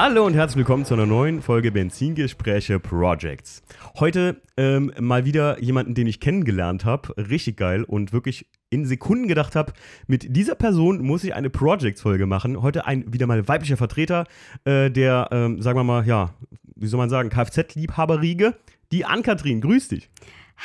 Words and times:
Hallo 0.00 0.24
und 0.24 0.34
herzlich 0.34 0.58
willkommen 0.58 0.84
zu 0.84 0.94
einer 0.94 1.06
neuen 1.06 1.42
Folge 1.42 1.72
Benzingespräche 1.72 2.78
Projects. 2.78 3.64
Heute 3.98 4.40
ähm, 4.56 4.92
mal 5.00 5.24
wieder 5.24 5.60
jemanden, 5.60 5.94
den 5.94 6.06
ich 6.06 6.20
kennengelernt 6.20 6.84
habe, 6.84 7.16
richtig 7.16 7.56
geil 7.56 7.82
und 7.82 8.12
wirklich 8.12 8.46
in 8.70 8.86
Sekunden 8.86 9.26
gedacht 9.26 9.56
habe, 9.56 9.72
mit 10.06 10.36
dieser 10.36 10.54
Person 10.54 11.02
muss 11.02 11.24
ich 11.24 11.34
eine 11.34 11.50
Projects-Folge 11.50 12.26
machen. 12.26 12.62
Heute 12.62 12.86
ein 12.86 13.12
wieder 13.12 13.26
mal 13.26 13.48
weiblicher 13.48 13.76
Vertreter 13.76 14.26
äh, 14.64 14.88
der, 14.88 15.30
ähm, 15.32 15.60
sagen 15.62 15.76
wir 15.76 15.82
mal, 15.82 16.06
ja, 16.06 16.30
wie 16.76 16.86
soll 16.86 16.98
man 16.98 17.10
sagen, 17.10 17.28
Kfz-Liebhaberriege, 17.28 18.54
die 18.92 19.04
Ann-Kathrin. 19.04 19.60
Grüß 19.60 19.88
dich. 19.88 20.10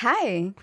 Hi. 0.03 0.53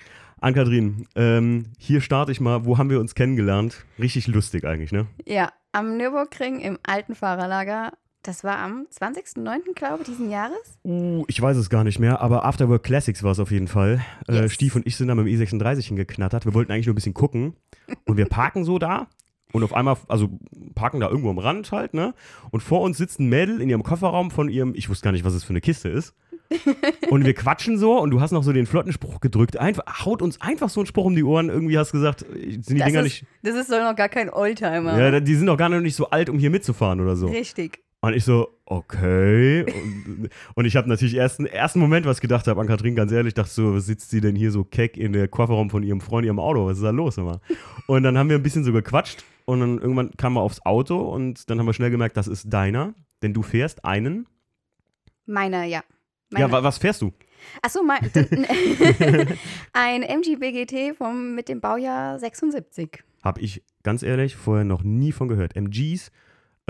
Ann-Kathrin, 0.41 1.09
ähm, 1.17 1.73
hier 1.77 2.01
starte 2.01 2.31
ich 2.31 2.41
mal. 2.41 2.65
Wo 2.65 2.79
haben 2.79 2.89
wir 2.89 3.01
uns 3.01 3.17
kennengelernt? 3.17 3.85
Richtig 3.99 4.29
lustig 4.29 4.65
eigentlich, 4.65 4.93
ne? 4.93 5.09
Ja, 5.27 5.51
am 5.73 5.97
Nürburgring 5.97 6.61
im 6.61 6.79
alten 6.85 7.17
Fahrerlager. 7.17 7.95
Das 8.23 8.45
war 8.45 8.59
am 8.59 8.87
20.09., 8.95 9.75
glaube 9.75 10.03
ich, 10.03 10.09
diesen 10.09 10.31
Jahres. 10.31 10.59
Uh, 10.85 11.25
ich 11.27 11.41
weiß 11.41 11.57
es 11.57 11.71
gar 11.71 11.85
nicht 11.85 11.99
mehr, 11.99 12.21
aber 12.21 12.45
Afterwork 12.45 12.83
Classics 12.83 13.23
war 13.23 13.33
es 13.33 13.39
auf 13.41 13.51
jeden 13.51 13.69
Fall. 13.69 14.03
Äh, 14.29 14.43
Yes. 14.43 14.53
Stief 14.53 14.77
und 14.77 14.87
ich 14.87 14.97
sind 14.97 15.09
da 15.09 15.15
mit 15.15 15.27
dem 15.27 15.33
E36 15.41 15.87
hingeknattert. 15.89 16.45
Wir 16.45 16.53
wollten 16.53 16.71
eigentlich 16.71 16.87
nur 16.87 16.93
ein 16.93 16.97
bisschen 16.97 17.15
gucken. 17.15 17.55
Und 18.05 18.17
wir 18.19 18.27
parken 18.27 18.65
so 18.65 18.79
da. 18.79 19.09
Und 19.53 19.65
auf 19.65 19.73
einmal, 19.75 19.97
also 20.07 20.29
parken 20.75 21.01
da 21.01 21.09
irgendwo 21.09 21.31
am 21.31 21.39
Rand 21.39 21.73
halt, 21.73 21.95
ne? 21.95 22.15
Und 22.51 22.61
vor 22.63 22.83
uns 22.83 22.99
sitzt 22.99 23.19
ein 23.21 23.29
Mädel 23.29 23.61
in 23.61 23.69
ihrem 23.69 23.83
Kofferraum 23.83 24.31
von 24.31 24.49
ihrem, 24.49 24.75
ich 24.77 24.89
wusste 24.89 25.05
gar 25.05 25.13
nicht, 25.13 25.25
was 25.25 25.35
es 25.35 25.43
für 25.43 25.51
eine 25.51 25.61
Kiste 25.61 25.89
ist. 25.89 26.15
Und 27.11 27.25
wir 27.25 27.35
quatschen 27.35 27.79
so 27.79 27.99
und 27.99 28.11
du 28.11 28.21
hast 28.21 28.33
noch 28.33 28.43
so 28.45 28.53
den 28.53 28.67
flotten 28.67 28.93
Spruch 28.93 29.21
gedrückt. 29.21 29.57
Einfach, 29.57 30.05
haut 30.05 30.21
uns 30.21 30.41
einfach 30.41 30.69
so 30.69 30.81
einen 30.81 30.87
Spruch 30.87 31.05
um 31.07 31.17
die 31.17 31.25
Ohren. 31.25 31.49
Irgendwie 31.49 31.79
hast 31.79 31.93
du 31.93 31.99
gesagt, 31.99 32.21
sind 32.21 32.69
die 32.71 32.75
Das 32.79 32.87
Dinger 32.87 33.01
ist, 33.01 33.05
nicht. 33.05 33.25
das 33.43 33.55
ist 33.55 33.71
doch 33.73 33.81
noch 33.83 33.97
gar 33.97 34.09
kein 34.09 34.31
Oldtimer. 34.31 34.99
Ja, 35.01 35.21
die 35.21 35.35
sind 35.35 35.47
doch 35.47 35.57
gar 35.57 35.69
nicht 35.69 35.97
so 35.97 36.11
alt, 36.11 36.29
um 36.29 36.39
hier 36.39 36.51
mitzufahren 36.51 37.01
oder 37.01 37.17
so. 37.17 37.27
Richtig. 37.29 37.83
Und 38.03 38.15
ich 38.15 38.25
so, 38.25 38.49
okay. 38.65 39.63
Und, 39.63 40.31
und 40.55 40.65
ich 40.65 40.77
habe 40.77 40.89
natürlich 40.89 41.15
erst 41.17 41.39
einen 41.39 41.49
ersten 41.49 41.81
Moment 41.81 42.07
was 42.07 42.21
gedacht 42.21 42.47
habe 42.47 42.61
an 42.61 42.67
Kathrin, 42.67 42.95
ganz 42.95 43.13
ehrlich, 43.13 43.35
dachte 43.35 43.51
so, 43.51 43.75
was 43.75 43.87
sitzt 43.87 44.11
sie 44.11 44.23
denn 44.23 44.35
hier 44.35 44.51
so 44.51 44.65
keck 44.65 44.97
in 44.97 45.13
der 45.13 45.29
Kofferraum 45.29 45.69
von 45.69 45.83
ihrem 45.83 46.01
Freund, 46.01 46.25
ihrem 46.25 46.39
Auto? 46.39 46.67
Was 46.67 46.79
ist 46.79 46.85
da 46.85 46.91
los 46.91 47.19
immer? 47.19 47.41
Und 47.87 48.03
dann 48.03 48.17
haben 48.17 48.31
wir 48.31 48.37
ein 48.37 48.43
bisschen 48.43 48.65
so 48.65 48.73
gequatscht 48.73 49.23
und 49.45 49.61
dann 49.61 49.79
irgendwann 49.79 50.13
kam 50.17 50.37
er 50.37 50.43
aufs 50.43 50.65
Auto 50.65 50.99
und 50.99 51.51
dann 51.51 51.59
haben 51.59 51.67
wir 51.67 51.75
schnell 51.75 51.91
gemerkt, 51.91 52.17
das 52.17 52.27
ist 52.27 52.49
deiner, 52.49 52.95
denn 53.23 53.35
du 53.35 53.43
fährst 53.43 53.85
einen. 53.85 54.27
Meiner, 55.27 55.65
ja. 55.65 55.83
Meine. 56.31 56.47
Ja, 56.47 56.53
wa 56.53 56.63
was 56.63 56.79
fährst 56.79 57.03
du? 57.03 57.13
Achso, 57.63 57.83
mein, 57.83 58.01
ein 59.73 60.03
MG 60.03 60.37
BGT 60.37 60.97
vom, 60.97 61.35
mit 61.35 61.49
dem 61.49 61.61
Baujahr 61.61 62.19
76. 62.19 63.03
Habe 63.23 63.41
ich 63.41 63.63
ganz 63.83 64.03
ehrlich 64.03 64.37
vorher 64.37 64.65
noch 64.65 64.83
nie 64.83 65.13
von 65.13 65.29
gehört. 65.29 65.57
MGs 65.57 66.11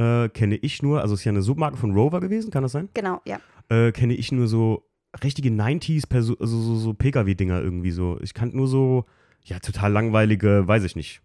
äh, 0.01 0.29
kenne 0.29 0.57
ich 0.57 0.83
nur, 0.83 1.01
also 1.03 1.15
ist 1.15 1.25
ja 1.25 1.31
eine 1.31 1.43
Submarke 1.43 1.77
von 1.77 1.93
Rover 1.93 2.21
gewesen, 2.21 2.51
kann 2.51 2.63
das 2.63 2.73
sein? 2.73 2.89
Genau, 2.95 3.21
ja. 3.25 3.39
äh, 3.69 3.93
kenne 3.93 4.15
ich 4.15 4.33
nur 4.33 4.47
so 4.47 4.85
richtige 5.25 5.51
90s, 5.51 6.09
Perso 6.09 6.37
also 6.39 6.61
so, 6.61 6.77
so 6.77 6.95
Pkw-Dinger 6.95 7.61
irgendwie 7.61 7.91
so. 7.91 8.19
Ich 8.23 8.33
kannte 8.33 8.57
nur 8.57 8.69
so, 8.69 9.05
ja, 9.45 9.59
total 9.59 9.93
langweilige, 9.93 10.67
weiß 10.67 10.85
ich 10.85 10.97
nicht, 10.97 11.21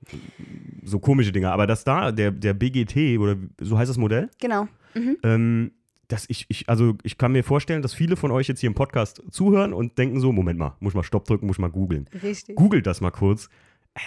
so 0.83 0.99
komische 0.99 1.31
Dinger. 1.31 1.51
Aber 1.51 1.67
das 1.67 1.83
da, 1.83 2.11
der, 2.11 2.31
der 2.31 2.53
BGT, 2.53 3.19
oder 3.19 3.35
so 3.61 3.77
heißt 3.77 3.89
das 3.89 3.97
Modell, 3.97 4.29
Genau. 4.41 4.67
Mhm. 4.95 5.17
ähm, 5.23 5.71
dass 6.07 6.25
ich, 6.29 6.45
ich, 6.49 6.69
also 6.69 6.95
ich 7.03 7.17
kann 7.17 7.31
mir 7.31 7.43
vorstellen, 7.43 7.81
dass 7.81 7.93
viele 7.93 8.15
von 8.15 8.31
euch 8.31 8.47
jetzt 8.47 8.59
hier 8.59 8.67
im 8.67 8.75
Podcast 8.75 9.21
zuhören 9.31 9.73
und 9.73 9.97
denken 9.97 10.19
so, 10.19 10.31
Moment 10.31 10.59
mal, 10.59 10.75
muss 10.79 10.91
ich 10.91 10.95
mal 10.95 11.03
Stopp 11.03 11.25
drücken, 11.25 11.47
muss 11.47 11.55
ich 11.55 11.61
mal 11.61 11.71
googeln. 11.71 12.07
Richtig. 12.21 12.55
Googelt 12.55 12.85
das 12.85 13.01
mal 13.01 13.11
kurz. 13.11 13.49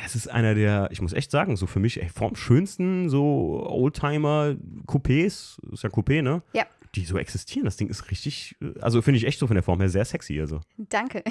Das 0.03 0.15
ist 0.15 0.29
einer 0.29 0.55
der, 0.55 0.89
ich 0.91 1.01
muss 1.01 1.15
echt 1.15 1.31
sagen, 1.31 1.57
so 1.57 1.67
für 1.67 1.81
mich, 1.81 2.01
ey, 2.03 2.09
vom 2.11 2.37
schönsten 2.37 3.09
so 3.09 3.67
Oldtimer-Coupés, 3.71 5.59
ist 5.73 5.83
ja 5.83 5.89
Coupé, 5.89 6.21
ne? 6.21 6.43
Ja. 6.53 6.67
Die 6.95 7.05
so 7.05 7.19
existieren. 7.19 7.65
Das 7.65 7.77
Ding 7.77 7.89
ist 7.89 8.11
richtig, 8.11 8.57
äh, 8.61 8.81
also 8.81 9.03
finde 9.03 9.19
ich 9.19 9.27
echt 9.27 9.39
so 9.39 9.47
von 9.47 9.55
der 9.55 9.63
Form 9.63 9.81
her 9.81 9.89
sehr 9.89 10.05
sexy. 10.05 10.41
Also. 10.41 10.61
Danke. 10.77 11.23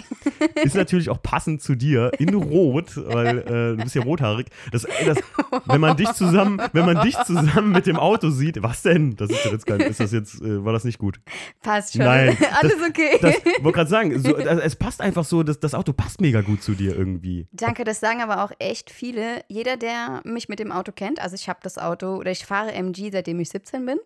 Ist 0.63 0.75
natürlich 0.75 1.09
auch 1.09 1.21
passend 1.21 1.61
zu 1.61 1.75
dir 1.75 2.11
in 2.19 2.33
Rot, 2.33 2.95
weil 2.95 3.39
äh, 3.39 3.77
du 3.77 3.77
bist 3.77 3.95
ja 3.95 4.03
rothaarig. 4.03 4.47
Das, 4.71 4.85
das, 5.05 5.17
wenn 5.65 5.81
man 5.81 5.97
dich 5.97 6.11
zusammen, 6.13 6.61
wenn 6.73 6.85
man 6.85 7.01
dich 7.01 7.17
zusammen 7.23 7.71
mit 7.71 7.87
dem 7.87 7.97
Auto 7.97 8.29
sieht, 8.29 8.61
was 8.61 8.81
denn? 8.81 9.15
Das 9.15 9.29
ist 9.29 9.45
jetzt 9.45 9.65
kein, 9.65 9.79
ist 9.81 9.99
das 9.99 10.11
jetzt, 10.11 10.41
äh, 10.41 10.63
war 10.63 10.73
das 10.73 10.83
nicht 10.83 10.99
gut? 10.99 11.19
Passt 11.61 11.93
schon. 11.93 12.05
Nein, 12.05 12.37
Alles 12.61 12.75
okay. 12.87 13.17
Das 13.21 13.35
wollte 13.61 13.75
gerade 13.75 13.89
sagen, 13.89 14.19
so, 14.19 14.33
das, 14.33 14.59
es 14.59 14.75
passt 14.75 15.01
einfach 15.01 15.25
so, 15.25 15.43
das, 15.43 15.59
das 15.59 15.73
Auto 15.73 15.93
passt 15.93 16.21
mega 16.21 16.41
gut 16.41 16.63
zu 16.63 16.73
dir 16.73 16.95
irgendwie. 16.95 17.47
Danke, 17.51 17.83
das 17.83 17.99
sagen 17.99 18.21
aber 18.21 18.43
auch 18.43 18.51
echt 18.59 18.89
viele. 18.89 19.43
Jeder, 19.47 19.77
der 19.77 20.21
mich 20.23 20.49
mit 20.49 20.59
dem 20.59 20.71
Auto 20.71 20.91
kennt, 20.91 21.21
also 21.21 21.35
ich 21.35 21.49
habe 21.49 21.59
das 21.63 21.77
Auto 21.77 22.15
oder 22.15 22.31
ich 22.31 22.45
fahre 22.45 22.71
MG, 22.73 23.09
seitdem 23.11 23.39
ich 23.39 23.49
17 23.49 23.85
bin. 23.85 23.99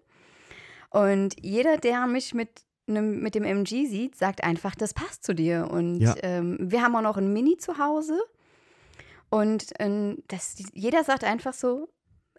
Und 0.92 1.36
jeder, 1.42 1.78
der 1.78 2.06
mich 2.08 2.34
mit, 2.34 2.50
nem, 2.86 3.20
mit 3.22 3.34
dem 3.36 3.44
MG 3.44 3.88
sieht, 3.88 4.16
sagt 4.16 4.44
einfach, 4.44 4.76
das 4.76 4.94
passt 4.94 5.24
zu 5.24 5.34
dir. 5.34 5.70
Und 5.72 6.00
Ja. 6.00 6.16
ähm, 6.22 6.58
wir 6.62 6.82
haben 6.84 6.96
auch 6.96 7.02
noch 7.02 7.18
ein 7.18 7.34
Mini 7.34 7.58
zu 7.58 7.78
Hause. 7.80 8.20
Und 9.30 9.68
ähm, 9.80 10.18
das, 10.28 10.56
jeder 10.74 11.04
sagt 11.04 11.24
einfach 11.24 11.54
so, 11.54 11.90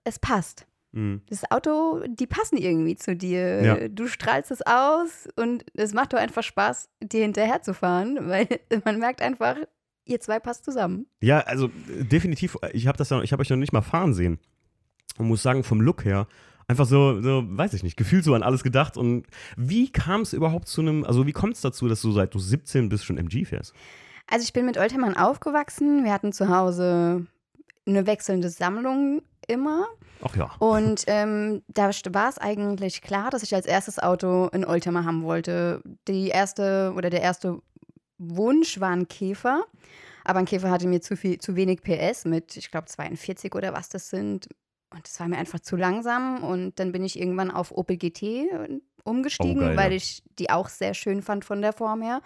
es 0.04 0.18
passt. 0.18 0.66
Mhm. 0.92 1.22
Das 1.30 1.50
Auto, 1.50 2.02
die 2.06 2.26
passen 2.26 2.58
irgendwie 2.58 2.96
zu 2.96 3.16
dir. 3.16 3.62
Ja. 3.64 3.88
Du 3.88 4.06
strahlst 4.06 4.50
es 4.50 4.60
aus 4.62 5.26
und 5.36 5.64
es 5.72 5.94
macht 5.94 6.12
doch 6.12 6.18
einfach 6.18 6.42
Spaß, 6.42 6.90
dir 7.02 7.22
hinterher 7.22 7.62
zu 7.62 7.72
fahren, 7.72 8.18
weil 8.28 8.46
man 8.84 8.98
merkt 8.98 9.22
einfach, 9.22 9.56
ihr 10.04 10.20
zwei 10.20 10.38
passt 10.38 10.66
zusammen. 10.66 11.06
Ja, 11.22 11.40
also 11.40 11.68
äh, 11.88 12.04
definitiv, 12.04 12.58
ich 12.74 12.86
habe 12.86 12.98
das 12.98 13.08
ja, 13.08 13.22
ich 13.22 13.32
habe 13.32 13.40
euch 13.40 13.48
noch 13.50 13.56
nicht 13.56 13.72
mal 13.72 13.80
fahren 13.80 14.12
sehen. 14.12 14.38
Und 15.16 15.28
muss 15.28 15.42
sagen, 15.42 15.62
vom 15.64 15.80
Look 15.80 16.04
her, 16.04 16.26
einfach 16.72 16.86
so, 16.86 17.20
so, 17.20 17.44
weiß 17.46 17.74
ich 17.74 17.82
nicht, 17.82 17.96
gefühlt 17.96 18.24
so 18.24 18.34
an 18.34 18.42
alles 18.42 18.62
gedacht. 18.62 18.96
Und 18.96 19.26
wie 19.56 19.90
kam 19.90 20.22
es 20.22 20.32
überhaupt 20.32 20.68
zu 20.68 20.80
einem, 20.80 21.04
also 21.04 21.26
wie 21.26 21.32
kommt 21.32 21.54
es 21.54 21.60
dazu, 21.60 21.88
dass 21.88 22.02
du 22.02 22.12
seit 22.12 22.34
du 22.34 22.38
17 22.38 22.88
bist 22.88 23.04
schon 23.04 23.18
MG 23.18 23.44
fährst? 23.44 23.74
Also 24.26 24.44
ich 24.44 24.52
bin 24.52 24.66
mit 24.66 24.78
Oldtimern 24.78 25.16
aufgewachsen. 25.16 26.04
Wir 26.04 26.12
hatten 26.12 26.32
zu 26.32 26.48
Hause 26.48 27.26
eine 27.86 28.06
wechselnde 28.06 28.48
Sammlung 28.48 29.22
immer. 29.46 29.86
Ach 30.22 30.34
ja. 30.36 30.50
Und 30.58 31.04
ähm, 31.08 31.62
da 31.68 31.90
war 32.10 32.28
es 32.28 32.38
eigentlich 32.38 33.02
klar, 33.02 33.30
dass 33.30 33.42
ich 33.42 33.54
als 33.54 33.66
erstes 33.66 33.98
Auto 33.98 34.48
einen 34.52 34.64
Oldtimer 34.64 35.04
haben 35.04 35.22
wollte. 35.22 35.82
Die 36.08 36.28
erste 36.28 36.92
oder 36.96 37.10
der 37.10 37.22
erste 37.22 37.60
Wunsch 38.18 38.80
war 38.80 38.90
ein 38.90 39.08
Käfer. 39.08 39.64
Aber 40.24 40.38
ein 40.38 40.44
Käfer 40.46 40.70
hatte 40.70 40.86
mir 40.86 41.00
zu 41.00 41.16
viel, 41.16 41.38
zu 41.38 41.56
wenig 41.56 41.82
PS 41.82 42.24
mit, 42.24 42.56
ich 42.56 42.70
glaube, 42.70 42.86
42 42.86 43.54
oder 43.56 43.72
was 43.72 43.88
das 43.88 44.08
sind. 44.08 44.48
Und 44.92 45.06
das 45.06 45.18
war 45.20 45.28
mir 45.28 45.38
einfach 45.38 45.60
zu 45.60 45.76
langsam. 45.76 46.42
Und 46.42 46.78
dann 46.78 46.92
bin 46.92 47.04
ich 47.04 47.18
irgendwann 47.18 47.50
auf 47.50 47.72
Opel 47.72 47.96
GT 47.96 48.46
umgestiegen, 49.04 49.72
Oh, 49.72 49.76
weil 49.76 49.90
ja. 49.90 49.96
ich 49.96 50.22
die 50.38 50.50
auch 50.50 50.68
sehr 50.68 50.94
schön 50.94 51.22
fand 51.22 51.44
von 51.44 51.60
der 51.60 51.72
Form 51.72 52.02
her. 52.02 52.20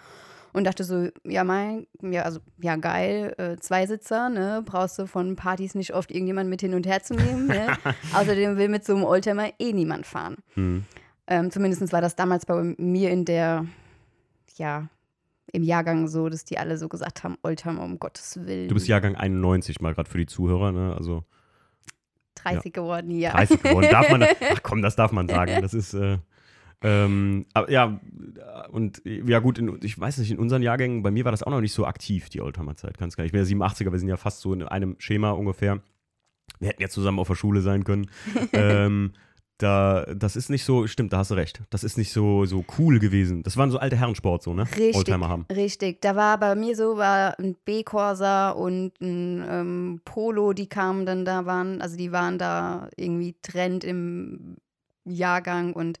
Und 0.53 0.63
dachte 0.63 0.83
so, 0.83 1.09
ja, 1.23 1.43
mein, 1.43 1.85
ja, 2.01 2.23
also, 2.23 2.39
ja, 2.59 2.77
geil, 2.77 3.35
äh, 3.37 3.57
Zweisitzer, 3.57 4.29
ne, 4.29 4.63
brauchst 4.65 4.97
du 4.97 5.05
von 5.05 5.35
Partys 5.35 5.75
nicht 5.75 5.93
oft 5.93 6.09
irgendjemand 6.09 6.49
mit 6.49 6.61
hin 6.61 6.73
und 6.73 6.87
her 6.87 7.03
zu 7.03 7.13
nehmen, 7.13 7.47
ne? 7.47 7.77
Außerdem 8.15 8.57
will 8.57 8.69
mit 8.69 8.83
so 8.83 8.95
einem 8.95 9.03
Oldtimer 9.03 9.49
eh 9.59 9.73
niemand 9.73 10.07
fahren. 10.07 10.37
Hm. 10.55 10.85
Ähm, 11.27 11.51
Zumindest 11.51 11.91
war 11.91 12.01
das 12.01 12.15
damals 12.15 12.45
bei 12.45 12.75
mir 12.77 13.11
in 13.11 13.25
der, 13.25 13.65
ja, 14.55 14.87
im 15.51 15.63
Jahrgang 15.63 16.07
so, 16.07 16.27
dass 16.29 16.43
die 16.43 16.57
alle 16.57 16.77
so 16.77 16.89
gesagt 16.89 17.23
haben, 17.23 17.37
Oldtimer, 17.43 17.83
um 17.83 17.99
Gottes 17.99 18.39
Willen. 18.45 18.69
Du 18.69 18.73
bist 18.73 18.87
Jahrgang 18.87 19.15
91 19.15 19.79
mal 19.81 19.93
gerade 19.93 20.09
für 20.09 20.17
die 20.17 20.25
Zuhörer, 20.25 20.71
ne? 20.71 20.95
Also 20.97 21.23
30 22.53 22.73
geworden, 22.73 23.11
ja. 23.11 23.31
30 23.31 23.61
geworden. 23.61 23.87
Darf 23.91 24.09
man, 24.09 24.23
ach 24.53 24.63
komm, 24.63 24.81
das 24.81 24.95
darf 24.95 25.11
man 25.11 25.27
sagen. 25.27 25.61
Das 25.61 25.73
ist, 25.73 25.93
äh, 25.93 26.17
ähm, 26.81 27.45
aber 27.53 27.71
ja, 27.71 27.99
und 28.71 29.01
ja 29.05 29.39
gut, 29.39 29.57
in, 29.57 29.79
ich 29.81 29.99
weiß 29.99 30.19
nicht, 30.19 30.31
in 30.31 30.37
unseren 30.37 30.61
Jahrgängen, 30.61 31.01
bei 31.01 31.11
mir 31.11 31.25
war 31.25 31.31
das 31.31 31.43
auch 31.43 31.51
noch 31.51 31.61
nicht 31.61 31.73
so 31.73 31.85
aktiv, 31.85 32.29
die 32.29 32.41
Oldtimer-Zeit, 32.41 32.97
ganz 32.97 33.17
nicht. 33.17 33.25
Ich 33.27 33.31
bin 33.31 33.43
ja 33.43 33.65
87er, 33.67 33.91
wir 33.91 33.99
sind 33.99 34.09
ja 34.09 34.17
fast 34.17 34.41
so 34.41 34.53
in 34.53 34.63
einem 34.63 34.95
Schema 34.99 35.31
ungefähr. 35.31 35.81
Wir 36.59 36.69
hätten 36.69 36.81
ja 36.81 36.89
zusammen 36.89 37.19
auf 37.19 37.27
der 37.27 37.35
Schule 37.35 37.61
sein 37.61 37.83
können. 37.83 38.09
ähm, 38.53 39.13
da, 39.57 40.05
das 40.15 40.35
ist 40.35 40.49
nicht 40.49 40.63
so, 40.63 40.85
stimmt, 40.87 41.13
da 41.13 41.17
hast 41.19 41.31
du 41.31 41.35
recht. 41.35 41.61
Das 41.69 41.83
ist 41.83 41.97
nicht 41.97 42.11
so, 42.11 42.45
so 42.45 42.63
cool 42.77 42.99
gewesen. 42.99 43.41
Das 43.43 43.57
waren 43.57 43.71
so 43.71 43.79
alte 43.79 43.95
Herrensport, 43.97 44.43
so, 44.43 44.53
ne? 44.53 44.63
Richtig, 44.63 44.95
Oldtimer 44.95 45.29
haben. 45.29 45.45
richtig. 45.51 46.01
Da 46.01 46.15
war 46.15 46.39
bei 46.39 46.53
mir 46.55 46.75
so, 46.75 46.97
war 46.97 47.37
ein 47.39 47.55
B-Corsa 47.65 48.51
und 48.51 48.91
ein 49.01 49.43
ähm, 49.49 50.01
Polo, 50.05 50.53
die 50.53 50.67
kamen 50.67 51.05
dann 51.05 51.25
da, 51.25 51.45
waren, 51.45 51.81
also 51.81 51.97
die 51.97 52.11
waren 52.11 52.37
da 52.37 52.89
irgendwie 52.97 53.35
Trend 53.41 53.83
im 53.83 54.57
Jahrgang 55.05 55.73
und 55.73 55.99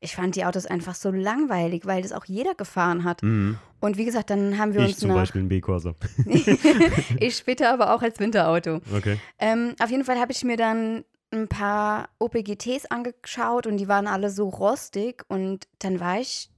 ich 0.00 0.14
fand 0.14 0.36
die 0.36 0.44
Autos 0.44 0.66
einfach 0.66 0.94
so 0.94 1.10
langweilig, 1.10 1.86
weil 1.86 2.02
das 2.02 2.12
auch 2.12 2.24
jeder 2.26 2.54
gefahren 2.54 3.04
hat. 3.04 3.22
Mhm. 3.22 3.58
Und 3.80 3.96
wie 3.96 4.04
gesagt, 4.04 4.30
dann 4.30 4.58
haben 4.58 4.74
wir 4.74 4.80
Ich 4.82 4.88
uns 4.88 4.98
zum 4.98 5.08
nach. 5.10 5.16
Beispiel 5.16 5.42
ein 5.42 5.48
B-Corsa. 5.48 5.94
ich 7.20 7.36
später 7.36 7.72
aber 7.72 7.94
auch 7.94 8.02
als 8.02 8.18
Winterauto. 8.18 8.80
Okay. 8.94 9.18
Ähm, 9.38 9.74
auf 9.80 9.90
jeden 9.90 10.04
Fall 10.04 10.18
habe 10.18 10.32
ich 10.32 10.44
mir 10.44 10.56
dann 10.56 11.04
ein 11.42 11.48
paar 11.48 12.08
Opel 12.18 12.42
GTs 12.42 12.86
angeschaut 12.86 13.66
und 13.66 13.76
die 13.76 13.88
waren 13.88 14.06
alle 14.06 14.30
so 14.30 14.48
rostig. 14.48 15.24
Und 15.28 15.68
dann 15.78 16.00
war 16.00 16.20
ich 16.20 16.50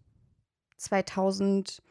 2008 0.76 1.82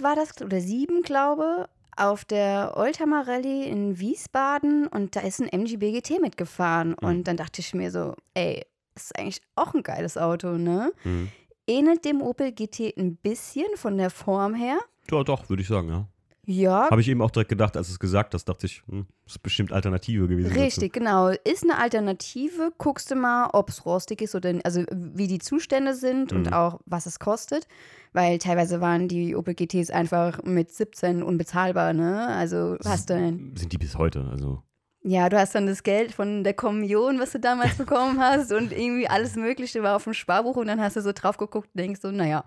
war 0.00 0.16
das 0.16 0.40
oder 0.40 0.60
7, 0.60 1.02
glaube 1.02 1.68
auf 1.98 2.24
der 2.24 2.74
Oldtimer 2.76 3.26
Rallye 3.26 3.64
in 3.64 3.98
Wiesbaden 3.98 4.86
und 4.86 5.16
da 5.16 5.20
ist 5.20 5.40
ein 5.40 5.48
MG 5.48 5.76
BGT 5.76 6.20
mitgefahren. 6.20 6.94
Und 6.94 7.24
dann 7.24 7.36
dachte 7.36 7.60
ich 7.60 7.74
mir 7.74 7.90
so, 7.90 8.14
ey, 8.34 8.64
ist 8.94 9.18
eigentlich 9.18 9.42
auch 9.56 9.74
ein 9.74 9.82
geiles 9.82 10.16
Auto, 10.16 10.52
ne? 10.52 10.92
Mhm. 11.04 11.28
Ähnelt 11.66 12.04
dem 12.04 12.22
Opel 12.22 12.52
GT 12.52 12.96
ein 12.96 13.16
bisschen 13.16 13.66
von 13.74 13.98
der 13.98 14.10
Form 14.10 14.54
her. 14.54 14.78
Ja, 15.10 15.22
doch, 15.24 15.48
würde 15.48 15.62
ich 15.62 15.68
sagen, 15.68 15.88
ja. 15.88 16.06
Ja, 16.50 16.88
Habe 16.90 17.02
ich 17.02 17.08
eben 17.08 17.20
auch 17.20 17.30
direkt 17.30 17.50
gedacht, 17.50 17.76
als 17.76 17.90
es 17.90 17.98
gesagt 17.98 18.32
hast, 18.32 18.46
dachte 18.46 18.64
ich, 18.64 18.82
hm, 18.88 19.04
das 19.24 19.34
ist 19.34 19.42
bestimmt 19.42 19.70
Alternative 19.70 20.26
gewesen. 20.28 20.50
Richtig, 20.50 20.94
genau. 20.94 21.28
Ist 21.28 21.62
eine 21.62 21.76
Alternative. 21.76 22.72
Guckst 22.78 23.10
du 23.10 23.16
mal, 23.16 23.50
ob 23.52 23.68
es 23.68 23.84
rostig 23.84 24.22
ist 24.22 24.34
oder 24.34 24.54
also 24.64 24.82
wie 24.90 25.26
die 25.26 25.40
Zustände 25.40 25.94
sind 25.94 26.32
und 26.32 26.46
Mhm. 26.46 26.52
auch 26.54 26.80
was 26.86 27.04
es 27.04 27.18
kostet. 27.18 27.68
Weil 28.14 28.38
teilweise 28.38 28.80
waren 28.80 29.08
die 29.08 29.36
Opel 29.36 29.54
GTs 29.54 29.90
einfach 29.90 30.42
mit 30.42 30.72
17 30.72 31.22
unbezahlbar, 31.22 31.92
ne? 31.92 32.28
Also 32.28 32.78
hast 32.82 33.10
du 33.10 33.14
Dazu. 33.14 33.36
Sind 33.60 33.72
die 33.72 33.78
bis 33.78 33.96
heute, 33.98 34.24
also. 34.30 34.62
ja, 35.02 35.28
du 35.28 35.38
hast 35.38 35.54
dann 35.54 35.66
das 35.66 35.82
Geld 35.82 36.12
von 36.12 36.44
der 36.44 36.54
Kommunion, 36.54 37.20
was 37.20 37.32
du 37.32 37.40
damals 37.40 37.74
bekommen 37.76 38.18
hast 38.20 38.52
und 38.52 38.72
irgendwie 38.72 39.06
alles 39.06 39.36
Mögliche 39.36 39.82
war 39.82 39.96
auf 39.96 40.04
dem 40.04 40.14
Sparbuch 40.14 40.56
und 40.56 40.68
dann 40.68 40.80
hast 40.80 40.96
du 40.96 41.02
so 41.02 41.12
drauf 41.12 41.36
geguckt 41.36 41.68
und 41.74 41.78
denkst 41.78 42.00
so, 42.00 42.10
naja, 42.10 42.42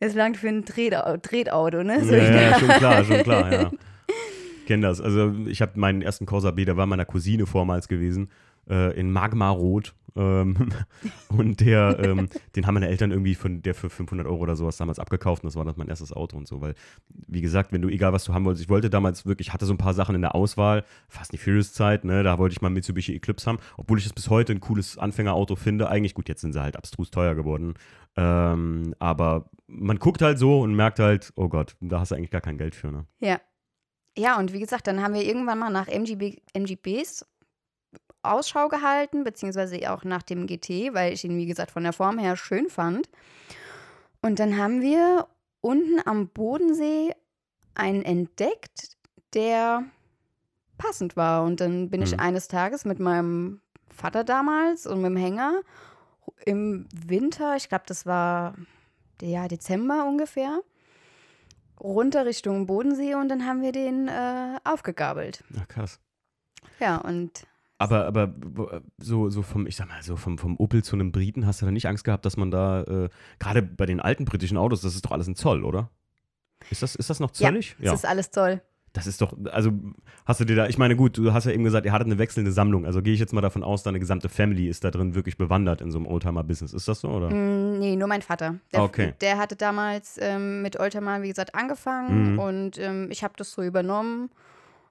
es 0.00 0.14
langt 0.14 0.36
für 0.36 0.48
ein 0.48 0.64
Tretau- 0.64 1.16
Tretauto, 1.18 1.82
ne? 1.82 2.04
So 2.04 2.14
ja, 2.14 2.50
ja, 2.50 2.58
schon 2.58 2.68
klar, 2.68 3.04
schon 3.04 3.22
klar, 3.22 3.52
ja. 3.52 3.70
Kenn 4.66 4.82
das. 4.82 5.00
Also 5.00 5.32
ich 5.46 5.62
habe 5.62 5.78
meinen 5.80 6.02
ersten 6.02 6.26
Corsa 6.26 6.50
B, 6.50 6.64
der 6.64 6.76
war 6.76 6.86
meiner 6.86 7.06
Cousine 7.06 7.46
vormals 7.46 7.88
gewesen, 7.88 8.30
äh, 8.68 8.98
in 8.98 9.10
Magma-Rot. 9.10 9.94
Ähm, 10.16 10.56
und 11.28 11.60
der, 11.60 11.98
ähm, 12.02 12.28
den 12.56 12.66
haben 12.66 12.74
meine 12.74 12.88
Eltern 12.88 13.12
irgendwie 13.12 13.34
von 13.34 13.62
der 13.62 13.74
für 13.74 13.88
500 13.88 14.26
Euro 14.26 14.38
oder 14.40 14.56
sowas 14.56 14.76
damals 14.76 14.98
abgekauft 14.98 15.42
und 15.44 15.46
das 15.46 15.54
war 15.56 15.64
dann 15.64 15.74
mein 15.76 15.88
erstes 15.88 16.12
Auto 16.12 16.36
und 16.36 16.48
so, 16.48 16.60
weil, 16.60 16.74
wie 17.28 17.40
gesagt, 17.40 17.72
wenn 17.72 17.82
du, 17.82 17.88
egal 17.88 18.12
was 18.12 18.24
du 18.24 18.34
haben 18.34 18.44
wolltest, 18.44 18.64
ich 18.64 18.68
wollte 18.68 18.90
damals 18.90 19.26
wirklich, 19.26 19.48
ich 19.48 19.54
hatte 19.54 19.64
so 19.64 19.72
ein 19.72 19.78
paar 19.78 19.94
Sachen 19.94 20.14
in 20.16 20.20
der 20.22 20.34
Auswahl, 20.34 20.84
fast 21.08 21.32
die 21.32 21.38
Furious-Zeit, 21.38 22.04
ne, 22.04 22.22
da 22.24 22.38
wollte 22.38 22.54
ich 22.54 22.60
mal 22.62 22.68
Mitsubishi 22.70 23.14
Eclipse 23.14 23.46
haben, 23.46 23.58
obwohl 23.76 23.98
ich 23.98 24.06
es 24.06 24.12
bis 24.12 24.28
heute 24.28 24.52
ein 24.52 24.60
cooles 24.60 24.98
Anfängerauto 24.98 25.54
finde, 25.56 25.88
eigentlich, 25.88 26.14
gut, 26.14 26.28
jetzt 26.28 26.40
sind 26.40 26.52
sie 26.52 26.60
halt 26.60 26.76
abstrus 26.76 27.10
teuer 27.10 27.34
geworden, 27.36 27.74
ähm, 28.18 28.94
aber 28.98 29.48
man 29.68 29.98
guckt 29.98 30.22
halt 30.22 30.38
so 30.38 30.60
und 30.60 30.74
merkt 30.74 30.98
halt, 30.98 31.32
oh 31.36 31.48
Gott, 31.48 31.76
da 31.80 32.00
hast 32.00 32.10
du 32.10 32.16
eigentlich 32.16 32.30
gar 32.30 32.40
kein 32.40 32.58
Geld 32.58 32.74
für, 32.74 32.90
ne. 32.90 33.06
Ja. 33.20 33.40
Ja, 34.16 34.36
und 34.38 34.52
wie 34.52 34.58
gesagt, 34.58 34.88
dann 34.88 35.00
haben 35.02 35.14
wir 35.14 35.22
irgendwann 35.22 35.58
mal 35.60 35.70
nach 35.70 35.86
MGB, 35.86 36.38
MGBs 36.52 37.24
Ausschau 38.22 38.66
gehalten, 38.68 39.22
beziehungsweise 39.22 39.78
auch 39.92 40.02
nach 40.02 40.22
dem 40.24 40.46
GT, 40.48 40.92
weil 40.92 41.12
ich 41.12 41.22
ihn, 41.24 41.36
wie 41.38 41.46
gesagt, 41.46 41.70
von 41.70 41.84
der 41.84 41.92
Form 41.92 42.18
her 42.18 42.36
schön 42.36 42.68
fand. 42.68 43.08
Und 44.20 44.40
dann 44.40 44.58
haben 44.58 44.82
wir 44.82 45.28
unten 45.60 46.00
am 46.04 46.28
Bodensee 46.28 47.12
einen 47.74 48.02
entdeckt, 48.02 48.96
der 49.34 49.84
passend 50.78 51.16
war. 51.16 51.44
Und 51.44 51.60
dann 51.60 51.88
bin 51.90 52.02
ich 52.02 52.12
Mhm. 52.12 52.20
eines 52.20 52.48
Tages 52.48 52.84
mit 52.84 52.98
meinem 52.98 53.60
Vater 53.88 54.24
damals 54.24 54.86
und 54.86 55.00
mit 55.00 55.10
dem 55.10 55.16
Hänger 55.16 55.60
im 56.46 56.86
Winter, 56.92 57.56
ich 57.56 57.68
glaube, 57.68 57.84
das 57.86 58.06
war 58.06 58.54
ja 59.20 59.48
Dezember 59.48 60.06
ungefähr, 60.08 60.60
runter 61.80 62.26
Richtung 62.26 62.66
Bodensee 62.66 63.14
und 63.14 63.28
dann 63.28 63.46
haben 63.46 63.62
wir 63.62 63.72
den 63.72 64.08
äh, 64.08 64.58
aufgegabelt. 64.64 65.44
Ja, 65.54 65.64
krass. 65.66 66.00
Ja, 66.80 66.96
und 66.96 67.46
Aber, 67.78 68.06
aber 68.06 68.34
so, 68.98 69.30
so 69.30 69.42
vom, 69.42 69.66
ich 69.66 69.76
sag 69.76 69.88
mal, 69.88 70.02
so 70.02 70.16
vom, 70.16 70.38
vom 70.38 70.56
Opel 70.56 70.82
zu 70.82 70.96
einem 70.96 71.12
Briten 71.12 71.46
hast 71.46 71.62
du 71.62 71.66
da 71.66 71.72
nicht 71.72 71.86
Angst 71.86 72.04
gehabt, 72.04 72.24
dass 72.24 72.36
man 72.36 72.50
da, 72.50 72.82
äh, 72.82 73.08
gerade 73.38 73.62
bei 73.62 73.86
den 73.86 74.00
alten 74.00 74.24
britischen 74.24 74.56
Autos, 74.56 74.80
das 74.80 74.94
ist 74.94 75.04
doch 75.04 75.12
alles 75.12 75.28
ein 75.28 75.36
Zoll, 75.36 75.64
oder? 75.64 75.90
Ist 76.70 76.82
das, 76.82 76.96
ist 76.96 77.08
das 77.08 77.20
noch 77.20 77.30
ja, 77.36 77.48
zöllig? 77.48 77.76
es 77.80 77.92
ist 77.92 78.06
alles 78.06 78.30
toll. 78.30 78.60
Das 78.94 79.06
ist 79.06 79.20
doch, 79.20 79.34
also 79.52 79.70
hast 80.24 80.40
du 80.40 80.44
dir 80.44 80.56
da, 80.56 80.66
ich 80.66 80.78
meine, 80.78 80.96
gut, 80.96 81.18
du 81.18 81.32
hast 81.32 81.44
ja 81.44 81.52
eben 81.52 81.62
gesagt, 81.64 81.84
ihr 81.84 81.92
hattet 81.92 82.06
eine 82.06 82.18
wechselnde 82.18 82.52
Sammlung. 82.52 82.86
Also 82.86 83.02
gehe 83.02 83.12
ich 83.12 83.20
jetzt 83.20 83.32
mal 83.32 83.40
davon 83.42 83.62
aus, 83.62 83.82
deine 83.82 84.00
gesamte 84.00 84.28
Family 84.28 84.66
ist 84.68 84.82
da 84.82 84.90
drin 84.90 85.14
wirklich 85.14 85.36
bewandert 85.36 85.80
in 85.80 85.90
so 85.90 85.98
einem 85.98 86.06
Oldtimer-Business. 86.06 86.72
Ist 86.72 86.88
das 86.88 87.00
so, 87.00 87.08
oder? 87.08 87.28
Mm, 87.30 87.78
nee, 87.78 87.96
nur 87.96 88.08
mein 88.08 88.22
Vater. 88.22 88.56
Der, 88.72 88.82
Okay. 88.82 89.14
der 89.20 89.36
hatte 89.38 89.56
damals 89.56 90.18
ähm, 90.20 90.62
mit 90.62 90.80
Oldtimer, 90.80 91.22
wie 91.22 91.28
gesagt, 91.28 91.54
angefangen 91.54 92.32
Mhm. 92.32 92.38
und 92.38 92.78
ähm, 92.78 93.08
ich 93.10 93.22
habe 93.22 93.34
das 93.36 93.52
so 93.52 93.62
übernommen 93.62 94.30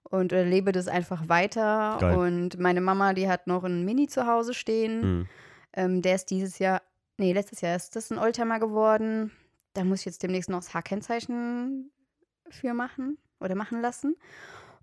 und 0.03 0.31
äh, 0.31 0.44
lebe 0.44 0.71
das 0.71 0.88
einfach 0.88 1.27
weiter. 1.27 1.97
Geil. 1.99 2.17
Und 2.17 2.59
meine 2.59 2.81
Mama, 2.81 3.13
die 3.13 3.27
hat 3.27 3.47
noch 3.47 3.63
einen 3.63 3.83
Mini 3.83 4.07
zu 4.07 4.27
Hause 4.27 4.53
stehen. 4.53 5.01
Mhm. 5.19 5.25
Ähm, 5.73 6.01
der 6.01 6.15
ist 6.15 6.29
dieses 6.29 6.59
Jahr, 6.59 6.81
nee, 7.17 7.33
letztes 7.33 7.61
Jahr 7.61 7.75
ist 7.75 7.95
das 7.95 8.11
ein 8.11 8.19
Oldtimer 8.19 8.59
geworden. 8.59 9.31
Da 9.73 9.83
muss 9.83 9.99
ich 10.01 10.05
jetzt 10.05 10.23
demnächst 10.23 10.49
noch 10.49 10.59
das 10.59 10.73
H-Kennzeichen 10.73 11.91
für 12.49 12.73
machen 12.73 13.17
oder 13.39 13.55
machen 13.55 13.81
lassen. 13.81 14.15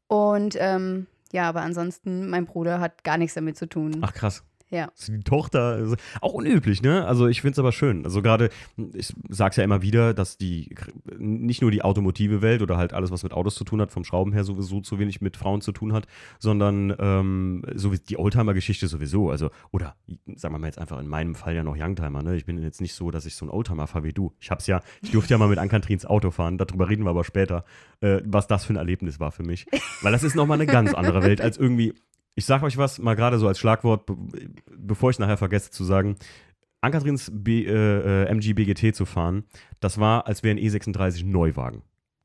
Und 0.06 0.56
ähm, 0.58 1.06
ja, 1.32 1.48
aber 1.48 1.62
ansonsten, 1.62 2.28
mein 2.28 2.46
Bruder 2.46 2.80
hat 2.80 3.04
gar 3.04 3.18
nichts 3.18 3.34
damit 3.34 3.56
zu 3.56 3.66
tun. 3.68 3.98
Ach 4.02 4.12
krass. 4.12 4.44
Ja. 4.75 4.91
Also 4.99 5.12
Die 5.12 5.23
Tochter, 5.23 5.61
also 5.61 5.94
auch 6.21 6.32
unüblich, 6.32 6.82
ne? 6.82 7.06
Also 7.06 7.29
ich 7.29 7.43
finde 7.43 7.53
es 7.53 7.59
aber 7.61 7.71
schön. 7.71 8.05
Also 8.05 8.23
gerade, 8.23 8.50
ich 8.93 9.15
sag's 9.29 9.56
ja 9.56 9.62
immer 9.62 9.82
wieder, 9.82 10.15
dass 10.15 10.37
die 10.37 10.75
nicht 11.17 11.62
nur 11.62 11.71
die 11.71 11.82
automotive 11.82 12.43
Welt 12.43 12.61
oder 12.61 12.76
halt 12.76 12.93
alles, 12.93 13.12
was 13.12 13.23
mit 13.23 13.32
Autos 13.32 13.55
zu 13.55 13.62
tun 13.62 13.81
hat, 13.81 13.93
vom 13.93 14.03
Schrauben 14.03 14.32
her 14.32 14.43
sowieso 14.43 14.81
zu 14.81 14.99
wenig 14.99 15.21
mit 15.21 15.37
Frauen 15.37 15.61
zu 15.61 15.71
tun 15.71 15.93
hat, 15.93 16.09
sondern 16.41 16.93
ähm, 16.99 17.62
so 17.75 17.93
wie 17.93 17.99
die 17.99 18.19
Oldtimer-Geschichte 18.19 18.88
sowieso. 18.88 19.31
Also, 19.31 19.50
oder 19.71 19.94
sagen 20.35 20.55
wir 20.55 20.59
mal 20.59 20.67
jetzt 20.67 20.81
einfach 20.81 20.99
in 20.99 21.06
meinem 21.06 21.37
Fall 21.37 21.55
ja 21.55 21.62
noch 21.62 21.76
Youngtimer, 21.79 22.25
ne? 22.25 22.35
Ich 22.35 22.44
bin 22.44 22.61
jetzt 22.61 22.81
nicht 22.81 22.94
so, 22.94 23.12
dass 23.12 23.26
ich 23.26 23.37
so 23.37 23.47
ein 23.47 23.50
Oldtimer 23.50 23.87
fahre 23.87 24.05
wie 24.05 24.12
du. 24.12 24.32
Ich 24.41 24.50
hab's 24.50 24.67
ja, 24.67 24.82
ich 25.03 25.12
durfte 25.12 25.35
ja 25.35 25.38
mal 25.38 25.49
mit 25.49 25.59
Ankantrins 25.59 26.05
Auto 26.05 26.32
fahren, 26.32 26.59
darüber 26.59 26.88
reden 26.88 27.05
wir 27.05 27.11
aber 27.11 27.23
später, 27.23 27.65
äh, 28.00 28.21
was 28.25 28.49
das 28.49 28.65
für 28.65 28.73
ein 28.73 28.76
Erlebnis 28.76 29.21
war 29.21 29.31
für 29.31 29.44
mich. 29.44 29.67
Weil 30.03 30.11
das 30.11 30.25
ist 30.25 30.35
nochmal 30.35 30.61
eine 30.61 30.67
ganz 30.67 30.94
andere 30.94 31.23
Welt 31.23 31.41
als 31.41 31.59
irgendwie 31.59 31.94
ich 32.34 32.46
sag 32.46 32.62
euch 32.62 32.76
was, 32.76 32.98
mal 32.98 33.14
gerade 33.14 33.38
so 33.38 33.48
als 33.48 33.58
Schlagwort, 33.58 34.06
be 34.06 34.16
bevor 34.76 35.10
ich 35.10 35.19
nachher 35.19 35.36
vergesse 35.36 35.70
zu 35.70 35.84
sagen. 35.84 36.16
Ankatrins 36.81 37.31
B, 37.32 37.64
äh, 37.64 38.26
MG 38.26 38.52
BGT 38.52 38.94
zu 38.94 39.06
fahren, 39.06 39.44
das 39.81 39.98
war, 39.98 40.26
als 40.26 40.42
wäre 40.42 40.56
ein 40.56 40.60
E36 40.60 41.25
Neuwagen. 41.25 41.82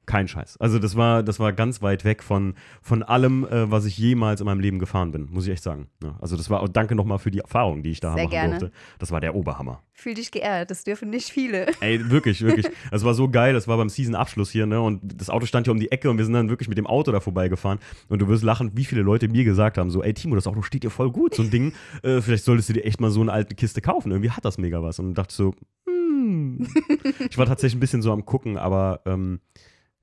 Kein 0.09 0.27
Scheiß. 0.27 0.57
Also 0.59 0.79
das 0.79 0.95
war, 0.95 1.21
das 1.21 1.39
war 1.39 1.53
ganz 1.53 1.83
weit 1.83 2.03
weg 2.03 2.23
von, 2.23 2.55
von 2.81 3.03
allem, 3.03 3.45
äh, 3.45 3.69
was 3.69 3.85
ich 3.85 3.95
jemals 3.95 4.41
in 4.41 4.45
meinem 4.45 4.59
Leben 4.59 4.79
gefahren 4.79 5.11
bin, 5.11 5.27
muss 5.29 5.45
ich 5.45 5.53
echt 5.53 5.61
sagen. 5.61 5.85
Ja, 6.01 6.17
also 6.19 6.35
das 6.35 6.49
war, 6.49 6.67
danke 6.67 6.95
nochmal 6.95 7.19
für 7.19 7.29
die 7.29 7.37
Erfahrung, 7.37 7.83
die 7.83 7.91
ich 7.91 7.99
da 7.99 8.15
Sehr 8.15 8.23
machen 8.23 8.31
gerne. 8.31 8.57
durfte. 8.57 8.71
Das 8.97 9.11
war 9.11 9.21
der 9.21 9.35
Oberhammer. 9.35 9.83
Fühl 9.93 10.15
dich 10.15 10.31
geehrt, 10.31 10.71
das 10.71 10.83
dürfen 10.83 11.11
nicht 11.11 11.29
viele. 11.29 11.67
Ey, 11.79 12.09
wirklich, 12.09 12.41
wirklich. 12.41 12.65
Das 12.89 13.03
war 13.03 13.13
so 13.13 13.29
geil. 13.29 13.53
Das 13.53 13.67
war 13.67 13.77
beim 13.77 13.89
Season-Abschluss 13.89 14.49
hier, 14.49 14.65
ne? 14.65 14.81
Und 14.81 14.99
das 15.03 15.29
Auto 15.29 15.45
stand 15.45 15.67
hier 15.67 15.73
um 15.73 15.79
die 15.79 15.91
Ecke 15.91 16.09
und 16.09 16.17
wir 16.17 16.25
sind 16.25 16.33
dann 16.33 16.49
wirklich 16.49 16.69
mit 16.69 16.79
dem 16.79 16.87
Auto 16.87 17.11
da 17.11 17.19
vorbeigefahren. 17.19 17.77
Und 18.07 18.19
du 18.19 18.27
wirst 18.27 18.41
lachen, 18.43 18.71
wie 18.73 18.85
viele 18.85 19.03
Leute 19.03 19.27
mir 19.27 19.43
gesagt 19.43 19.77
haben: 19.77 19.91
so, 19.91 20.01
ey, 20.01 20.15
Timo, 20.15 20.33
das 20.33 20.47
Auto 20.47 20.63
steht 20.63 20.81
dir 20.81 20.89
voll 20.89 21.11
gut. 21.11 21.35
So 21.35 21.43
ein 21.43 21.51
Ding, 21.51 21.73
äh, 22.01 22.19
vielleicht 22.21 22.45
solltest 22.45 22.69
du 22.69 22.73
dir 22.73 22.83
echt 22.83 22.99
mal 22.99 23.11
so 23.11 23.21
eine 23.21 23.31
alte 23.31 23.53
Kiste 23.53 23.81
kaufen. 23.81 24.11
Irgendwie 24.11 24.31
hat 24.31 24.43
das 24.43 24.57
mega 24.57 24.81
was. 24.81 24.97
Und 24.97 25.13
dachte 25.13 25.35
so, 25.35 25.53
hm. 25.87 26.67
Ich 27.29 27.37
war 27.37 27.45
tatsächlich 27.45 27.77
ein 27.77 27.79
bisschen 27.79 28.01
so 28.01 28.11
am 28.11 28.25
Gucken, 28.25 28.57
aber 28.57 29.01
ähm, 29.05 29.39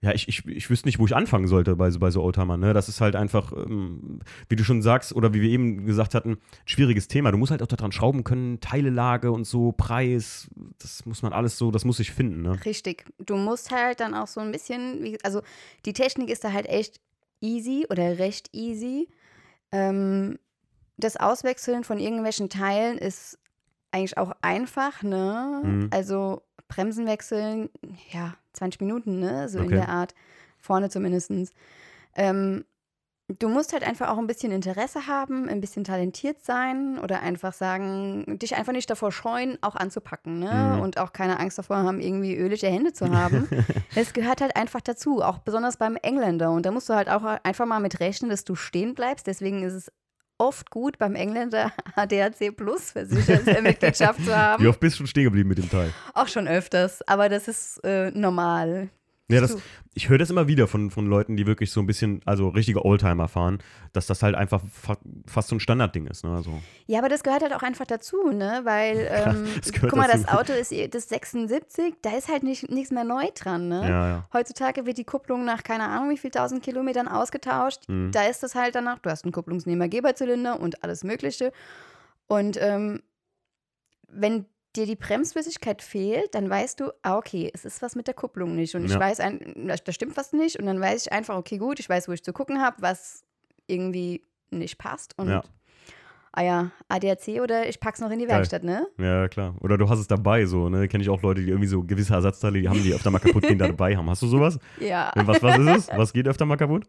ja, 0.03 0.13
ich, 0.13 0.29
ich, 0.29 0.47
ich 0.47 0.69
wüsste 0.71 0.87
nicht, 0.89 0.99
wo 0.99 1.07
ich 1.07 1.17
anfangen 1.17 1.49
sollte 1.49 1.75
bei, 1.75 1.91
so- 1.91 1.99
bei 1.99 2.11
so 2.11 2.23
Oldtimern. 2.23 2.61
Ne? 2.61 2.75
Das 2.75 2.89
ist 2.89 3.01
halt 3.01 3.17
einfach, 3.17 3.53
ähm, 3.53 4.21
wie 4.49 4.57
du 4.57 4.63
schon 4.63 4.83
sagst, 4.83 5.15
oder 5.15 5.33
wie 5.33 5.41
wir 5.41 5.49
eben 5.49 5.87
gesagt 5.87 6.15
hatten, 6.15 6.37
schwieriges 6.67 7.09
Thema. 7.09 7.33
Du 7.33 7.39
musst 7.39 7.51
halt 7.51 7.63
auch 7.63 7.67
daran 7.67 7.93
schrauben 7.93 8.23
können, 8.23 8.61
Teilelage 8.61 9.33
und 9.33 9.45
so, 9.47 9.73
Preis, 9.73 10.49
das 10.79 11.07
muss 11.07 11.23
man 11.23 11.33
alles 11.33 11.57
so, 11.57 11.71
das 11.71 11.85
muss 11.87 11.99
ich 11.99 12.11
finden. 12.13 12.43
Ne? 12.43 12.59
Richtig. 12.67 13.07
Du 13.19 13.37
musst 13.37 13.71
halt 13.71 14.01
dann 14.01 14.15
auch 14.15 14.27
so 14.29 14.41
ein 14.41 14.53
bisschen, 14.53 15.03
wie, 15.03 15.19
also 15.25 15.41
die 15.87 15.95
Technik 15.95 16.29
ist 16.29 16.45
da 16.45 16.53
halt 16.53 16.67
echt 16.69 17.01
easy 17.41 17.87
oder 17.91 18.19
recht 18.19 18.51
easy. 18.53 19.09
Ähm, 19.73 20.39
das 20.99 21.17
Auswechseln 21.17 21.85
von 21.85 21.99
irgendwelchen 21.99 22.49
Teilen 22.49 22.99
ist 22.99 23.39
eigentlich 23.93 24.19
auch 24.19 24.33
einfach, 24.43 25.03
ne? 25.03 25.63
Mhm. 25.65 25.89
Also 25.91 26.43
Bremsen 26.69 27.07
wechseln, 27.07 27.71
ja, 28.13 28.35
20 28.53 28.81
Minuten, 28.81 29.19
ne? 29.21 29.49
So 29.49 29.59
in 29.59 29.67
Okay. 29.67 29.77
der 29.77 29.89
Art. 29.89 30.15
Vorne 30.59 30.91
zumindest. 30.91 31.31
Ähm, 32.15 32.65
du 33.29 33.49
musst 33.49 33.73
halt 33.73 33.83
einfach 33.87 34.09
auch 34.09 34.19
ein 34.19 34.27
bisschen 34.27 34.53
Interesse 34.53 35.07
haben, 35.07 35.49
ein 35.49 35.61
bisschen 35.61 35.85
talentiert 35.85 36.45
sein 36.45 36.99
oder 36.99 37.21
einfach 37.21 37.53
sagen, 37.53 38.39
dich 38.39 38.57
einfach 38.57 38.73
nicht 38.73 38.89
davor 38.89 39.13
scheuen, 39.13 39.59
auch 39.63 39.75
anzupacken, 39.77 40.39
ne? 40.39 40.75
Mhm. 40.77 40.81
Und 40.83 40.99
auch 40.99 41.13
keine 41.13 41.39
Angst 41.39 41.59
davor 41.59 41.79
haben, 41.79 42.01
irgendwie 42.01 42.37
ölige 42.37 42.69
Hände 42.69 42.93
zu 42.93 43.09
haben. 43.11 43.49
Es 43.95 44.13
gehört 44.13 44.43
halt 44.43 44.57
einfach 44.57 44.83
dazu, 44.83 45.23
auch 45.23 45.39
besonders 45.39 45.79
beim 45.79 45.97
Engländer. 45.97 46.51
Und 46.51 46.67
da 46.67 46.71
musst 46.71 46.89
du 46.91 46.95
halt 46.95 47.09
auch 47.09 47.25
einfach 47.43 47.65
mal 47.65 47.81
mit 47.81 47.99
rechnen, 48.01 48.29
dass 48.31 48.45
du 48.45 48.55
stehen 48.55 48.95
bleibst. 48.95 49.27
Deswegen 49.27 49.63
ist 49.63 49.73
es 49.73 49.93
oft 50.39 50.71
gut, 50.71 50.99
beim 50.99 51.15
Engländer 51.15 51.73
ADAC 51.95 52.57
Plus 52.57 52.91
Versicherungsmitgliedschaft 52.93 54.21
zu 54.21 54.27
Wie 54.31 54.33
haben. 54.33 54.67
oft 54.67 54.81
bist 54.81 54.97
du 54.97 54.99
schon 54.99 55.07
stehen 55.07 55.25
geblieben 55.25 55.49
mit 55.49 55.59
dem 55.59 55.71
Teil? 55.71 55.93
Auch 56.15 56.29
schon 56.29 56.49
öfters, 56.49 57.07
aber 57.09 57.29
das 57.29 57.49
ist 57.49 57.79
äh, 57.85 58.11
normal. 58.13 58.89
Ja, 59.29 59.41
das, 59.41 59.57
ich 59.95 60.09
höre 60.09 60.19
das 60.19 60.31
immer 60.31 60.47
wieder 60.47 60.69
von, 60.69 60.91
von 60.93 61.07
Leuten, 61.07 61.37
die 61.37 61.47
wirklich 61.47 61.73
so 61.73 61.81
ein 61.81 61.87
bisschen, 61.87 62.21
also 62.25 62.49
richtige 62.49 62.85
Oldtimer 62.85 63.27
fahren, 63.27 63.59
dass 63.93 64.07
das 64.07 64.23
halt 64.23 64.37
einfach 64.37 64.63
fa 64.73 64.97
fast 65.27 65.49
so 65.49 65.57
ein 65.57 65.61
Standardding 65.61 66.07
ist. 66.07 66.23
Ne? 66.23 66.31
Also, 66.31 66.63
Ja, 66.87 67.01
aber 67.01 67.09
das 67.09 67.25
gehört 67.25 67.43
halt 67.43 67.53
auch 67.53 67.63
einfach 67.63 67.87
dazu, 67.87 68.31
ne? 68.31 68.61
Weil, 68.63 69.09
ähm, 69.11 69.49
guck 69.81 69.97
mal, 69.97 70.07
dazu. 70.07 70.23
das 70.23 70.29
Auto 70.33 70.53
ist 70.53 70.73
das 70.95 71.09
76, 71.09 71.95
da 72.03 72.17
ist 72.17 72.29
halt 72.29 72.45
nicht, 72.45 72.71
nichts 72.71 72.93
mehr 72.93 73.03
neu 73.03 73.25
dran, 73.35 73.67
ne? 73.67 73.83
ja, 73.83 74.09
ja. 74.09 74.29
Heutzutage 74.33 74.87
wird 74.87 74.99
die 74.99 75.05
Kupplung 75.05 75.45
nach 75.45 75.65
keine 75.65 75.89
Ahnung 75.89 76.11
wie 76.11 76.19
viel 76.19 76.31
tausend 76.31 76.63
Kilometern 76.63 77.09
ausgetauscht. 77.09 77.89
Mhm. 77.89 78.13
Da 78.13 78.27
ist 78.27 78.45
das 78.45 78.55
halt 78.55 78.77
danach, 78.77 79.01
du 79.01 79.11
hast 79.11 79.25
einen 79.25 79.33
Kupplungsnehmer-Geberzylinder 79.33 80.61
und 80.61 80.85
alles 80.85 81.03
Mögliche. 81.03 81.53
Und 82.29 82.59
ähm, 82.61 83.03
wenn 84.09 84.47
dir 84.77 84.87
die 84.87 84.97
Bremsflüssigkeit 84.97 85.83
fehlt, 85.83 86.35
dann 86.35 86.49
weißt 86.49 86.81
du, 86.81 86.93
ah, 87.03 87.17
okay, 87.17 87.51
es 87.53 87.65
ist 87.65 87.83
was 87.83 87.95
mit 87.97 88.07
der 88.07 88.15
Kupplung 88.15 88.55
nicht. 88.55 88.75
Und 88.75 88.85
ich 88.85 88.93
Ja. 88.93 89.01
weiß, 89.01 89.21
ein, 89.21 89.69
da 89.85 89.93
stimmt 89.93 90.17
was 90.17 90.33
nicht. 90.33 90.59
Und 90.59 90.67
dann 90.67 90.81
weiß 90.81 91.07
ich 91.07 91.13
einfach, 91.13 91.37
okay, 91.37 91.59
gut, 91.59 91.81
ich 91.81 91.89
weiß, 91.89 92.09
wo 92.09 92.13
ich 92.13 92.23
zu 92.23 92.33
gucken 92.33 92.61
habe, 92.63 92.77
was 92.81 93.25
irgendwie 93.67 94.23
nicht 94.51 94.79
passt. 94.79 95.15
Und 95.19 95.29
Ja. 95.29 95.43
ah 96.33 96.43
ja, 96.43 96.71
ADAC 96.89 97.41
oder 97.43 97.69
ich 97.69 97.81
pack's 97.81 98.01
noch 98.01 98.11
in 98.11 98.19
die 98.19 98.27
Geil. 98.27 98.37
Werkstatt, 98.37 98.63
ne? 98.63 98.87
Ja, 98.99 99.27
klar. 99.29 99.55
Oder 99.61 99.79
du 99.79 99.89
hast 99.89 99.99
es 99.99 100.07
dabei, 100.07 100.45
so, 100.47 100.69
ne? 100.69 100.87
Kenne 100.89 101.03
ich 101.03 101.09
auch 101.11 101.23
Leute, 101.23 101.41
die 101.43 101.49
irgendwie 101.49 101.67
so 101.69 101.83
gewisse 101.83 102.15
Ersatzteile, 102.15 102.61
die 102.61 102.69
haben, 102.69 102.83
die 102.83 102.93
öfter 102.95 103.11
mal 103.11 103.19
kaputt 103.19 103.43
gehen, 103.47 103.59
da 103.59 103.67
dabei 103.69 103.97
haben. 103.97 104.09
Hast 104.11 104.23
du 104.23 104.27
sowas? 104.27 104.59
Ja. 104.81 105.11
Und 105.17 105.27
Was, 105.27 105.43
was 105.43 105.59
ist 105.59 105.89
es? 105.89 105.89
Was 105.97 106.13
geht 106.13 106.29
öfter 106.29 106.45
mal 106.47 106.57
kaputt? 106.57 106.85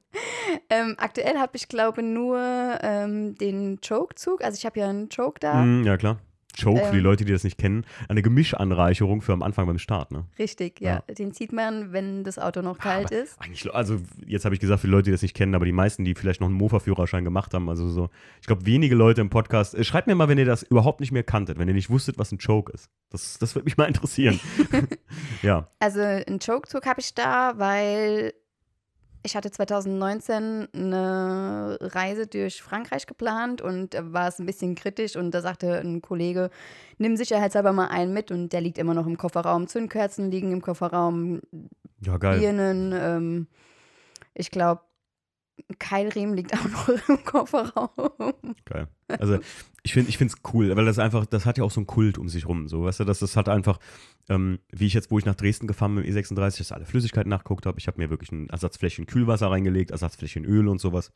Ähm, 0.69 0.95
aktuell 0.97 1.37
habe 1.37 1.53
ich, 1.55 1.67
glaube 1.69 2.03
nur 2.03 2.37
ähm, 2.81 3.35
den 3.35 3.79
Choke-Zug. 3.81 4.43
Also 4.43 4.57
ich 4.57 4.65
habe 4.65 4.79
ja 4.79 4.89
einen 4.89 5.07
Choke 5.09 5.39
da. 5.39 5.63
Mm, 5.63 5.83
ja, 5.85 5.97
klar. 5.97 6.19
Choke, 6.61 6.85
für 6.85 6.91
die 6.91 6.97
Ähm. 6.97 7.03
Leute, 7.03 7.25
die 7.25 7.31
das 7.31 7.43
nicht 7.43 7.57
kennen, 7.57 7.85
eine 8.09 8.21
Gemischanreicherung 8.21 9.21
für 9.21 9.33
am 9.33 9.41
Anfang 9.43 9.67
beim 9.67 9.77
Start, 9.79 10.11
ne? 10.11 10.25
Richtig, 10.39 10.81
ja. 10.81 10.99
Den 11.17 11.33
zieht 11.33 11.53
man, 11.53 11.93
wenn 11.93 12.23
das 12.23 12.39
Auto 12.39 12.61
noch 12.61 12.77
kalt 12.77 13.07
Aber 13.07 13.21
ist. 13.21 13.39
Eigentlich, 13.39 13.73
also 13.73 13.97
jetzt 14.25 14.45
habe 14.45 14.55
ich 14.55 14.61
gesagt, 14.61 14.81
für 14.81 14.87
die 14.87 14.91
Leute, 14.91 15.03
die 15.05 15.11
das 15.11 15.21
nicht 15.21 15.35
kennen, 15.35 15.55
aber 15.55 15.65
die 15.65 15.71
meisten, 15.71 16.03
die 16.03 16.15
vielleicht 16.15 16.41
noch 16.41 16.47
einen 16.47 16.57
Mofa-Führerschein 16.57 17.23
gemacht 17.23 17.53
haben, 17.53 17.69
also 17.69 17.87
so, 17.89 18.09
ich 18.41 18.47
glaube, 18.47 18.65
wenige 18.65 18.95
Leute 18.95 19.21
im 19.21 19.29
Podcast, 19.29 19.75
äh, 19.75 19.83
schreibt 19.83 20.07
mir 20.07 20.15
mal, 20.15 20.27
wenn 20.27 20.37
ihr 20.37 20.45
das 20.45 20.63
überhaupt 20.63 20.99
nicht 20.99 21.11
mehr 21.11 21.23
kanntet, 21.23 21.59
wenn 21.59 21.67
ihr 21.67 21.73
nicht 21.73 21.89
wusstet, 21.89 22.17
was 22.17 22.31
ein 22.31 22.39
Choke 22.39 22.71
ist. 22.71 22.89
Das, 23.09 23.37
das 23.39 23.55
würde 23.55 23.65
mich 23.65 23.77
mal 23.77 23.85
interessieren. 23.85 24.39
ja, 25.41 25.69
Also 25.79 26.01
einen 26.01 26.39
Choke-Zug 26.39 26.85
habe 26.85 26.99
ich 26.99 27.13
da, 27.13 27.53
weil 27.57 28.33
ich 29.23 29.35
hatte 29.35 29.51
2019 29.51 30.67
eine 30.73 31.77
Reise 31.81 32.27
durch 32.27 32.61
Frankreich 32.61 33.05
geplant 33.07 33.61
und 33.61 33.95
war 33.99 34.27
es 34.27 34.39
ein 34.39 34.45
bisschen 34.45 34.75
kritisch 34.75 35.15
und 35.15 35.31
da 35.31 35.41
sagte 35.41 35.79
ein 35.79 36.01
Kollege, 36.01 36.49
nimm 36.97 37.17
sicherheitshalber 37.17 37.73
mal 37.73 37.87
einen 37.87 38.13
mit 38.13 38.31
und 38.31 38.53
der 38.53 38.61
liegt 38.61 38.77
immer 38.77 38.93
noch 38.93 39.07
im 39.07 39.17
Kofferraum. 39.17 39.67
Zündkerzen 39.67 40.31
liegen 40.31 40.51
im 40.51 40.61
Kofferraum, 40.61 41.41
ja, 42.01 42.17
geil. 42.17 42.39
Birnen, 42.39 42.93
ähm, 42.93 43.47
ich 44.33 44.51
glaube, 44.51 44.81
Keilriemen 45.79 46.35
liegt 46.35 46.53
auch 46.53 46.67
noch 46.69 46.89
im 47.09 47.23
Kofferraum. 47.23 48.33
Geil. 48.65 48.87
Also 49.07 49.39
ich 49.83 49.93
finde 49.93 50.11
es 50.11 50.35
cool, 50.53 50.75
weil 50.75 50.85
das 50.85 50.99
einfach, 50.99 51.25
das 51.25 51.45
hat 51.45 51.57
ja 51.57 51.63
auch 51.63 51.71
so 51.71 51.79
einen 51.79 51.87
Kult 51.87 52.17
um 52.17 52.29
sich 52.29 52.47
rum. 52.47 52.67
So, 52.67 52.83
weißt 52.83 53.01
du, 53.01 53.03
das, 53.05 53.19
das 53.19 53.37
hat 53.37 53.49
einfach, 53.49 53.79
ähm, 54.29 54.59
wie 54.71 54.85
ich 54.85 54.93
jetzt, 54.93 55.11
wo 55.11 55.19
ich 55.19 55.25
nach 55.25 55.35
Dresden 55.35 55.67
gefahren 55.67 55.95
bin 55.95 56.03
dem 56.03 56.13
E36, 56.13 56.57
dass 56.57 56.71
alle 56.71 56.85
Flüssigkeiten 56.85 57.29
nachgeguckt 57.29 57.65
habe. 57.65 57.79
Ich 57.79 57.87
habe 57.87 57.99
mir 57.99 58.09
wirklich 58.09 58.31
ein 58.31 58.49
Ersatzfläschchen 58.49 59.05
Kühlwasser 59.05 59.49
reingelegt, 59.49 59.91
Ersatzfläschchen 59.91 60.45
Öl 60.45 60.67
und 60.67 60.79
sowas. 60.79 61.11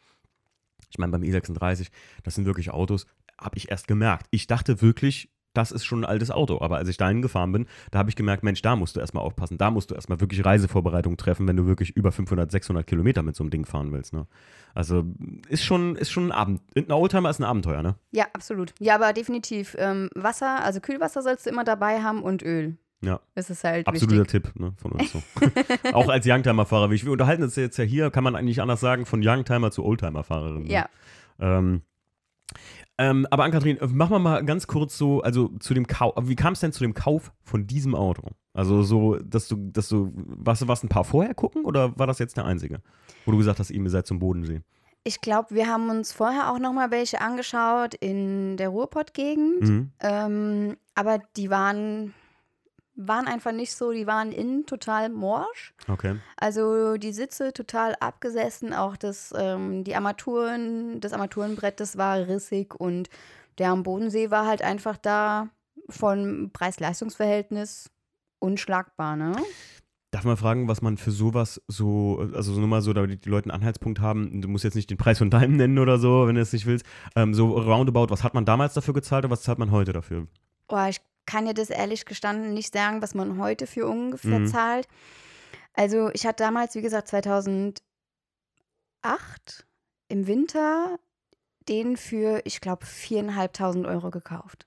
Ich 0.89 0.98
meine, 0.98 1.12
beim 1.12 1.21
E36, 1.21 1.89
das 2.24 2.36
sind 2.36 2.45
wirklich 2.45 2.71
Autos, 2.71 3.05
habe 3.39 3.57
ich 3.57 3.69
erst 3.69 3.88
gemerkt. 3.88 4.27
Ich 4.31 4.48
dachte 4.48 4.81
wirklich, 4.81 5.29
das 5.53 5.72
ist 5.72 5.86
schon 5.86 6.03
ein 6.03 6.05
altes 6.05 6.31
Auto. 6.31 6.62
Aber 6.62 6.77
als 6.77 6.89
ich 6.89 6.98
dahin 6.98 7.22
gefahren 7.22 7.51
bin, 7.51 7.65
da 7.91 8.00
habe 8.00 8.10
ich 8.10 8.15
gemerkt, 8.15 8.43
Mensch, 8.43 8.62
da 8.62 8.75
musst 8.75 8.96
du 8.96 9.00
erstmal 9.00 9.24
aufpassen. 9.24 9.58
Da 9.58 9.72
musst 9.72 9.91
du 9.91 9.96
erstmal 9.96 10.20
wirklich 10.20 10.46
Reisevorbereitungen 10.46 11.17
treffen, 11.17 11.48
wenn 11.48 11.58
du 11.58 11.65
wirklich 11.65 11.91
über 11.91 12.12
500, 12.12 12.51
600 12.51 12.86
Kilometer 12.86 13.24
mit 13.24 13.36
so 13.36 13.43
einem 13.43 13.51
Ding 13.51 13.65
fahren 13.65 13.91
willst. 13.91 14.13
Ne? 14.13 14.27
Also 14.74 15.03
ist 15.50 15.63
schon, 15.63 15.96
ist 15.96 16.12
schon 16.12 16.27
ein 16.27 16.31
Abend. 16.31 16.62
Ein 16.75 16.91
Oldtimer 16.91 17.29
ist 17.29 17.39
ein 17.39 17.43
Abenteuer, 17.46 17.81
ne? 17.84 17.96
Ja, 18.12 18.25
absolut. 18.34 18.74
Ja, 18.79 18.96
aber 18.96 19.13
definitiv 19.13 19.75
ähm, 19.77 20.10
Wasser, 20.15 20.63
also 20.63 20.79
Kühlwasser 20.79 21.22
sollst 21.22 21.46
du 21.46 21.50
immer 21.50 21.63
dabei 21.63 22.01
haben 22.01 22.24
und 22.24 22.43
Öl. 22.43 22.77
Ja. 23.03 23.20
Das 23.34 23.50
ist 23.50 23.63
halt 23.63 23.88
Absoluter 23.88 24.22
wichtig. 24.22 24.43
Tipp 24.43 24.60
ne, 24.60 24.74
von 24.77 24.91
uns 24.91 25.12
so. 25.12 25.22
Auch 25.93 26.08
als 26.08 26.25
Youngtimer-Fahrer. 26.27 26.91
Wir 26.91 27.12
unterhalten 27.12 27.43
uns 27.43 27.55
jetzt 27.55 27.77
ja 27.77 27.84
hier, 27.84 28.12
kann 28.12 28.24
man 28.24 28.36
eigentlich 28.36 28.62
anders 28.62 28.79
sagen, 28.79 29.05
von 29.05 29.22
Youngtimer 29.25 29.72
zu 29.72 29.84
Oldtimer-Fahrerin. 29.84 30.63
Ne? 30.63 30.72
Ja, 30.72 30.89
Ähm, 31.39 31.81
ähm, 33.01 33.25
aber 33.31 33.46
Ann-Kathrin, 33.46 33.79
machen 33.93 34.12
wir 34.12 34.20
mal 34.20 34.46
ganz 34.46 34.67
kurz 34.67 34.96
so, 34.96 35.22
also 35.22 35.48
zu 35.60 35.74
dem 35.74 35.88
Kauf, 35.88 36.13
wie 36.22 36.36
kam 36.36 36.53
es 36.53 36.60
denn 36.60 36.72
zu 36.72 36.84
dem 36.84 36.93
Kauf 36.93 37.31
von 37.41 37.65
diesem 37.65 37.96
Auto? 37.96 38.29
Also 38.53 38.84
so, 38.84 39.15
dass 39.15 39.48
du, 39.48 39.55
dass 39.72 39.89
du, 39.89 40.12
warst 40.13 40.62
du 40.62 40.67
was 40.67 40.84
ein 40.84 40.89
paar 40.89 41.03
vorher 41.03 41.34
gucken 41.34 41.65
oder 41.65 41.98
war 41.98 42.05
das 42.05 42.20
jetzt 42.20 42.38
der 42.38 42.46
einzige? 42.46 42.79
Wo 43.25 43.31
du 43.31 43.39
gesagt 43.39 43.58
hast, 43.58 43.72
ihr 43.72 43.89
seid 43.89 44.05
zum 44.05 44.20
Bodensee. 44.20 44.62
ich 45.03 45.20
glaube, 45.20 45.55
wir 45.55 45.67
haben 45.67 45.89
uns 45.89 46.13
vorher 46.13 46.51
auch 46.51 46.60
noch 46.60 46.74
mal 46.74 46.91
welche 46.91 47.22
angeschaut 47.22 47.96
in 47.96 48.55
der 48.58 48.70
Ruhrpott-Gegend. 48.70 49.62
Mhm. 49.62 49.91
Ähm, 50.00 50.77
aber 50.93 51.20
die 51.38 51.50
waren, 51.50 52.13
waren 52.95 53.27
einfach 53.27 53.51
nicht 53.51 53.74
so, 53.74 53.91
die 53.91 54.07
waren 54.07 54.31
innen 54.31 54.65
total 54.65 55.10
morsch. 55.10 55.74
Okay. 55.88 56.17
Also 56.38 56.98
die 56.98 57.13
Sitze 57.13 57.53
total 57.53 57.95
abgesessen, 58.00 58.74
auch 58.74 58.98
das, 58.98 59.33
ähm, 59.38 59.83
die 59.83 59.95
Armaturen, 59.95 61.00
das 61.00 61.13
Armaturenbrett, 61.13 61.79
das 61.79 61.98
war 61.98 62.27
rissig 62.27 62.75
und 62.79 63.10
der 63.57 63.69
am 63.69 63.83
Bodensee 63.83 64.31
war 64.31 64.45
halt 64.45 64.62
einfach 64.62 64.98
da 64.98 65.50
von 65.89 66.51
Preis-Leistungs-Verhältnis 66.53 67.89
unschlagbar, 68.39 69.15
ne? 69.15 69.33
Darf 70.12 70.25
man 70.25 70.36
fragen, 70.36 70.67
was 70.67 70.81
man 70.81 70.98
für 70.98 71.12
sowas 71.12 71.62
so, 71.67 72.27
also 72.33 72.53
so 72.53 72.60
nur 72.60 72.67
mal 72.67 72.81
so, 72.81 72.91
damit 72.91 73.24
die 73.24 73.29
Leute 73.29 73.45
einen 73.45 73.62
Anhaltspunkt 73.62 74.01
haben, 74.01 74.41
du 74.41 74.50
musst 74.50 74.65
jetzt 74.65 74.75
nicht 74.75 74.89
den 74.89 74.98
Preis 74.98 75.19
von 75.19 75.29
deinem 75.29 75.55
nennen 75.55 75.79
oder 75.79 76.00
so, 76.00 76.27
wenn 76.27 76.36
du 76.36 76.41
es 76.41 76.51
nicht 76.51 76.65
willst, 76.65 76.86
ähm, 77.15 77.33
so 77.33 77.57
roundabout, 77.57 78.07
was 78.10 78.24
hat 78.24 78.33
man 78.33 78.43
damals 78.43 78.74
dafür 78.74 78.93
gezahlt 78.93 79.24
und 79.24 79.31
was 79.31 79.43
zahlt 79.43 79.60
man 79.60 79.71
heute 79.71 79.93
dafür? 79.93 80.27
Oh, 80.67 80.86
ich 80.89 81.00
kann 81.25 81.45
dir 81.45 81.53
das 81.53 81.69
ehrlich 81.69 82.05
gestanden 82.05 82.53
nicht 82.53 82.73
sagen, 82.73 83.01
was 83.01 83.13
man 83.13 83.37
heute 83.39 83.67
für 83.67 83.87
ungefähr 83.87 84.39
Mhm. 84.39 84.47
zahlt. 84.47 84.87
Also 85.73 86.09
ich 86.13 86.25
hatte 86.25 86.43
damals, 86.43 86.75
wie 86.75 86.81
gesagt, 86.81 87.07
2008 87.09 87.81
im 90.09 90.27
Winter 90.27 90.99
den 91.69 91.95
für, 91.97 92.41
ich 92.45 92.59
glaube, 92.59 92.85
4.500 92.85 93.87
Euro 93.87 94.09
gekauft. 94.11 94.65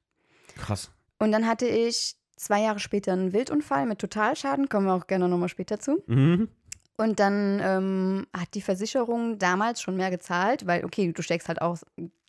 Krass. 0.56 0.90
Und 1.18 1.32
dann 1.32 1.46
hatte 1.46 1.66
ich 1.66 2.16
zwei 2.36 2.62
Jahre 2.62 2.78
später 2.78 3.12
einen 3.12 3.32
Wildunfall 3.32 3.86
mit 3.86 3.98
Totalschaden, 3.98 4.68
kommen 4.68 4.86
wir 4.86 4.94
auch 4.94 5.06
gerne 5.06 5.28
nochmal 5.28 5.48
später 5.48 5.78
zu. 5.80 6.02
Mhm. 6.06 6.48
Und 6.96 7.18
dann 7.18 7.60
ähm, 7.62 8.26
hat 8.32 8.54
die 8.54 8.62
Versicherung 8.62 9.38
damals 9.38 9.82
schon 9.82 9.96
mehr 9.96 10.10
gezahlt, 10.10 10.66
weil, 10.66 10.84
okay, 10.84 11.12
du 11.12 11.22
steckst 11.22 11.48
halt 11.48 11.60
auch 11.60 11.78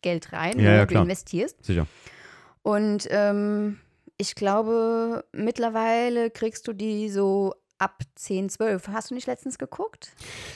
Geld 0.02 0.32
rein, 0.32 0.58
Ja, 0.58 0.72
ja, 0.74 0.80
du 0.82 0.88
klar. 0.88 1.02
investierst. 1.04 1.64
Sicher. 1.64 1.86
Und 2.62 3.06
ähm, 3.10 3.78
ich 4.18 4.34
glaube, 4.34 5.24
mittlerweile 5.32 6.30
kriegst 6.30 6.66
du 6.68 6.72
die 6.72 7.08
so 7.10 7.54
ab 7.78 8.02
10, 8.14 8.48
12. 8.48 8.88
Hast 8.88 9.10
du 9.10 9.14
nicht 9.14 9.26
letztens 9.26 9.58
geguckt? 9.58 10.14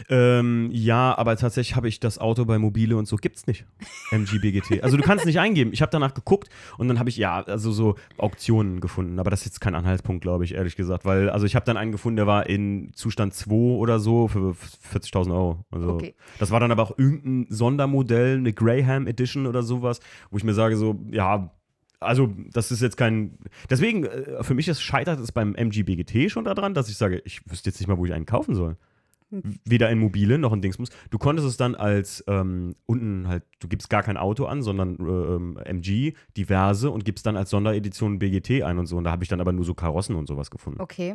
Ähm, 0.09 0.71
ja, 0.73 1.15
aber 1.19 1.37
tatsächlich 1.37 1.77
habe 1.77 1.87
ich 1.87 2.01
das 2.01 2.19
Auto 2.19 2.47
bei 2.47 2.59
Mobile 2.59 2.97
und 2.97 3.07
so 3.07 3.17
gibt's 3.17 3.47
nicht. 3.47 3.67
MGBGT. 4.11 4.83
Also 4.83 4.97
du 4.97 5.03
kannst 5.03 5.25
es 5.25 5.27
nicht 5.27 5.39
eingeben. 5.39 5.73
Ich 5.75 5.83
habe 5.83 5.91
danach 5.91 6.15
geguckt 6.15 6.49
und 6.79 6.89
dann 6.89 6.99
habe 6.99 7.11
ich 7.11 7.19
ja 7.19 7.43
also 7.43 7.73
so 7.73 7.97
Auktionen 8.17 8.81
gefunden, 8.81 9.19
aber 9.19 9.31
das 9.31 9.41
ist 9.41 9.47
jetzt 9.47 9.61
kein 9.61 9.75
Anhaltspunkt, 9.75 10.23
glaube 10.23 10.45
ich, 10.45 10.55
ehrlich 10.55 10.77
gesagt, 10.77 11.05
weil 11.05 11.29
also 11.29 11.45
ich 11.45 11.55
habe 11.55 11.67
dann 11.67 11.77
einen 11.77 11.93
gefunden, 11.93 12.17
der 12.17 12.27
war 12.27 12.47
in 12.49 12.91
Zustand 12.95 13.35
2 13.35 13.53
oder 13.55 14.01
so 14.01 14.27
für 14.27 14.53
40.000 14.93 15.31
Euro. 15.31 15.65
Also 15.71 15.91
Okay. 15.91 16.15
das 16.39 16.51
war 16.51 16.59
dann 16.59 16.73
aber 16.73 16.83
auch 16.85 16.97
irgendein 16.99 17.47
Sondermodell, 17.55 18.39
eine 18.39 18.55
Graham 18.55 19.07
Edition 19.07 19.47
oder 19.47 19.63
sowas, 19.63 20.01
wo 20.31 20.39
ich 20.39 20.45
mir 20.45 20.55
sage 20.55 20.77
so, 20.77 20.99
ja, 21.11 21.51
also 22.01 22.33
das 22.53 22.73
ist 22.73 22.81
jetzt 22.81 22.97
kein. 22.97 23.39
Deswegen, 23.69 24.05
äh, 24.05 24.43
für 24.43 24.55
mich 24.55 24.69
ist, 24.69 24.83
scheitert 24.83 25.21
es 25.21 25.33
beim 25.33 25.55
MGBGT 25.55 26.31
schon 26.31 26.45
daran, 26.45 26.75
dass 26.75 26.89
ich 26.89 26.97
sage, 26.97 27.23
ich 27.25 27.43
wüsste 27.49 27.71
jetzt 27.71 27.79
nicht 27.79 27.89
mal, 27.89 27.99
wo 27.99 28.07
ich 28.07 28.13
einen 28.13 28.27
kaufen 28.27 28.55
soll. 28.55 28.77
Weder 29.65 29.91
in 29.91 30.01
mobile 30.01 30.39
noch 30.39 30.53
in 30.53 30.61
Dingsbums. 30.61 30.91
Du 31.11 31.19
konntest 31.19 31.47
es 31.47 31.57
dann 31.57 31.77
als 31.77 32.25
ähm, 32.27 32.75
unten 32.87 33.29
halt, 33.29 33.45
du 33.61 33.69
gibst 33.69 33.89
gar 33.89 34.03
kein 34.03 34.17
Auto 34.17 34.47
an, 34.47 34.63
sondern 34.63 34.97
äh, 34.99 35.35
ähm, 35.37 35.57
MG, 35.65 36.15
diverse 36.37 36.91
und 36.91 37.05
gibst 37.05 37.27
dann 37.27 37.37
als 37.37 37.51
Sonderedition 37.51 38.19
BGT 38.19 38.65
ein 38.65 38.81
und 38.81 38.87
so. 38.87 38.97
Und 38.97 39.05
da 39.05 39.13
habe 39.13 39.23
ich 39.23 39.29
dann 39.29 39.41
aber 39.41 39.53
nur 39.53 39.65
so 39.65 39.75
Karossen 39.75 40.17
und 40.17 40.27
sowas 40.27 40.51
gefunden. 40.51 40.81
Okay. 40.81 41.15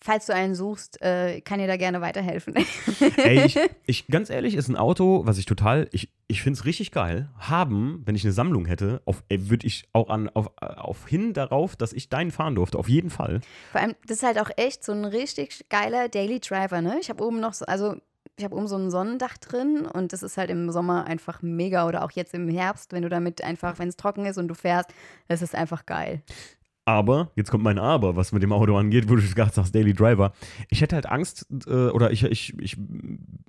Falls 0.00 0.26
du 0.26 0.34
einen 0.34 0.54
suchst, 0.54 1.00
äh, 1.02 1.40
kann 1.40 1.58
dir 1.58 1.66
da 1.66 1.76
gerne 1.76 2.00
weiterhelfen. 2.00 2.54
Ey, 3.16 3.44
ich, 3.44 3.58
ich, 3.86 4.06
ganz 4.08 4.30
ehrlich, 4.30 4.54
ist 4.54 4.68
ein 4.68 4.76
Auto, 4.76 5.22
was 5.24 5.38
ich 5.38 5.46
total, 5.46 5.88
ich, 5.90 6.10
ich 6.28 6.42
finde 6.42 6.58
es 6.58 6.64
richtig 6.64 6.92
geil. 6.92 7.30
Haben, 7.38 8.02
wenn 8.04 8.14
ich 8.14 8.24
eine 8.24 8.32
Sammlung 8.32 8.66
hätte, 8.66 9.02
würde 9.28 9.66
ich 9.66 9.88
auch 9.92 10.10
an, 10.10 10.28
auf, 10.28 10.50
auf 10.58 11.08
hin 11.08 11.32
darauf, 11.32 11.76
dass 11.76 11.92
ich 11.92 12.08
deinen 12.08 12.30
fahren 12.30 12.54
durfte, 12.54 12.78
auf 12.78 12.88
jeden 12.88 13.10
Fall. 13.10 13.40
Vor 13.72 13.80
allem, 13.80 13.94
das 14.06 14.18
ist 14.18 14.22
halt 14.22 14.38
auch 14.38 14.50
echt 14.56 14.84
so 14.84 14.92
ein 14.92 15.04
richtig 15.04 15.66
geiler 15.70 16.08
Daily 16.08 16.40
Driver, 16.40 16.82
ne? 16.82 16.98
Ich 17.00 17.08
habe 17.08 17.24
oben 17.24 17.40
noch 17.40 17.54
so, 17.54 17.64
also 17.64 17.96
ich 18.36 18.44
habe 18.44 18.54
oben 18.54 18.68
so 18.68 18.76
ein 18.76 18.90
Sonnendach 18.90 19.38
drin 19.38 19.86
und 19.86 20.12
das 20.12 20.22
ist 20.22 20.36
halt 20.36 20.50
im 20.50 20.70
Sommer 20.70 21.06
einfach 21.06 21.40
mega 21.40 21.86
oder 21.88 22.04
auch 22.04 22.10
jetzt 22.10 22.34
im 22.34 22.48
Herbst, 22.48 22.92
wenn 22.92 23.02
du 23.02 23.08
damit 23.08 23.42
einfach, 23.42 23.78
wenn 23.78 23.88
es 23.88 23.96
trocken 23.96 24.26
ist 24.26 24.36
und 24.36 24.48
du 24.48 24.54
fährst, 24.54 24.90
das 25.28 25.42
ist 25.42 25.54
einfach 25.54 25.86
geil. 25.86 26.22
Aber, 26.86 27.32
jetzt 27.34 27.50
kommt 27.50 27.64
mein 27.64 27.80
Aber, 27.80 28.14
was 28.14 28.30
mit 28.30 28.44
dem 28.44 28.52
Auto 28.52 28.76
angeht, 28.76 29.08
wo 29.08 29.16
du 29.16 29.22
gerade 29.22 29.52
sagst, 29.52 29.74
Daily 29.74 29.92
Driver. 29.92 30.32
Ich 30.70 30.80
hätte 30.80 30.94
halt 30.94 31.06
Angst, 31.06 31.44
äh, 31.66 31.88
oder 31.88 32.12
ich, 32.12 32.22
ich, 32.22 32.56
ich 32.60 32.78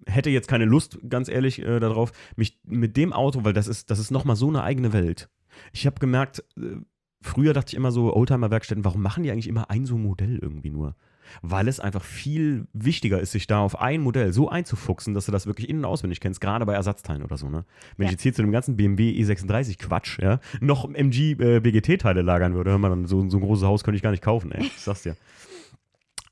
hätte 0.08 0.32
jetzt 0.32 0.48
keine 0.48 0.66
Lust, 0.66 0.98
ganz 1.08 1.30
ehrlich, 1.30 1.60
äh, 1.60 1.80
darauf, 1.80 2.12
mich 2.36 2.60
mit 2.66 2.98
dem 2.98 3.14
Auto, 3.14 3.44
weil 3.44 3.54
das 3.54 3.68
ist, 3.68 3.92
das 3.92 4.00
ist 4.00 4.10
nochmal 4.10 4.36
so 4.36 4.48
eine 4.48 4.64
eigene 4.64 4.92
Welt. 4.92 5.30
Ich 5.72 5.86
habe 5.86 6.00
gemerkt, 6.00 6.44
äh, 6.58 6.78
früher 7.22 7.54
dachte 7.54 7.70
ich 7.70 7.76
immer 7.76 7.92
so, 7.92 8.12
Oldtimer-Werkstätten, 8.16 8.84
warum 8.84 9.04
machen 9.04 9.22
die 9.22 9.30
eigentlich 9.30 9.48
immer 9.48 9.70
ein 9.70 9.86
so 9.86 10.00
Modell 10.00 10.40
irgendwie 10.42 10.72
nur? 10.72 10.96
Weil 11.42 11.68
es 11.68 11.80
einfach 11.80 12.04
viel 12.04 12.68
wichtiger 12.74 13.20
ist, 13.20 13.32
sich 13.32 13.48
da 13.48 13.60
auf 13.60 13.80
ein 13.80 14.02
Modell 14.02 14.34
so 14.34 14.50
einzufuchsen, 14.50 15.14
dass 15.14 15.26
du 15.26 15.32
das 15.32 15.46
wirklich 15.48 15.70
in- 15.70 15.80
und 15.80 15.86
auswendig 15.86 16.20
kennst, 16.20 16.42
gerade 16.42 16.66
bei 16.66 16.74
Ersatzteilen 16.74 17.24
oder 17.24 17.38
so. 17.38 17.50
Ne? 17.50 17.66
Wenn 17.98 18.06
Ja. 18.06 18.10
ich 18.10 18.12
jetzt 18.14 18.24
hier 18.24 18.34
zu 18.34 18.42
dem 18.42 18.52
ganzen 18.52 18.78
BMW 18.78 19.12
E36 19.22 19.78
Quatsch, 19.80 20.20
ja, 20.20 20.40
noch 20.62 20.88
MG 20.94 21.32
äh, 21.34 21.60
BGT-Teile 21.60 22.22
lagern 22.22 22.54
würde, 22.54 22.72
hör 22.72 22.78
mal, 22.78 22.90
dann 22.90 23.06
so, 23.06 23.28
so 23.30 23.38
ein 23.38 23.42
großes 23.42 23.66
Haus 23.66 23.84
könnte 23.84 23.96
ich 23.98 24.04
gar 24.04 24.12
nicht 24.12 24.24
kaufen, 24.24 24.52
ey. 24.52 24.64
Ich 24.66 24.80
sag's 24.82 25.04
dir. 25.04 25.16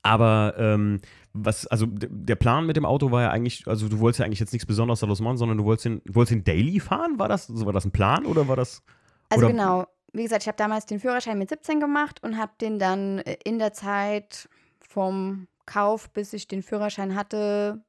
Aber 0.02 0.54
ähm, 0.58 1.00
was, 1.32 1.66
also 1.66 1.86
der 1.90 2.36
Plan 2.36 2.64
mit 2.66 2.76
dem 2.76 2.84
Auto 2.86 3.10
war 3.10 3.22
ja 3.22 3.30
eigentlich, 3.30 3.66
also 3.66 3.88
du 3.88 3.98
wolltest 3.98 4.20
ja 4.20 4.24
eigentlich 4.26 4.40
jetzt 4.40 4.52
nichts 4.52 4.66
Besonderes 4.66 5.00
daraus 5.00 5.20
machen, 5.20 5.36
sondern 5.36 5.58
du 5.58 5.64
wolltest 5.64 5.84
den, 5.86 6.00
wolltest 6.08 6.32
den 6.32 6.44
Daily 6.44 6.80
fahren? 6.80 7.18
War 7.18 7.28
das, 7.28 7.48
war 7.64 7.72
das 7.72 7.84
ein 7.84 7.90
Plan 7.90 8.24
oder 8.24 8.48
war 8.48 8.56
das? 8.56 8.82
Also 9.28 9.44
Oder- 9.46 9.52
genau, 9.52 9.86
wie 10.12 10.22
gesagt, 10.22 10.44
ich 10.44 10.48
habe 10.48 10.56
damals 10.56 10.86
den 10.86 11.00
Führerschein 11.00 11.38
mit 11.38 11.48
17 11.50 11.80
gemacht 11.80 12.22
und 12.22 12.38
habe 12.38 12.52
den 12.60 12.78
dann 12.78 13.18
äh, 13.18 13.36
in 13.44 13.58
der 13.58 13.72
Zeit 13.72 14.48
vom 14.96 15.46
Kauf, 15.66 16.08
bis 16.08 16.32
ich 16.32 16.48
den 16.48 16.62
Führerschein 16.62 17.14
hatte 17.14 17.84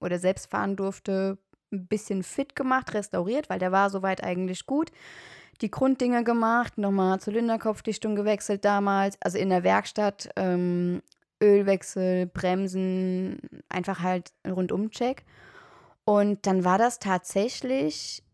oder 0.00 0.18
selbst 0.18 0.50
fahren 0.50 0.74
durfte, 0.74 1.38
ein 1.72 1.86
bisschen 1.86 2.24
fit 2.24 2.56
gemacht, 2.56 2.94
restauriert, 2.94 3.48
weil 3.48 3.60
der 3.60 3.70
war 3.70 3.90
soweit 3.90 4.24
eigentlich 4.24 4.66
gut. 4.66 4.90
Die 5.60 5.70
Grunddinge 5.70 6.24
gemacht, 6.24 6.78
nochmal 6.78 7.20
Zylinderkopfdichtung 7.20 8.16
gewechselt 8.16 8.64
damals, 8.64 9.16
also 9.22 9.38
in 9.38 9.50
der 9.50 9.62
Werkstatt, 9.62 10.28
ähm, 10.34 11.00
Ölwechsel, 11.40 12.26
Bremsen, 12.26 13.38
einfach 13.68 14.00
halt 14.00 14.32
Rundumcheck. 14.44 15.24
Und 16.04 16.44
dann 16.44 16.64
war 16.64 16.78
das 16.78 16.98
tatsächlich 16.98 18.24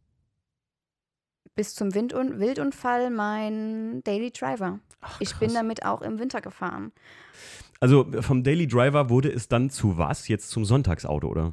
bis 1.54 1.74
zum 1.74 1.94
Windun 1.94 2.40
Wildunfall 2.40 3.10
mein 3.10 4.02
Daily 4.02 4.30
Driver. 4.30 4.80
Ach, 5.02 5.20
Ich 5.20 5.36
bin 5.36 5.52
damit 5.52 5.84
auch 5.84 6.00
im 6.00 6.18
Winter 6.18 6.40
gefahren. 6.40 6.92
Also 7.82 8.06
vom 8.20 8.44
Daily 8.44 8.68
Driver 8.68 9.10
wurde 9.10 9.28
es 9.28 9.48
dann 9.48 9.68
zu 9.68 9.98
was? 9.98 10.28
Jetzt 10.28 10.50
zum 10.50 10.64
Sonntagsauto, 10.64 11.26
oder? 11.26 11.52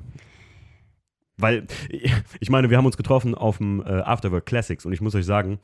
Weil, 1.38 1.66
ich 2.40 2.52
meine, 2.52 2.70
wir 2.70 2.78
haben 2.78 2.86
uns 2.86 2.98
getroffen 2.98 3.34
auf 3.34 3.58
dem 3.58 3.82
äh, 3.82 4.02
Afterwork 4.02 4.46
Classics 4.46 4.86
und 4.86 4.94
ich 4.94 5.02
muss 5.02 5.16
euch 5.16 5.26
sagen, 5.26 5.58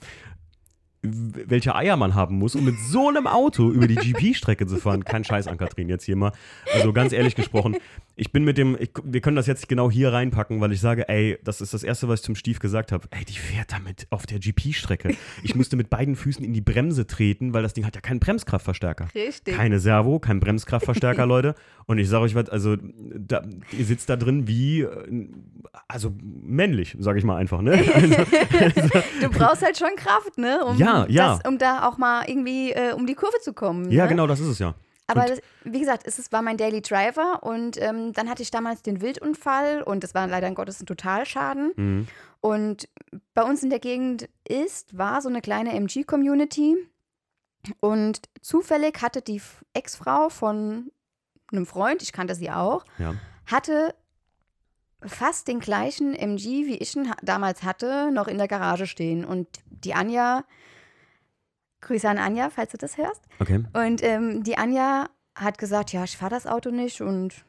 welche 1.04 1.76
Eier 1.76 1.98
man 1.98 2.16
haben 2.16 2.40
muss, 2.40 2.56
um 2.56 2.66
mit 2.66 2.80
so 2.80 3.10
einem 3.10 3.28
Auto 3.28 3.70
über 3.70 3.88
die 3.88 3.94
GP-Strecke 4.14 4.66
zu 4.66 4.78
fahren. 4.78 5.06
Kein 5.06 5.24
Scheiß 5.24 5.46
an 5.46 5.60
Kathrin 5.60 5.88
jetzt 5.88 6.06
hier 6.06 6.16
mal. 6.16 6.32
Also 6.74 6.94
ganz 6.94 7.14
ehrlich 7.14 7.36
gesprochen, 7.36 7.78
ich 8.18 8.32
bin 8.32 8.44
mit 8.44 8.58
dem, 8.58 8.78
ich, 8.80 8.92
wir 9.04 9.20
können 9.20 9.36
das 9.36 9.46
jetzt 9.46 9.68
genau 9.68 9.92
hier 9.92 10.14
reinpacken, 10.14 10.62
weil 10.62 10.72
ich 10.72 10.80
sage, 10.80 11.10
ey, 11.10 11.38
das 11.44 11.60
ist 11.60 11.74
das 11.74 11.84
Erste, 11.84 12.08
was 12.08 12.22
ich 12.22 12.26
zum 12.26 12.36
Stief 12.36 12.60
gesagt 12.60 12.92
habe. 12.92 13.08
Ey, 13.12 13.26
die 13.26 13.38
fährt 13.38 13.72
damit 13.74 14.08
auf 14.10 14.26
der 14.26 14.40
GP-Strecke. 14.40 15.16
Ich 15.44 15.56
musste 15.56 15.76
mit 15.76 15.90
beiden 15.90 16.16
Füßen 16.16 16.44
in 16.46 16.54
die 16.54 16.62
Bremse 16.62 17.08
treten, 17.08 17.54
weil 17.54 17.62
das 17.64 17.74
Ding 17.74 17.86
hat 17.86 17.96
ja 17.96 18.02
keinen 18.02 18.20
Bremskraftverstärker. 18.20 19.08
Richtig. 19.14 19.56
Keine 19.56 19.80
Servo, 19.80 20.20
kein 20.20 20.40
Bremskraftverstärker, 20.40 21.26
Leute. 21.28 21.56
Und 21.88 21.98
ich 21.98 22.08
sage 22.08 22.24
euch 22.24 22.36
was, 22.36 22.50
also 22.50 22.78
da, 22.78 23.44
ihr 23.72 23.86
sitzt 23.86 24.10
da 24.10 24.16
drin 24.16 24.48
wie, 24.48 24.82
äh, 24.82 25.28
also 25.88 26.14
männlich, 26.22 26.96
sage 27.00 27.20
ich 27.20 27.26
mal 27.26 27.36
einfach, 27.36 27.62
ne? 27.62 27.74
Also, 27.96 28.90
Du 29.22 29.30
brauchst 29.30 29.62
halt 29.62 29.78
schon 29.78 29.96
Kraft, 29.98 30.38
ne? 30.38 30.64
Um, 30.64 30.78
Ja, 30.78 31.06
ja. 31.10 31.38
Das, 31.38 31.52
um 31.52 31.58
da 31.58 31.88
auch 31.88 31.98
mal 31.98 32.24
irgendwie 32.28 32.72
äh, 32.72 32.94
um 32.94 33.06
die 33.06 33.16
Kurve 33.16 33.38
zu 33.42 33.54
kommen. 33.54 33.92
ja, 33.92 34.04
ne? 34.04 34.10
genau, 34.10 34.28
das 34.28 34.40
ist 34.40 34.48
es 34.48 34.60
ja. 34.60 34.76
Aber 35.08 35.26
das, 35.26 35.40
wie 35.64 35.80
gesagt, 35.80 36.08
es 36.08 36.32
war 36.32 36.42
mein 36.42 36.58
Daily 36.58 36.82
Driver 36.82 37.44
und 37.44 37.80
ähm, 37.82 38.12
dann 38.14 38.30
hatte 38.30 38.42
ich 38.42 38.50
damals 38.50 38.82
den 38.82 39.02
Wildunfall 39.02 39.84
und 39.84 40.04
das 40.04 40.16
war 40.16 40.26
leider 40.28 40.48
in 40.48 40.56
Gottes 40.56 40.82
ein 40.82 40.88
Totalschaden. 40.88 41.72
Mhm. 41.76 42.08
Und 42.42 42.90
bei 43.34 43.44
uns 43.44 43.62
in 43.64 43.70
der 43.70 43.80
Gegend 43.80 44.28
ist, 44.48 44.98
war 44.98 45.22
so 45.22 45.30
eine 45.30 45.42
kleine 45.42 45.74
MG-Community. 45.74 46.76
Und 47.80 48.22
zufällig 48.42 49.02
hatte 49.02 49.22
die 49.22 49.42
Ex-Frau 49.74 50.30
von 50.30 50.92
einem 51.52 51.66
Freund, 51.66 52.02
ich 52.02 52.12
kannte 52.12 52.36
sie 52.36 52.52
auch, 52.52 52.86
Ja. 52.98 53.16
hatte 53.48 53.94
fast 55.04 55.48
den 55.48 55.60
gleichen 55.60 56.16
MG, 56.16 56.66
wie 56.66 56.78
ich 56.78 56.96
ihn 56.96 57.12
damals 57.22 57.64
hatte, 57.64 58.12
noch 58.12 58.28
in 58.28 58.38
der 58.38 58.48
Garage 58.48 58.88
stehen. 58.88 59.24
Und 59.26 59.48
die 59.70 59.94
Anja, 59.94 60.44
Grüße 61.82 62.10
an 62.10 62.18
Anja, 62.18 62.50
falls 62.50 62.72
du 62.72 62.78
das 62.78 62.98
hörst. 62.98 63.22
Okay. 63.40 63.64
Und 63.74 64.02
ähm, 64.04 64.44
die 64.44 64.58
Anja 64.58 65.08
hat 65.36 65.58
gesagt, 65.58 65.92
ja, 65.94 66.04
ich 66.04 66.18
fahre 66.18 66.32
das 66.32 66.48
Auto 66.48 66.72
nicht 66.72 67.02
und 67.02 67.46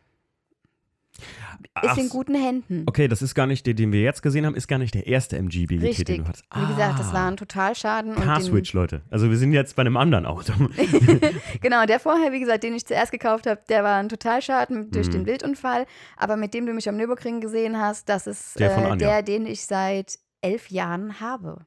ist 1.83 1.97
in 1.97 2.11
guten 2.11 2.35
Händen. 2.35 2.83
okay, 2.87 3.09
das 3.09 3.23
ist 3.23 3.35
gar 3.35 3.47
nicht 3.47 3.65
der, 3.67 3.73
den 3.73 3.91
wir 3.91 4.03
jetzt 4.03 4.23
gesehen 4.23 4.45
haben, 4.45 4.55
ist 4.55 4.69
gar 4.69 4.77
nicht 4.79 4.93
der 4.95 5.07
erste 5.07 5.39
MG 5.39 5.65
BGT, 5.67 5.71
den 5.71 5.87
Richtig. 5.89 6.17
du 6.19 6.25
hattest. 6.29 6.45
Wie 6.55 6.67
gesagt, 6.67 6.99
das 6.99 7.09
Ah. 7.09 7.13
war 7.15 7.29
ein 7.31 7.37
Totalschaden. 7.39 8.15
und 8.15 8.23
Car 8.23 8.39
den- 8.39 8.45
Switch, 8.45 8.73
Leute. 8.75 9.01
Also 9.11 9.31
wir 9.31 9.39
sind 9.39 9.53
jetzt 9.55 9.77
bei 9.77 9.81
einem 9.81 9.97
anderen 9.97 10.27
Auto. 10.27 10.53
Genau, 11.63 11.87
der 11.87 12.01
vorher, 12.01 12.33
wie 12.33 12.41
gesagt, 12.41 12.65
den 12.65 12.75
ich 12.75 12.85
zuerst 12.87 13.13
gekauft 13.13 13.47
habe, 13.47 13.61
der 13.71 13.83
war 13.83 13.97
ein 13.99 14.11
Totalschaden 14.11 14.91
durch 14.91 15.07
Mhm. 15.09 15.13
den 15.13 15.27
Wildunfall. 15.27 15.87
Aber 16.19 16.37
mit 16.37 16.53
dem 16.53 16.67
du 16.67 16.75
mich 16.75 16.87
am 16.89 16.97
Nürburgring 16.99 17.41
gesehen 17.41 17.79
hast, 17.81 18.09
das 18.11 18.27
ist 18.27 18.59
Der 18.61 18.77
äh, 18.77 18.97
der, 18.99 19.23
den 19.23 19.47
ich 19.47 19.65
seit 19.65 20.19
elf 20.43 20.71
Jahren 20.71 21.21
habe. 21.21 21.65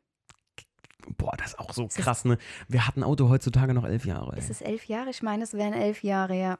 Boah, 1.17 1.33
das 1.37 1.47
ist 1.47 1.59
auch 1.59 1.73
so 1.73 1.85
Es 1.85 1.95
krass, 1.95 2.25
ne? 2.25 2.37
Wer 2.67 2.87
hat 2.87 2.97
ein 2.97 3.03
Auto 3.03 3.29
heutzutage 3.29 3.73
noch 3.73 3.85
elf 3.85 4.05
Jahre? 4.05 4.33
Ey? 4.33 4.39
Ist 4.39 4.49
es 4.49 4.61
elf 4.61 4.85
Jahre? 4.85 5.09
Ich 5.09 5.21
meine, 5.21 5.43
es 5.43 5.53
wären 5.53 5.73
elf 5.73 6.03
Jahre, 6.03 6.39
ja. 6.39 6.59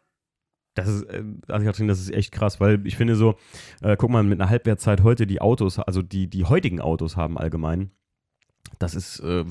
Das 0.75 0.87
ist, 0.87 1.03
äh, 1.03 1.23
also 1.47 1.65
Katrin, 1.65 1.87
das 1.87 1.99
ist 1.99 2.11
echt 2.11 2.31
krass, 2.31 2.59
weil 2.59 2.85
ich 2.85 2.95
finde 2.95 3.15
so, 3.15 3.35
äh, 3.81 3.97
guck 3.97 4.09
mal, 4.09 4.23
mit 4.23 4.39
einer 4.39 4.49
Halbwertzeit 4.49 5.03
heute 5.03 5.27
die 5.27 5.41
Autos, 5.41 5.79
also 5.79 6.01
die, 6.01 6.27
die 6.27 6.45
heutigen 6.45 6.79
Autos 6.79 7.17
haben 7.17 7.37
allgemein, 7.37 7.91
das 8.77 8.93
ist, 8.95 9.19
äh, 9.19 9.43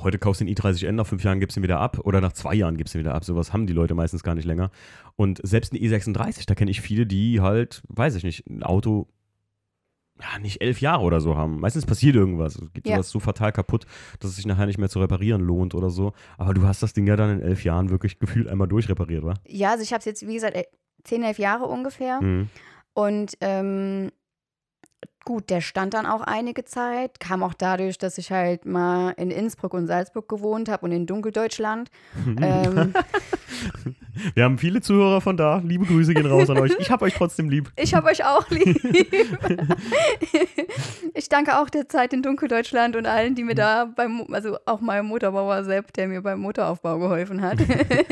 heute 0.00 0.18
kaufst 0.18 0.40
du 0.40 0.44
den 0.44 0.54
i30N, 0.54 0.92
nach 0.92 1.06
fünf 1.06 1.24
Jahren 1.24 1.40
gibst 1.40 1.56
du 1.56 1.60
ihn 1.60 1.64
wieder 1.64 1.80
ab 1.80 1.98
oder 2.04 2.20
nach 2.20 2.32
zwei 2.32 2.54
Jahren 2.54 2.76
gibst 2.76 2.94
du 2.94 2.98
ihn 2.98 3.00
wieder 3.00 3.14
ab. 3.14 3.24
Sowas 3.24 3.52
haben 3.52 3.66
die 3.66 3.72
Leute 3.72 3.94
meistens 3.94 4.22
gar 4.22 4.34
nicht 4.34 4.44
länger. 4.44 4.70
Und 5.16 5.40
selbst 5.42 5.72
ein 5.72 5.78
i36, 5.78 6.46
da 6.46 6.54
kenne 6.54 6.70
ich 6.70 6.80
viele, 6.80 7.06
die 7.06 7.40
halt, 7.40 7.82
weiß 7.88 8.14
ich 8.14 8.22
nicht, 8.22 8.46
ein 8.46 8.62
Auto 8.62 9.08
ja, 10.20 10.38
nicht 10.38 10.60
elf 10.60 10.80
Jahre 10.80 11.02
oder 11.02 11.20
so 11.20 11.36
haben. 11.36 11.60
Meistens 11.60 11.86
passiert 11.86 12.16
irgendwas. 12.16 12.56
Es 12.56 12.72
geht 12.72 12.86
Ja. 12.86 12.96
sowas 12.96 13.10
so 13.10 13.20
fatal 13.20 13.52
kaputt, 13.52 13.86
dass 14.18 14.30
es 14.30 14.36
sich 14.36 14.46
nachher 14.46 14.66
nicht 14.66 14.78
mehr 14.78 14.88
zu 14.88 15.00
reparieren 15.00 15.40
lohnt 15.40 15.74
oder 15.74 15.90
so. 15.90 16.12
Aber 16.38 16.54
du 16.54 16.62
hast 16.66 16.82
das 16.82 16.92
Ding 16.92 17.06
ja 17.06 17.16
dann 17.16 17.38
in 17.38 17.42
elf 17.42 17.64
Jahren 17.64 17.90
wirklich 17.90 18.18
gefühlt 18.18 18.48
einmal 18.48 18.68
durchrepariert, 18.68 19.24
wa? 19.24 19.34
Ja, 19.46 19.70
also 19.70 19.82
ich 19.82 19.92
habe 19.92 20.00
es 20.00 20.04
jetzt, 20.04 20.26
wie 20.26 20.34
gesagt, 20.34 20.56
zehn, 21.04 21.22
elf 21.22 21.38
Jahre 21.38 21.64
ungefähr. 21.66 22.20
Mhm. 22.20 22.48
Und 22.92 23.34
ähm, 23.40 24.10
gut, 25.24 25.50
der 25.50 25.60
stand 25.60 25.94
dann 25.94 26.06
auch 26.06 26.22
einige 26.22 26.64
Zeit. 26.64 27.20
Kam 27.20 27.42
auch 27.42 27.54
dadurch, 27.54 27.98
dass 27.98 28.18
ich 28.18 28.30
halt 28.30 28.64
mal 28.64 29.10
in 29.12 29.30
Innsbruck 29.30 29.74
und 29.74 29.86
Salzburg 29.86 30.28
gewohnt 30.28 30.68
habe 30.68 30.86
und 30.86 30.92
in 30.92 31.06
Dunkeldeutschland. 31.06 31.90
ähm, 32.40 32.92
Wir 34.34 34.44
haben 34.44 34.58
viele 34.58 34.80
Zuhörer 34.80 35.20
von 35.20 35.36
da. 35.36 35.62
Liebe 35.64 35.84
Grüße 35.86 36.14
gehen 36.14 36.26
raus 36.26 36.50
an 36.50 36.58
euch. 36.58 36.72
Ich 36.78 36.90
hab 36.90 37.02
euch 37.02 37.14
trotzdem 37.14 37.48
lieb. 37.48 37.70
ich 37.76 37.94
habe 37.94 38.08
euch 38.08 38.24
auch 38.24 38.48
lieb. 38.50 38.78
ich 41.14 41.28
danke 41.28 41.58
auch 41.58 41.70
der 41.70 41.88
Zeit 41.88 42.12
in 42.12 42.22
Dunkeldeutschland 42.22 42.96
und 42.96 43.06
allen, 43.06 43.34
die 43.34 43.44
mir 43.44 43.54
da 43.54 43.84
beim, 43.84 44.26
also 44.32 44.58
auch 44.66 44.80
meinem 44.80 45.06
Motorbauer 45.06 45.64
Sepp, 45.64 45.92
der 45.92 46.08
mir 46.08 46.22
beim 46.22 46.40
Motoraufbau 46.40 46.98
geholfen 46.98 47.40
hat. 47.40 47.58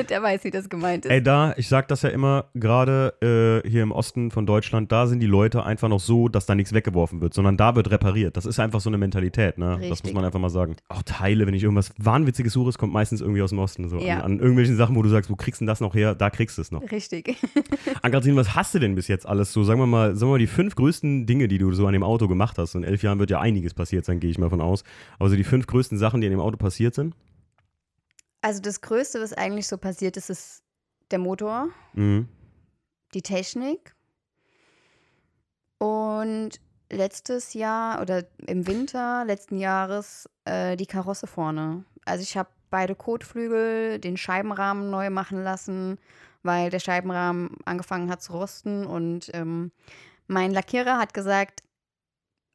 der 0.08 0.22
weiß, 0.22 0.44
wie 0.44 0.50
das 0.50 0.68
gemeint 0.68 1.04
ist. 1.04 1.10
Ey, 1.10 1.22
da, 1.22 1.54
ich 1.56 1.68
sag 1.68 1.88
das 1.88 2.02
ja 2.02 2.10
immer, 2.10 2.46
gerade 2.54 3.62
äh, 3.64 3.68
hier 3.68 3.82
im 3.82 3.92
Osten 3.92 4.30
von 4.30 4.46
Deutschland, 4.46 4.92
da 4.92 5.06
sind 5.06 5.20
die 5.20 5.26
Leute 5.26 5.64
einfach 5.64 5.88
noch 5.88 6.00
so, 6.00 6.28
dass 6.28 6.46
da 6.46 6.54
nichts 6.54 6.72
weggeworfen 6.72 6.97
wird, 7.12 7.34
sondern 7.34 7.56
da 7.56 7.74
wird 7.76 7.90
repariert. 7.90 8.36
Das 8.36 8.46
ist 8.46 8.58
einfach 8.58 8.80
so 8.80 8.90
eine 8.90 8.98
Mentalität, 8.98 9.58
ne? 9.58 9.70
Das 9.70 9.88
muss 9.88 9.90
Richtig. 9.90 10.14
man 10.14 10.24
einfach 10.24 10.40
mal 10.40 10.50
sagen. 10.50 10.76
Auch 10.88 11.02
Teile, 11.02 11.46
wenn 11.46 11.54
ich 11.54 11.62
irgendwas 11.62 11.92
Wahnwitziges 11.98 12.52
suche, 12.52 12.70
es 12.70 12.78
kommt 12.78 12.92
meistens 12.92 13.20
irgendwie 13.20 13.42
aus 13.42 13.50
dem 13.50 13.58
Osten. 13.58 13.88
So. 13.88 13.98
Ja. 13.98 14.18
An, 14.18 14.32
an 14.32 14.38
irgendwelchen 14.40 14.76
Sachen, 14.76 14.96
wo 14.96 15.02
du 15.02 15.08
sagst, 15.08 15.30
wo 15.30 15.36
kriegst 15.36 15.60
du 15.60 15.64
denn 15.64 15.68
das 15.68 15.80
noch 15.80 15.94
her? 15.94 16.14
Da 16.14 16.30
kriegst 16.30 16.58
du 16.58 16.62
es 16.62 16.70
noch. 16.70 16.82
Richtig. 16.90 17.36
Ankatrin, 18.02 18.36
was 18.36 18.54
hast 18.54 18.74
du 18.74 18.78
denn 18.78 18.94
bis 18.94 19.08
jetzt 19.08 19.26
alles 19.26 19.52
so? 19.52 19.64
Sagen 19.64 19.80
wir 19.80 19.86
mal, 19.86 20.16
sagen 20.16 20.30
wir 20.30 20.34
mal 20.34 20.38
die 20.38 20.46
fünf 20.46 20.74
größten 20.74 21.26
Dinge, 21.26 21.48
die 21.48 21.58
du 21.58 21.72
so 21.72 21.86
an 21.86 21.92
dem 21.92 22.02
Auto 22.02 22.28
gemacht 22.28 22.58
hast. 22.58 22.74
In 22.74 22.84
elf 22.84 23.02
Jahren 23.02 23.18
wird 23.18 23.30
ja 23.30 23.40
einiges 23.40 23.74
passiert 23.74 24.04
sein, 24.04 24.20
gehe 24.20 24.30
ich 24.30 24.38
mal 24.38 24.50
von 24.50 24.60
aus. 24.60 24.84
Aber 25.18 25.28
so 25.30 25.36
die 25.36 25.44
fünf 25.44 25.66
größten 25.66 25.98
Sachen, 25.98 26.20
die 26.20 26.26
an 26.26 26.32
dem 26.32 26.40
Auto 26.40 26.56
passiert 26.56 26.94
sind? 26.94 27.14
Also 28.40 28.60
das 28.60 28.80
Größte, 28.80 29.20
was 29.20 29.32
eigentlich 29.32 29.66
so 29.66 29.78
passiert 29.78 30.16
ist, 30.16 30.30
ist 30.30 30.62
der 31.10 31.18
Motor. 31.18 31.68
Mhm. 31.94 32.28
die 33.14 33.22
Technik. 33.22 33.94
Und 35.78 36.60
letztes 36.90 37.54
Jahr 37.54 38.00
oder 38.00 38.24
im 38.46 38.66
Winter 38.66 39.24
letzten 39.26 39.58
Jahres 39.58 40.28
äh, 40.44 40.76
die 40.76 40.86
Karosse 40.86 41.26
vorne. 41.26 41.84
Also 42.04 42.22
ich 42.22 42.36
habe 42.36 42.48
beide 42.70 42.94
Kotflügel, 42.94 43.98
den 43.98 44.16
Scheibenrahmen 44.16 44.90
neu 44.90 45.10
machen 45.10 45.42
lassen, 45.42 45.98
weil 46.42 46.70
der 46.70 46.80
Scheibenrahmen 46.80 47.56
angefangen 47.64 48.10
hat 48.10 48.22
zu 48.22 48.32
rosten. 48.32 48.86
Und 48.86 49.30
ähm, 49.34 49.72
mein 50.26 50.52
Lackierer 50.52 50.98
hat 50.98 51.14
gesagt, 51.14 51.62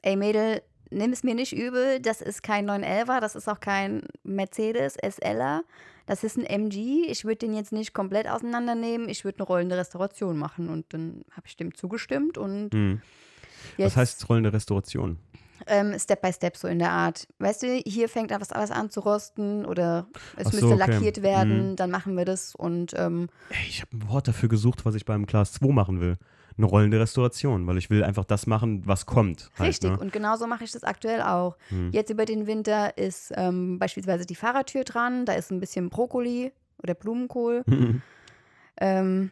ey 0.02 0.16
Mädel, 0.16 0.62
nimm 0.90 1.12
es 1.12 1.24
mir 1.24 1.36
nicht 1.36 1.54
übel, 1.54 2.00
das 2.00 2.22
ist 2.22 2.44
kein 2.44 2.70
911er, 2.70 3.20
das 3.20 3.36
ist 3.36 3.48
auch 3.48 3.60
kein 3.60 4.04
Mercedes 4.24 4.96
SLer. 4.96 5.64
Das 6.06 6.24
ist 6.24 6.38
ein 6.38 6.46
MG. 6.46 7.06
Ich 7.08 7.24
würde 7.24 7.38
den 7.38 7.54
jetzt 7.56 7.72
nicht 7.72 7.94
komplett 7.94 8.28
auseinandernehmen. 8.28 9.08
Ich 9.08 9.24
würde 9.24 9.40
eine 9.40 9.48
rollende 9.48 9.78
Restauration 9.78 10.38
machen. 10.38 10.70
Und 10.70 10.94
dann 10.94 11.24
habe 11.32 11.48
ich 11.48 11.56
dem 11.56 11.74
zugestimmt. 11.74 12.38
Und 12.38 12.74
Mhm. 12.74 13.02
Jetzt, 13.78 13.88
Was 13.92 13.98
heißt 13.98 14.30
rollende 14.30 14.54
Restauration? 14.54 15.18
Ähm, 15.66 15.98
Step 15.98 16.22
by 16.22 16.34
Step 16.34 16.58
so 16.58 16.68
in 16.68 16.80
der 16.80 16.92
Art. 16.92 17.26
Weißt 17.40 17.64
du, 17.64 17.68
hier 17.86 18.10
fängt 18.10 18.32
etwas 18.32 18.52
alles 18.52 18.70
an 18.70 18.90
zu 18.90 19.00
rosten 19.00 19.66
oder 19.66 20.08
es 20.36 20.50
so, 20.50 20.52
müsste 20.52 20.68
okay. 20.68 20.92
lackiert 20.92 21.22
werden, 21.22 21.72
Mhm. 21.72 21.76
dann 21.78 21.90
machen 21.90 22.18
wir 22.18 22.26
das 22.26 22.54
und 22.54 22.94
ähm, 22.98 23.30
Ey, 23.50 23.68
ich 23.70 23.82
habe 23.82 23.96
ein 23.96 24.10
Wort 24.10 24.28
dafür 24.28 24.50
gesucht, 24.50 24.84
was 24.86 24.96
ich 24.96 25.06
beim 25.06 25.26
Class 25.26 25.54
2 25.54 25.68
machen 25.72 26.02
will. 26.02 26.18
Eine 26.58 26.68
rollende 26.68 27.00
Restauration, 27.00 27.66
weil 27.66 27.78
ich 27.78 27.90
will 27.90 28.04
einfach 28.04 28.26
das 28.26 28.46
machen, 28.46 28.86
was 28.86 29.06
kommt. 29.08 29.50
Halt, 29.58 29.70
richtig. 29.70 29.92
Ne? 29.92 29.98
Und 30.00 30.12
genauso 30.14 30.46
mache 30.48 30.64
ich 30.66 30.72
das 30.72 30.84
aktuell 30.84 31.22
auch. 31.22 31.58
Hm. 31.70 31.92
Jetzt 31.92 32.12
über 32.12 32.26
den 32.26 32.46
Winter 32.46 32.96
ist 32.98 33.32
ähm, 33.36 33.80
beispielsweise 33.80 34.26
die 34.26 34.36
Fahrradtür 34.36 34.84
dran, 34.84 35.26
da 35.26 35.34
ist 35.34 35.50
ein 35.50 35.60
bisschen 35.60 35.90
Brokkoli 35.90 36.52
oder 36.82 36.94
Blumenkohl. 36.94 37.64
Ähm, 38.78 39.32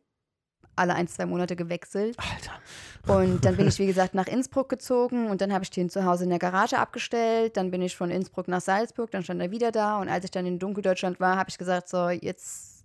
alle 0.79 0.95
ein, 0.95 1.09
zwei 1.09 1.25
Monate 1.25 1.57
gewechselt. 1.57 2.19
Alter. 2.19 3.17
Und 3.19 3.45
dann 3.47 3.57
bin 3.57 3.67
ich, 3.67 3.79
wie 3.79 3.87
gesagt, 3.87 4.15
nach 4.15 4.27
Innsbruck 4.27 4.69
gezogen 4.69 5.29
und 5.31 5.41
dann 5.41 5.53
habe 5.55 5.65
ich 5.65 5.71
den 5.71 5.89
zu 5.89 6.05
Hause 6.05 6.25
in 6.25 6.31
der 6.31 6.39
Garage 6.39 6.79
abgestellt. 6.79 7.57
Dann 7.57 7.71
bin 7.71 7.81
ich 7.81 7.97
von 7.97 8.11
Innsbruck 8.11 8.47
nach 8.47 8.61
Salzburg, 8.61 9.11
dann 9.11 9.23
stand 9.23 9.41
er 9.41 9.51
wieder 9.51 9.73
da. 9.73 9.99
Und 9.99 10.11
als 10.11 10.27
ich 10.27 10.31
dann 10.31 10.45
in 10.45 10.59
Dunkeldeutschland 10.59 11.19
war, 11.19 11.39
habe 11.39 11.49
ich 11.49 11.57
gesagt, 11.57 11.89
so, 11.89 12.11
jetzt 12.11 12.85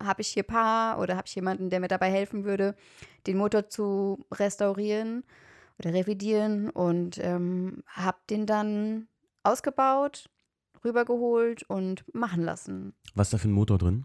habe 0.00 0.20
ich 0.20 0.28
hier 0.28 0.44
Paar 0.44 1.00
oder 1.00 1.16
habe 1.16 1.26
ich 1.26 1.34
jemanden, 1.34 1.68
der 1.68 1.80
mir 1.80 1.88
dabei 1.88 2.10
helfen 2.12 2.44
würde, 2.44 2.76
den 3.26 3.38
Motor 3.38 3.68
zu 3.68 4.24
restaurieren 4.30 5.24
oder 5.80 5.92
revidieren. 5.92 6.70
Und 6.70 7.18
ähm, 7.18 7.82
habe 7.88 8.18
den 8.30 8.46
dann 8.46 9.08
ausgebaut, 9.42 10.28
rübergeholt 10.84 11.62
und 11.64 12.04
machen 12.14 12.42
lassen. 12.44 12.94
Was 13.14 13.28
ist 13.28 13.32
da 13.34 13.38
für 13.38 13.48
ein 13.48 13.52
Motor 13.52 13.78
drin? 13.78 14.04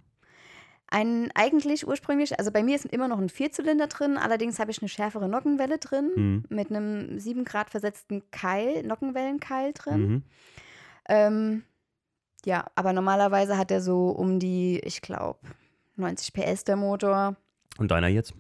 Ein 0.90 1.32
eigentlich 1.36 1.86
ursprünglich, 1.86 2.40
also 2.40 2.50
bei 2.52 2.64
mir 2.64 2.76
ist 2.76 2.86
immer 2.86 3.10
noch 3.10 3.20
ein 3.20 3.28
Vierzylinder 3.28 3.88
drin, 3.88 4.18
allerdings 4.18 4.58
habe 4.58 4.72
ich 4.72 4.82
eine 4.82 4.88
schärfere 4.88 5.28
Nockenwelle 5.28 5.80
drin 5.80 6.12
Mhm. 6.16 6.44
mit 6.50 6.70
einem 6.70 7.20
7 7.20 7.44
Grad 7.44 7.70
versetzten 7.70 8.24
Keil, 8.32 8.84
Nockenwellenkeil 8.84 9.74
drin. 9.74 10.08
Mhm. 10.08 10.24
Ähm, 11.10 11.64
ja, 12.46 12.66
aber 12.76 12.94
normalerweise 12.94 13.58
hat 13.58 13.70
er 13.72 13.82
so 13.82 14.10
um 14.12 14.40
die, 14.40 14.80
ich 14.80 15.02
glaube, 15.02 15.40
90 15.98 16.32
PS 16.34 16.64
der 16.64 16.78
Motor. 16.78 17.36
Und 17.78 17.92
deiner 17.92 18.08
jetzt? 18.08 18.34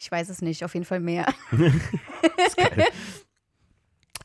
Ich 0.00 0.10
weiß 0.10 0.28
es 0.28 0.42
nicht, 0.42 0.64
auf 0.64 0.74
jeden 0.74 0.84
Fall 0.86 1.00
mehr. 1.00 1.26
ist 2.46 2.56
geil. 2.56 2.84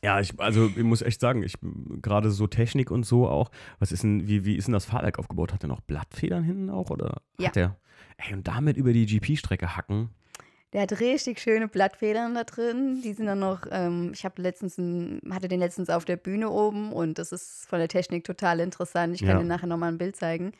Ja, 0.04 0.18
ich, 0.18 0.38
also 0.40 0.68
ich 0.74 0.82
muss 0.82 1.00
echt 1.00 1.20
sagen, 1.20 1.42
ich 1.44 1.54
gerade 2.02 2.30
so 2.30 2.48
Technik 2.48 2.90
und 2.90 3.04
so 3.04 3.28
auch. 3.28 3.50
Was 3.78 3.92
ist 3.92 4.02
denn, 4.02 4.26
wie, 4.26 4.44
wie 4.44 4.56
ist 4.56 4.66
denn 4.66 4.72
das 4.74 4.84
Fahrwerk 4.84 5.18
aufgebaut? 5.18 5.52
Hat 5.52 5.62
der 5.62 5.68
noch 5.68 5.80
Blattfedern 5.80 6.42
hinten 6.42 6.70
auch 6.70 6.90
oder 6.90 7.22
Ja. 7.38 7.48
hat 7.48 7.56
der? 7.56 7.76
Ey, 8.16 8.34
und 8.34 8.48
damit 8.48 8.76
über 8.76 8.92
die 8.92 9.06
GP-Strecke 9.06 9.76
hacken. 9.76 10.10
Der 10.72 10.82
hat 10.82 11.00
richtig 11.00 11.38
schöne 11.38 11.68
Blattfedern 11.68 12.34
da 12.34 12.44
drin. 12.44 13.00
Die 13.04 13.12
sind 13.12 13.26
dann 13.26 13.38
noch, 13.38 13.66
ähm, 13.70 14.10
ich 14.14 14.24
habe 14.24 14.40
letztens, 14.42 14.76
ein, 14.78 15.20
hatte 15.30 15.46
den 15.46 15.60
letztens 15.60 15.88
auf 15.90 16.04
der 16.04 16.16
Bühne 16.16 16.50
oben 16.50 16.92
und 16.92 17.18
das 17.18 17.30
ist 17.30 17.66
von 17.68 17.78
der 17.78 17.88
Technik 17.88 18.24
total 18.24 18.58
interessant. 18.58 19.14
Ich 19.14 19.20
kann 19.20 19.36
Ja. 19.36 19.38
dir 19.38 19.44
nachher 19.48 19.66
nochmal 19.66 19.92
ein 19.92 19.98
Bild 19.98 20.16
zeigen. 20.16 20.52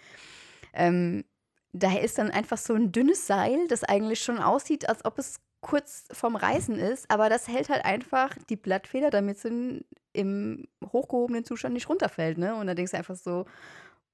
Ähm, 0.74 1.24
da 1.72 1.96
ist 1.98 2.18
dann 2.18 2.30
einfach 2.30 2.58
so 2.58 2.74
ein 2.74 2.92
dünnes 2.92 3.26
Seil, 3.26 3.66
das 3.68 3.82
eigentlich 3.82 4.22
schon 4.22 4.38
aussieht, 4.38 4.88
als 4.88 5.04
ob 5.04 5.18
es 5.18 5.40
kurz 5.62 6.04
vorm 6.12 6.36
Reißen 6.36 6.76
ist, 6.76 7.10
aber 7.10 7.30
das 7.30 7.48
hält 7.48 7.70
halt 7.70 7.84
einfach 7.86 8.36
die 8.50 8.56
Blattfeder, 8.56 9.10
damit 9.10 9.38
sie 9.38 9.84
im 10.12 10.68
hochgehobenen 10.84 11.44
Zustand 11.44 11.72
nicht 11.72 11.88
runterfällt. 11.88 12.36
Ne? 12.36 12.54
Und 12.54 12.66
da 12.66 12.74
denkst 12.74 12.92
du 12.92 12.98
einfach 12.98 13.14
so, 13.16 13.46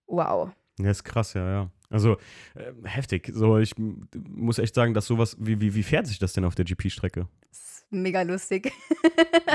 wow. 0.06 0.50
Ja, 0.78 0.90
ist 0.90 1.02
krass, 1.02 1.34
ja, 1.34 1.50
ja. 1.50 1.70
Also 1.90 2.18
äh, 2.54 2.72
heftig. 2.84 3.30
So, 3.34 3.58
ich 3.58 3.72
muss 3.76 4.58
echt 4.58 4.74
sagen, 4.74 4.94
dass 4.94 5.06
sowas, 5.06 5.36
wie, 5.40 5.60
wie, 5.60 5.74
wie 5.74 5.82
fährt 5.82 6.06
sich 6.06 6.18
das 6.18 6.34
denn 6.34 6.44
auf 6.44 6.54
der 6.54 6.66
GP-Strecke? 6.66 7.26
Mega 7.90 8.22
lustig. 8.22 8.72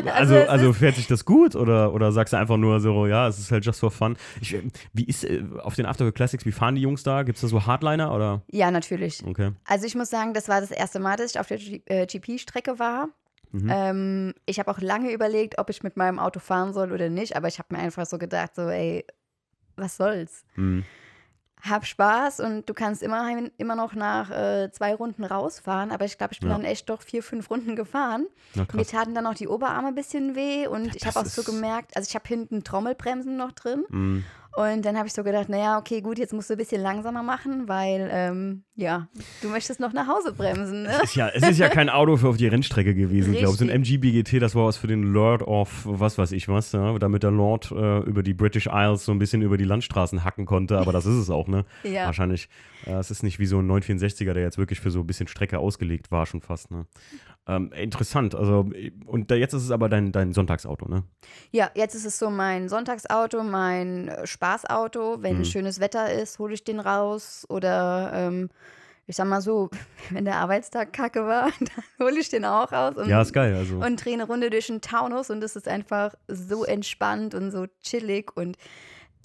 Also, 0.06 0.36
also, 0.36 0.72
ist- 0.72 0.78
fährt 0.78 0.96
sich 0.96 1.08
das 1.08 1.24
gut 1.24 1.56
oder, 1.56 1.94
oder 1.94 2.12
sagst 2.12 2.34
du 2.34 2.38
einfach 2.38 2.58
nur 2.58 2.80
so, 2.80 3.06
ja, 3.06 3.28
es 3.28 3.38
ist 3.40 3.52
halt 3.52 3.64
just 3.66 3.80
for 3.80 3.92
fun? 3.92 4.18
Ich, 4.42 4.54
äh, 4.56 4.64
wie 4.92 5.04
ist 5.06 5.24
äh, 5.24 5.44
auf 5.62 5.76
den 5.76 5.86
Afterwork 5.86 6.16
Classics, 6.16 6.46
wie 6.46 6.52
fahren 6.52 6.76
die 6.76 6.82
Jungs 6.82 7.04
da? 7.04 7.22
Gibt 7.24 7.38
es 7.38 7.42
da 7.42 7.48
so 7.48 7.66
Hardliner 7.66 8.14
oder? 8.14 8.42
Ja, 8.52 8.72
natürlich. 8.72 9.24
Okay. 9.26 9.52
Also 9.66 9.86
ich 9.86 9.96
muss 9.96 10.10
sagen, 10.10 10.34
das 10.34 10.50
war 10.50 10.62
das 10.62 10.72
erste 10.72 11.00
Mal, 11.00 11.16
dass 11.18 11.32
ich 11.32 11.40
auf 11.40 11.48
der 11.48 11.58
G 11.58 11.82
äh, 11.86 12.06
GP-Strecke 12.08 12.80
war. 12.80 13.10
Mhm. 13.52 13.70
Ähm, 13.72 14.34
ich 14.48 14.60
habe 14.60 14.72
auch 14.72 14.80
lange 14.80 15.12
überlegt, 15.12 15.60
ob 15.60 15.70
ich 15.70 15.84
mit 15.84 15.96
meinem 15.96 16.18
Auto 16.20 16.40
fahren 16.40 16.74
soll 16.74 16.92
oder 16.92 17.10
nicht, 17.10 17.36
aber 17.38 17.48
ich 17.48 17.60
habe 17.60 17.74
mir 17.76 17.82
einfach 17.82 18.06
so 18.08 18.18
gedacht, 18.18 18.56
so, 18.56 18.64
ey, 18.64 19.06
was 19.78 19.96
soll's? 19.98 20.44
Mhm. 20.56 20.84
Hab 21.70 21.86
Spaß 21.86 22.42
und 22.42 22.68
du 22.70 22.74
kannst 22.74 23.02
immerhin 23.02 23.50
immer 23.58 23.76
noch 23.76 23.94
nach 23.96 24.30
äh, 24.30 24.70
zwei 24.72 24.94
Runden 24.94 25.24
rausfahren, 25.24 25.92
aber 25.92 26.04
ich 26.04 26.18
glaube, 26.18 26.34
ich 26.34 26.42
bin 26.42 26.50
Ja. 26.50 26.58
dann 26.58 26.66
echt 26.66 26.90
doch 26.90 27.02
vier, 27.02 27.24
fünf 27.24 27.50
Runden 27.50 27.78
gefahren. 27.78 28.26
Na 28.56 28.66
Mir 28.74 28.86
taten 28.86 29.16
dann 29.16 29.26
auch 29.26 29.34
die 29.34 29.48
Oberarme 29.48 29.88
ein 29.90 29.96
bisschen 29.96 30.36
weh 30.36 30.68
und 30.68 30.88
Ja, 30.88 30.92
ich 30.96 31.06
habe 31.08 31.20
auch 31.22 31.26
so 31.26 31.42
gemerkt, 31.44 31.96
also 31.96 32.06
ich 32.10 32.16
habe 32.16 32.28
hinten 32.28 32.66
Trommelbremsen 32.66 33.38
noch 33.38 33.54
drin 33.54 33.86
Mhm. 33.90 34.26
Und 34.56 34.86
dann 34.86 34.98
habe 34.98 35.08
ich 35.08 35.14
so 35.14 35.24
gedacht, 35.24 35.50
naja, 35.50 35.78
okay, 35.80 36.02
gut, 36.02 36.20
jetzt 36.20 36.34
musst 36.34 36.50
du 36.50 36.54
ein 36.54 36.58
bisschen 36.58 36.82
langsamer 36.82 37.24
machen, 37.24 37.68
weil, 37.68 38.10
ähm, 38.12 38.64
ja, 38.76 39.08
du 39.42 39.50
möchtest 39.50 39.80
noch 39.80 39.94
nach 39.94 40.08
Hause 40.08 40.34
bremsen, 40.34 40.84
ne? 40.84 40.90
Es 40.90 41.04
ist, 41.04 41.16
ja, 41.16 41.30
es 41.30 41.48
ist 41.48 41.60
ja 41.60 41.70
kein 41.70 41.90
Auto 41.90 42.18
für 42.18 42.30
auf 42.30 42.38
die 42.38 42.48
Rennstrecke 42.48 42.94
gewesen, 42.94 43.34
glaube 43.34 43.54
ich. 43.54 43.60
So 43.60 43.66
ein 43.66 43.70
Richtig. 43.70 44.00
MG 44.02 44.22
BGT, 44.24 44.42
das 44.42 44.54
war 44.56 44.66
was 44.66 44.78
für 44.78 44.88
den 44.88 45.04
Lord 45.04 45.42
of 45.42 45.70
was 45.86 46.18
weiß 46.18 46.32
ich 46.34 46.48
was, 46.48 46.72
ja, 46.72 46.98
damit 47.00 47.24
der 47.24 47.32
Lord 47.32 47.72
äh, 47.72 48.00
über 48.00 48.22
die 48.22 48.34
British 48.34 48.68
Isles 48.72 49.06
so 49.06 49.12
ein 49.12 49.20
bisschen 49.20 49.42
über 49.42 49.58
die 49.58 49.64
Landstraßen 49.64 50.24
hacken 50.24 50.46
konnte, 50.46 50.78
aber 50.78 50.92
das 50.92 51.06
ist 51.06 51.16
es 51.16 51.30
auch, 51.30 51.48
ne? 51.48 51.66
Ja. 51.84 52.06
Wahrscheinlich. 52.06 52.50
Äh, 52.86 52.94
es 52.94 53.12
ist 53.12 53.24
nicht 53.24 53.40
wie 53.40 53.46
so 53.46 53.60
ein 53.60 53.70
964er, 53.70 54.34
der 54.34 54.44
jetzt 54.44 54.58
wirklich 54.58 54.80
für 54.80 54.92
so 54.92 55.00
ein 55.00 55.08
bisschen 55.08 55.28
Strecke 55.28 55.60
ausgelegt 55.60 56.12
war, 56.12 56.26
schon 56.26 56.42
fast, 56.42 56.72
ne? 56.72 56.86
Ähm, 57.46 57.72
interessant, 57.74 58.36
also, 58.36 58.70
und 59.06 59.30
da, 59.30 59.36
jetzt 59.36 59.54
ist 59.54 59.64
es 59.64 59.72
aber 59.72 59.90
dein, 59.90 60.14
dein 60.14 60.32
Sonntagsauto, 60.32 60.88
ne? 60.88 61.04
Ja, 61.52 61.70
jetzt 61.76 61.94
ist 61.94 62.06
es 62.06 62.18
so 62.18 62.30
mein 62.30 62.70
Sonntagsauto, 62.70 63.44
mein 63.44 64.08
äh, 64.08 64.26
Spaßauto. 64.26 65.22
Wenn 65.22 65.40
Mhm. 65.40 65.46
schönes 65.46 65.82
Wetter 65.82 66.12
ist, 66.14 66.40
hole 66.40 66.54
ich 66.54 66.64
den 66.64 66.80
raus. 66.80 67.46
Oder 67.50 68.12
ähm, 68.14 68.50
ich 69.08 69.18
sag 69.18 69.28
mal 69.28 69.42
so, 69.42 69.70
wenn 70.12 70.24
der 70.24 70.38
Arbeitstag 70.38 70.94
kacke 70.94 71.26
war, 71.26 71.50
dann 71.60 72.08
hole 72.08 72.18
ich 72.18 72.30
den 72.30 72.46
auch 72.46 72.72
raus 72.72 72.96
und, 72.96 73.10
Ja, 73.10 73.22
ist 73.22 73.34
geil, 73.34 73.54
also. 73.56 73.76
und 73.78 74.04
drehe 74.04 74.14
eine 74.14 74.24
Runde 74.26 74.50
durch 74.50 74.68
den 74.68 74.80
Taunus. 74.80 75.30
Und 75.30 75.44
es 75.44 75.58
ist 75.58 75.68
einfach 75.68 76.14
so 76.30 76.64
entspannt 76.64 77.36
und 77.36 77.52
so 77.52 77.66
chillig. 77.82 78.32
Und 78.38 78.56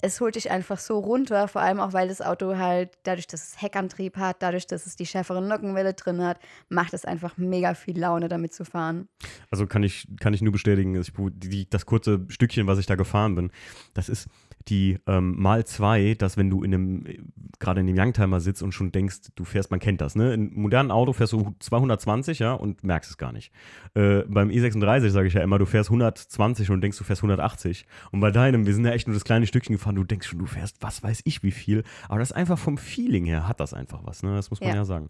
es 0.01 0.21
holt 0.21 0.35
dich 0.35 0.49
einfach 0.49 0.79
so 0.79 0.99
runter, 0.99 1.47
vor 1.47 1.61
allem 1.61 1.79
auch, 1.79 1.93
weil 1.93 2.07
das 2.07 2.21
Auto 2.21 2.57
halt, 2.57 2.91
dadurch, 3.03 3.27
dass 3.27 3.49
es 3.49 3.61
Heckantrieb 3.61 4.17
hat, 4.17 4.37
dadurch, 4.41 4.65
dass 4.67 4.85
es 4.85 4.95
die 4.95 5.05
schärfere 5.05 5.41
Nockenwelle 5.41 5.93
drin 5.93 6.21
hat, 6.21 6.39
macht 6.69 6.93
es 6.93 7.05
einfach 7.05 7.37
mega 7.37 7.73
viel 7.73 7.99
Laune, 7.99 8.29
damit 8.29 8.53
zu 8.53 8.63
fahren. 8.63 9.09
Also 9.51 9.67
kann 9.67 9.83
ich, 9.83 10.07
kann 10.19 10.33
ich 10.33 10.41
nur 10.41 10.53
bestätigen, 10.53 10.93
dass 10.93 11.09
ich, 11.09 11.13
die, 11.33 11.69
das 11.69 11.85
kurze 11.85 12.25
Stückchen, 12.29 12.67
was 12.67 12.79
ich 12.79 12.85
da 12.85 12.95
gefahren 12.95 13.35
bin, 13.35 13.51
das 13.93 14.09
ist 14.09 14.27
die 14.67 14.99
ähm, 15.07 15.35
mal 15.41 15.65
zwei, 15.65 16.13
dass 16.13 16.37
wenn 16.37 16.49
du 16.49 16.63
in 16.63 16.73
einem, 16.73 17.05
äh, 17.05 17.19
gerade 17.59 17.81
in 17.81 17.87
dem 17.87 17.97
Youngtimer 17.97 18.39
sitzt 18.39 18.61
und 18.61 18.71
schon 18.73 18.91
denkst, 18.91 19.17
du 19.35 19.43
fährst, 19.45 19.71
man 19.71 19.79
kennt 19.79 20.01
das, 20.01 20.15
ne? 20.15 20.33
In 20.33 20.47
einem 20.51 20.61
modernen 20.61 20.91
Auto 20.91 21.13
fährst 21.13 21.33
du 21.33 21.55
220, 21.59 22.39
ja, 22.39 22.53
und 22.53 22.83
merkst 22.83 23.09
es 23.09 23.17
gar 23.17 23.31
nicht. 23.31 23.51
Äh, 23.95 24.23
beim 24.27 24.49
E36 24.49 25.09
sage 25.09 25.27
ich 25.27 25.33
ja 25.33 25.41
immer, 25.41 25.57
du 25.59 25.65
fährst 25.65 25.89
120 25.89 26.69
und 26.69 26.81
denkst, 26.81 26.97
du 26.97 27.03
fährst 27.03 27.21
180. 27.23 27.85
Und 28.11 28.19
bei 28.19 28.31
deinem, 28.31 28.65
wir 28.65 28.73
sind 28.73 28.85
ja 28.85 28.91
echt 28.91 29.07
nur 29.07 29.13
das 29.15 29.23
kleine 29.23 29.47
Stückchen 29.47 29.75
gefahren, 29.75 29.95
du 29.95 30.03
denkst 30.03 30.27
schon, 30.27 30.39
du 30.39 30.45
fährst, 30.45 30.77
was 30.81 31.01
weiß 31.03 31.21
ich 31.23 31.41
wie 31.43 31.51
viel. 31.51 31.83
Aber 32.07 32.19
das 32.19 32.31
ist 32.31 32.35
einfach 32.35 32.59
vom 32.59 32.77
Feeling 32.77 33.25
her, 33.25 33.47
hat 33.47 33.59
das 33.59 33.73
einfach 33.73 34.01
was, 34.03 34.23
ne? 34.23 34.35
Das 34.35 34.49
muss 34.49 34.59
man 34.61 34.69
ja, 34.69 34.75
Ja. 34.75 34.85
sagen. 34.85 35.09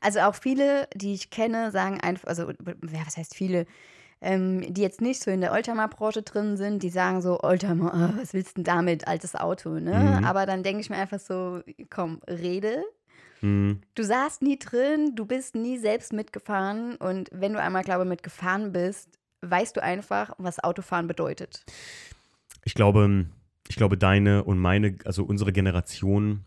Also 0.00 0.20
auch 0.20 0.34
viele, 0.34 0.88
die 0.94 1.14
ich 1.14 1.30
kenne, 1.30 1.70
sagen 1.70 2.00
einfach, 2.00 2.28
also 2.28 2.50
ja, 2.50 3.06
was 3.06 3.16
heißt 3.16 3.34
viele, 3.34 3.66
ähm, 4.20 4.72
die 4.72 4.82
jetzt 4.82 5.00
nicht 5.00 5.22
so 5.22 5.30
in 5.30 5.40
der 5.40 5.52
Oldtimer-Branche 5.52 6.22
drin 6.22 6.56
sind, 6.56 6.82
die 6.82 6.88
sagen 6.88 7.20
so, 7.20 7.40
Oldtimer, 7.40 7.92
oh, 7.94 8.20
was 8.20 8.34
willst 8.34 8.52
du 8.52 8.62
denn 8.62 8.64
damit, 8.64 9.06
altes 9.06 9.34
Auto, 9.34 9.78
ne? 9.78 10.18
Mhm. 10.18 10.24
Aber 10.24 10.46
dann 10.46 10.62
denke 10.62 10.80
ich 10.80 10.90
mir 10.90 10.96
einfach 10.96 11.20
so, 11.20 11.60
komm, 11.90 12.20
rede. 12.28 12.82
Mhm. 13.42 13.80
Du 13.94 14.02
saßt 14.02 14.42
nie 14.42 14.58
drin, 14.58 15.14
du 15.14 15.26
bist 15.26 15.54
nie 15.54 15.78
selbst 15.78 16.12
mitgefahren 16.12 16.96
und 16.96 17.28
wenn 17.32 17.52
du 17.52 17.60
einmal, 17.60 17.82
glaube 17.82 18.04
ich, 18.04 18.08
mitgefahren 18.08 18.72
bist, 18.72 19.10
weißt 19.42 19.76
du 19.76 19.82
einfach, 19.82 20.32
was 20.38 20.62
Autofahren 20.62 21.06
bedeutet. 21.06 21.64
ich 22.64 22.74
glaube, 22.74 23.26
ich 23.68 23.76
glaube, 23.76 23.98
deine 23.98 24.44
und 24.44 24.58
meine, 24.58 24.96
also 25.04 25.24
unsere 25.24 25.52
Generation, 25.52 26.44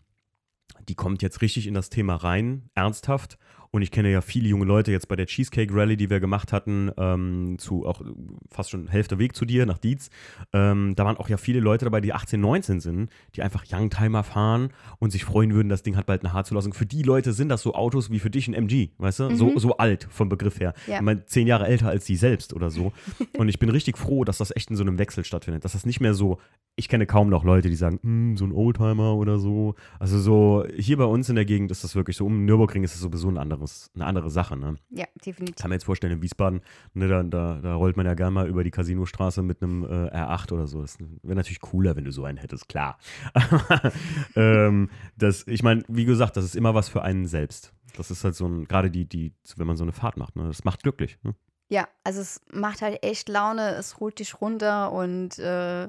die 0.88 0.94
kommt 0.94 1.22
jetzt 1.22 1.42
richtig 1.42 1.66
in 1.66 1.74
das 1.74 1.90
Thema 1.90 2.16
rein, 2.16 2.70
ernsthaft. 2.74 3.38
Und 3.72 3.82
ich 3.82 3.92
kenne 3.92 4.10
ja 4.10 4.20
viele 4.20 4.48
junge 4.48 4.64
Leute 4.64 4.90
jetzt 4.90 5.06
bei 5.06 5.14
der 5.14 5.26
Cheesecake 5.26 5.72
Rally, 5.72 5.96
die 5.96 6.10
wir 6.10 6.18
gemacht 6.18 6.52
hatten, 6.52 6.90
ähm, 6.96 7.56
zu 7.58 7.86
auch 7.86 8.02
fast 8.50 8.70
schon 8.70 8.88
Hälfte 8.88 9.18
Weg 9.18 9.36
zu 9.36 9.44
dir 9.44 9.64
nach 9.64 9.78
Dietz. 9.78 10.10
Ähm, 10.52 10.94
da 10.96 11.04
waren 11.04 11.16
auch 11.16 11.28
ja 11.28 11.36
viele 11.36 11.60
Leute 11.60 11.84
dabei, 11.84 12.00
die 12.00 12.12
18, 12.12 12.40
19 12.40 12.80
sind, 12.80 13.10
die 13.36 13.42
einfach 13.42 13.64
Youngtimer 13.70 14.24
fahren 14.24 14.70
und 14.98 15.10
sich 15.12 15.24
freuen 15.24 15.54
würden, 15.54 15.68
das 15.68 15.84
Ding 15.84 15.96
hat 15.96 16.06
bald 16.06 16.24
eine 16.24 16.32
Haarzulassung. 16.32 16.74
Für 16.74 16.86
die 16.86 17.02
Leute 17.02 17.32
sind 17.32 17.48
das 17.48 17.62
so 17.62 17.74
Autos 17.74 18.10
wie 18.10 18.18
für 18.18 18.30
dich 18.30 18.48
ein 18.48 18.54
MG, 18.54 18.90
weißt 18.98 19.20
du? 19.20 19.30
Mhm. 19.30 19.36
So, 19.36 19.58
so 19.58 19.76
alt 19.76 20.08
vom 20.10 20.28
Begriff 20.28 20.58
her. 20.58 20.74
Ja. 20.88 20.96
Ich 20.96 21.02
meine, 21.02 21.24
zehn 21.26 21.46
Jahre 21.46 21.66
älter 21.66 21.88
als 21.88 22.06
sie 22.06 22.16
selbst 22.16 22.52
oder 22.52 22.70
so. 22.70 22.92
und 23.38 23.48
ich 23.48 23.60
bin 23.60 23.68
richtig 23.68 23.96
froh, 23.96 24.24
dass 24.24 24.38
das 24.38 24.54
echt 24.54 24.70
in 24.70 24.76
so 24.76 24.82
einem 24.82 24.98
Wechsel 24.98 25.24
stattfindet. 25.24 25.64
Dass 25.64 25.72
das 25.72 25.86
nicht 25.86 26.00
mehr 26.00 26.14
so, 26.14 26.38
ich 26.76 26.88
kenne 26.88 27.06
kaum 27.06 27.28
noch 27.28 27.44
Leute, 27.44 27.68
die 27.68 27.76
sagen, 27.76 28.00
hm, 28.02 28.36
so 28.36 28.44
ein 28.46 28.52
Oldtimer 28.52 29.14
oder 29.14 29.38
so. 29.38 29.74
Also 29.98 30.18
so, 30.18 30.64
hier 30.76 30.96
bei 30.96 31.04
uns 31.04 31.28
in 31.28 31.36
der 31.36 31.44
Gegend 31.44 31.70
ist 31.70 31.84
das 31.84 31.94
wirklich 31.94 32.16
so, 32.16 32.26
um 32.26 32.44
Nürburgring 32.44 32.82
ist 32.84 32.94
das 32.94 33.00
sowieso 33.00 33.28
ein 33.28 33.38
anderes, 33.38 33.59
eine 33.94 34.06
andere 34.06 34.30
Sache, 34.30 34.56
ne? 34.56 34.76
Ja, 34.90 35.06
definitiv. 35.24 35.56
Kann 35.56 35.70
man 35.70 35.76
jetzt 35.76 35.84
vorstellen, 35.84 36.14
in 36.14 36.22
Wiesbaden, 36.22 36.60
ne, 36.94 37.08
da, 37.08 37.22
da, 37.22 37.60
da 37.62 37.74
rollt 37.74 37.96
man 37.96 38.06
ja 38.06 38.14
gerne 38.14 38.30
mal 38.30 38.48
über 38.48 38.64
die 38.64 38.70
Casinostraße 38.70 39.42
mit 39.42 39.62
einem 39.62 39.84
äh, 39.84 40.08
R8 40.10 40.52
oder 40.52 40.66
so. 40.66 40.82
Das 40.82 40.98
wäre 40.98 41.36
natürlich 41.36 41.60
cooler, 41.60 41.96
wenn 41.96 42.04
du 42.04 42.12
so 42.12 42.24
einen 42.24 42.38
hättest, 42.38 42.68
klar. 42.68 42.98
ähm, 44.36 44.90
das, 45.16 45.46
ich 45.46 45.62
meine, 45.62 45.82
wie 45.88 46.04
gesagt, 46.04 46.36
das 46.36 46.44
ist 46.44 46.56
immer 46.56 46.74
was 46.74 46.88
für 46.88 47.02
einen 47.02 47.26
selbst. 47.26 47.72
Das 47.96 48.10
ist 48.10 48.24
halt 48.24 48.34
so 48.34 48.46
ein, 48.46 48.66
gerade 48.66 48.90
die, 48.90 49.08
die, 49.08 49.32
wenn 49.56 49.66
man 49.66 49.76
so 49.76 49.84
eine 49.84 49.92
Fahrt 49.92 50.16
macht, 50.16 50.36
ne? 50.36 50.46
Das 50.46 50.64
macht 50.64 50.82
glücklich. 50.82 51.18
Ne? 51.22 51.34
Ja, 51.68 51.88
also 52.04 52.20
es 52.20 52.40
macht 52.52 52.82
halt 52.82 53.02
echt 53.02 53.28
Laune, 53.28 53.74
es 53.76 53.98
holt 54.00 54.18
dich 54.18 54.40
runter 54.40 54.92
und 54.92 55.38
äh, 55.38 55.88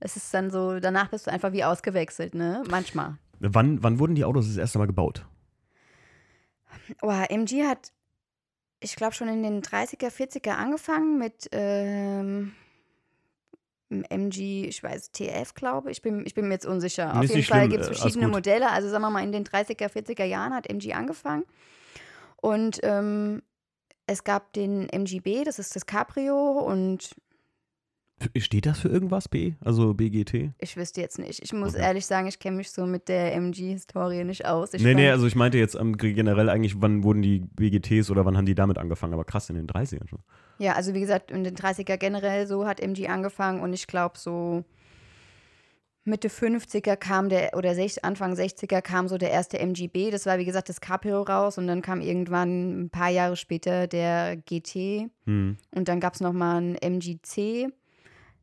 es 0.00 0.16
ist 0.16 0.32
dann 0.34 0.50
so, 0.50 0.80
danach 0.80 1.08
bist 1.08 1.26
du 1.26 1.32
einfach 1.32 1.52
wie 1.52 1.64
ausgewechselt, 1.64 2.34
ne? 2.34 2.62
Manchmal. 2.70 3.16
Wann, 3.38 3.82
wann 3.82 3.98
wurden 3.98 4.14
die 4.14 4.24
Autos 4.24 4.46
das 4.46 4.56
erste 4.56 4.78
Mal 4.78 4.86
gebaut? 4.86 5.26
Oh, 7.02 7.10
MG 7.10 7.66
hat, 7.66 7.92
ich 8.80 8.96
glaube, 8.96 9.14
schon 9.14 9.28
in 9.28 9.42
den 9.42 9.62
30er, 9.62 10.10
40er 10.10 10.52
angefangen 10.52 11.18
mit 11.18 11.48
ähm, 11.52 12.54
MG, 13.90 14.66
ich 14.66 14.82
weiß, 14.82 15.12
TF, 15.12 15.54
glaube 15.54 15.90
ich. 15.90 16.02
Bin, 16.02 16.24
ich 16.26 16.34
bin 16.34 16.48
mir 16.48 16.54
jetzt 16.54 16.66
unsicher. 16.66 17.16
Auf 17.16 17.24
jeden 17.24 17.42
Fall 17.42 17.68
gibt 17.68 17.82
es 17.82 17.90
äh, 17.90 17.94
verschiedene 17.94 18.28
Modelle. 18.28 18.70
Also 18.70 18.88
sagen 18.88 19.02
wir 19.02 19.10
mal, 19.10 19.22
in 19.22 19.32
den 19.32 19.44
30er, 19.44 19.88
40er 19.88 20.24
Jahren 20.24 20.54
hat 20.54 20.68
MG 20.68 20.94
angefangen. 20.94 21.44
Und 22.36 22.80
ähm, 22.82 23.42
es 24.06 24.24
gab 24.24 24.52
den 24.52 24.88
MGB, 24.88 25.44
das 25.44 25.58
ist 25.58 25.76
das 25.76 25.86
Cabrio. 25.86 26.58
Und 26.58 27.14
Steht 28.38 28.66
das 28.66 28.80
für 28.80 28.88
irgendwas, 28.88 29.28
B? 29.28 29.54
Also 29.64 29.94
BGT? 29.94 30.52
Ich 30.58 30.76
wüsste 30.76 31.00
jetzt 31.00 31.18
nicht. 31.18 31.42
Ich 31.42 31.52
muss 31.52 31.74
okay. 31.74 31.82
ehrlich 31.82 32.06
sagen, 32.06 32.26
ich 32.26 32.38
kenne 32.38 32.56
mich 32.56 32.70
so 32.70 32.86
mit 32.86 33.08
der 33.08 33.34
MG-Historie 33.34 34.24
nicht 34.24 34.46
aus. 34.46 34.74
Ich 34.74 34.82
nee, 34.82 34.94
nee, 34.94 35.10
also 35.10 35.26
ich 35.26 35.34
meinte 35.34 35.58
jetzt 35.58 35.76
um, 35.76 35.96
generell 35.96 36.48
eigentlich, 36.48 36.80
wann 36.80 37.04
wurden 37.04 37.22
die 37.22 37.40
BGTs 37.40 38.10
oder 38.10 38.24
wann 38.24 38.36
haben 38.36 38.46
die 38.46 38.54
damit 38.54 38.78
angefangen? 38.78 39.14
Aber 39.14 39.24
krass, 39.24 39.50
in 39.50 39.56
den 39.56 39.66
30ern 39.66 40.08
schon. 40.08 40.20
Ja, 40.58 40.74
also 40.74 40.94
wie 40.94 41.00
gesagt, 41.00 41.30
in 41.30 41.44
den 41.44 41.56
30er 41.56 41.96
generell 41.96 42.46
so 42.46 42.66
hat 42.66 42.80
MG 42.80 43.08
angefangen 43.08 43.60
und 43.60 43.72
ich 43.72 43.86
glaube 43.86 44.18
so 44.18 44.64
Mitte 46.04 46.28
50er 46.28 46.96
kam 46.96 47.28
der, 47.28 47.56
oder 47.56 47.76
Anfang 48.02 48.34
60er 48.34 48.82
kam 48.82 49.06
so 49.06 49.18
der 49.18 49.30
erste 49.30 49.60
MGB. 49.60 50.10
Das 50.10 50.26
war 50.26 50.38
wie 50.38 50.44
gesagt 50.44 50.68
das 50.68 50.80
Caprio 50.80 51.22
raus 51.22 51.58
und 51.58 51.68
dann 51.68 51.80
kam 51.80 52.00
irgendwann 52.00 52.84
ein 52.84 52.90
paar 52.90 53.10
Jahre 53.10 53.36
später 53.36 53.86
der 53.86 54.36
GT 54.36 55.10
hm. 55.26 55.56
und 55.74 55.88
dann 55.88 56.00
gab 56.00 56.14
es 56.14 56.20
nochmal 56.20 56.60
ein 56.60 56.74
MGC 56.76 57.72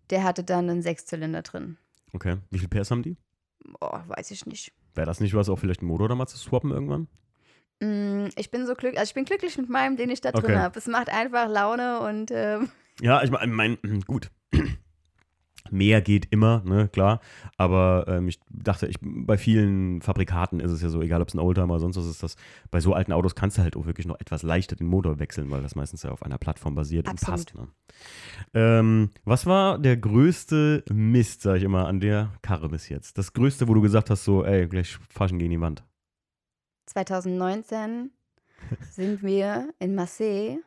der 0.09 0.23
hatte 0.23 0.43
dann 0.43 0.69
einen 0.69 0.81
Sechszylinder 0.81 1.41
drin. 1.41 1.77
Okay. 2.13 2.37
Wie 2.49 2.59
viel 2.59 2.67
PS 2.67 2.91
haben 2.91 3.03
die? 3.03 3.17
Boah, 3.79 4.03
weiß 4.07 4.31
ich 4.31 4.45
nicht. 4.45 4.73
Wäre 4.95 5.05
das 5.05 5.19
nicht 5.19 5.33
was, 5.33 5.49
auch 5.49 5.57
vielleicht 5.57 5.81
einen 5.81 5.89
Motor 5.89 6.09
da 6.09 6.15
mal 6.15 6.27
zu 6.27 6.37
swappen 6.37 6.71
irgendwann? 6.71 7.07
Mm, 7.81 8.29
ich 8.35 8.51
bin 8.51 8.65
so 8.65 8.73
glücklich, 8.73 8.99
also 8.99 9.09
ich 9.09 9.13
bin 9.13 9.25
glücklich 9.25 9.57
mit 9.57 9.69
meinem, 9.69 9.97
den 9.97 10.09
ich 10.09 10.21
da 10.21 10.31
drin 10.31 10.45
okay. 10.45 10.57
habe. 10.57 10.77
Es 10.77 10.87
macht 10.87 11.09
einfach 11.09 11.47
Laune 11.47 11.99
und. 12.01 12.31
Ähm 12.31 12.69
ja, 13.01 13.23
ich 13.23 13.31
meine, 13.31 13.51
mein, 13.51 13.77
gut. 14.05 14.31
Mehr 15.71 16.01
geht 16.01 16.27
immer, 16.31 16.61
ne, 16.65 16.87
klar. 16.87 17.19
Aber 17.57 18.05
ähm, 18.07 18.27
ich 18.27 18.39
dachte, 18.49 18.87
ich, 18.87 18.95
bei 19.01 19.37
vielen 19.37 20.01
Fabrikaten 20.01 20.59
ist 20.59 20.71
es 20.71 20.81
ja 20.81 20.89
so, 20.89 21.01
egal 21.01 21.21
ob 21.21 21.27
es 21.27 21.33
ein 21.33 21.39
Oldtimer 21.39 21.73
oder 21.73 21.79
sonst 21.79 21.97
was 21.97 22.05
ist, 22.05 22.23
das, 22.23 22.35
bei 22.71 22.79
so 22.79 22.93
alten 22.93 23.11
Autos 23.11 23.35
kannst 23.35 23.57
du 23.57 23.61
halt 23.61 23.75
auch 23.75 23.85
wirklich 23.85 24.07
noch 24.07 24.19
etwas 24.19 24.41
leichter 24.41 24.75
den 24.75 24.87
Motor 24.87 25.19
wechseln, 25.19 25.51
weil 25.51 25.61
das 25.61 25.75
meistens 25.75 26.03
ja 26.03 26.11
auf 26.11 26.23
einer 26.23 26.37
Plattform 26.37 26.75
basiert 26.75 27.07
Absolut. 27.07 27.29
und 27.29 27.35
passt. 27.35 27.55
Ne? 27.55 27.67
Ähm, 28.53 29.09
was 29.25 29.45
war 29.45 29.77
der 29.77 29.97
größte 29.97 30.83
Mist, 30.91 31.41
sag 31.41 31.57
ich 31.57 31.63
immer, 31.63 31.87
an 31.87 31.99
der 31.99 32.31
Karre 32.41 32.69
bis 32.69 32.89
jetzt? 32.89 33.17
Das 33.17 33.33
größte, 33.33 33.67
wo 33.67 33.73
du 33.73 33.81
gesagt 33.81 34.09
hast, 34.09 34.23
so, 34.23 34.43
ey, 34.43 34.67
gleich 34.67 34.97
ich 34.97 35.37
gegen 35.37 35.51
die 35.51 35.61
Wand. 35.61 35.83
2019 36.87 38.11
sind 38.91 39.21
wir 39.21 39.69
in 39.79 39.95
Marseille 39.95 40.57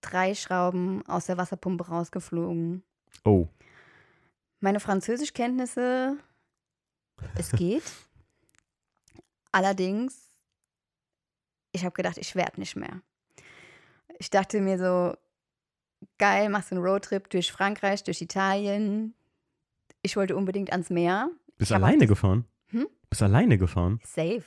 drei 0.00 0.34
Schrauben 0.34 1.04
aus 1.06 1.26
der 1.26 1.38
Wasserpumpe 1.38 1.88
rausgeflogen. 1.88 2.82
Oh. 3.24 3.48
Meine 4.60 4.80
Französischkenntnisse, 4.80 6.16
es 7.36 7.52
geht. 7.52 7.84
Allerdings, 9.52 10.28
ich 11.72 11.84
habe 11.84 11.94
gedacht, 11.94 12.18
ich 12.18 12.34
werde 12.34 12.60
nicht 12.60 12.76
mehr. 12.76 13.00
Ich 14.18 14.30
dachte 14.30 14.60
mir 14.60 14.78
so, 14.78 15.16
geil, 16.18 16.48
machst 16.48 16.70
du 16.70 16.76
einen 16.76 16.84
Roadtrip 16.84 17.30
durch 17.30 17.52
Frankreich, 17.52 18.02
durch 18.04 18.20
Italien. 18.20 19.14
Ich 20.02 20.16
wollte 20.16 20.36
unbedingt 20.36 20.72
ans 20.72 20.90
Meer. 20.90 21.30
Bist 21.56 21.70
du 21.70 21.76
alleine 21.76 22.06
gefahren? 22.06 22.44
Hm? 22.68 22.88
Bist 23.08 23.22
alleine 23.22 23.58
gefahren? 23.58 24.00
Safe. 24.04 24.44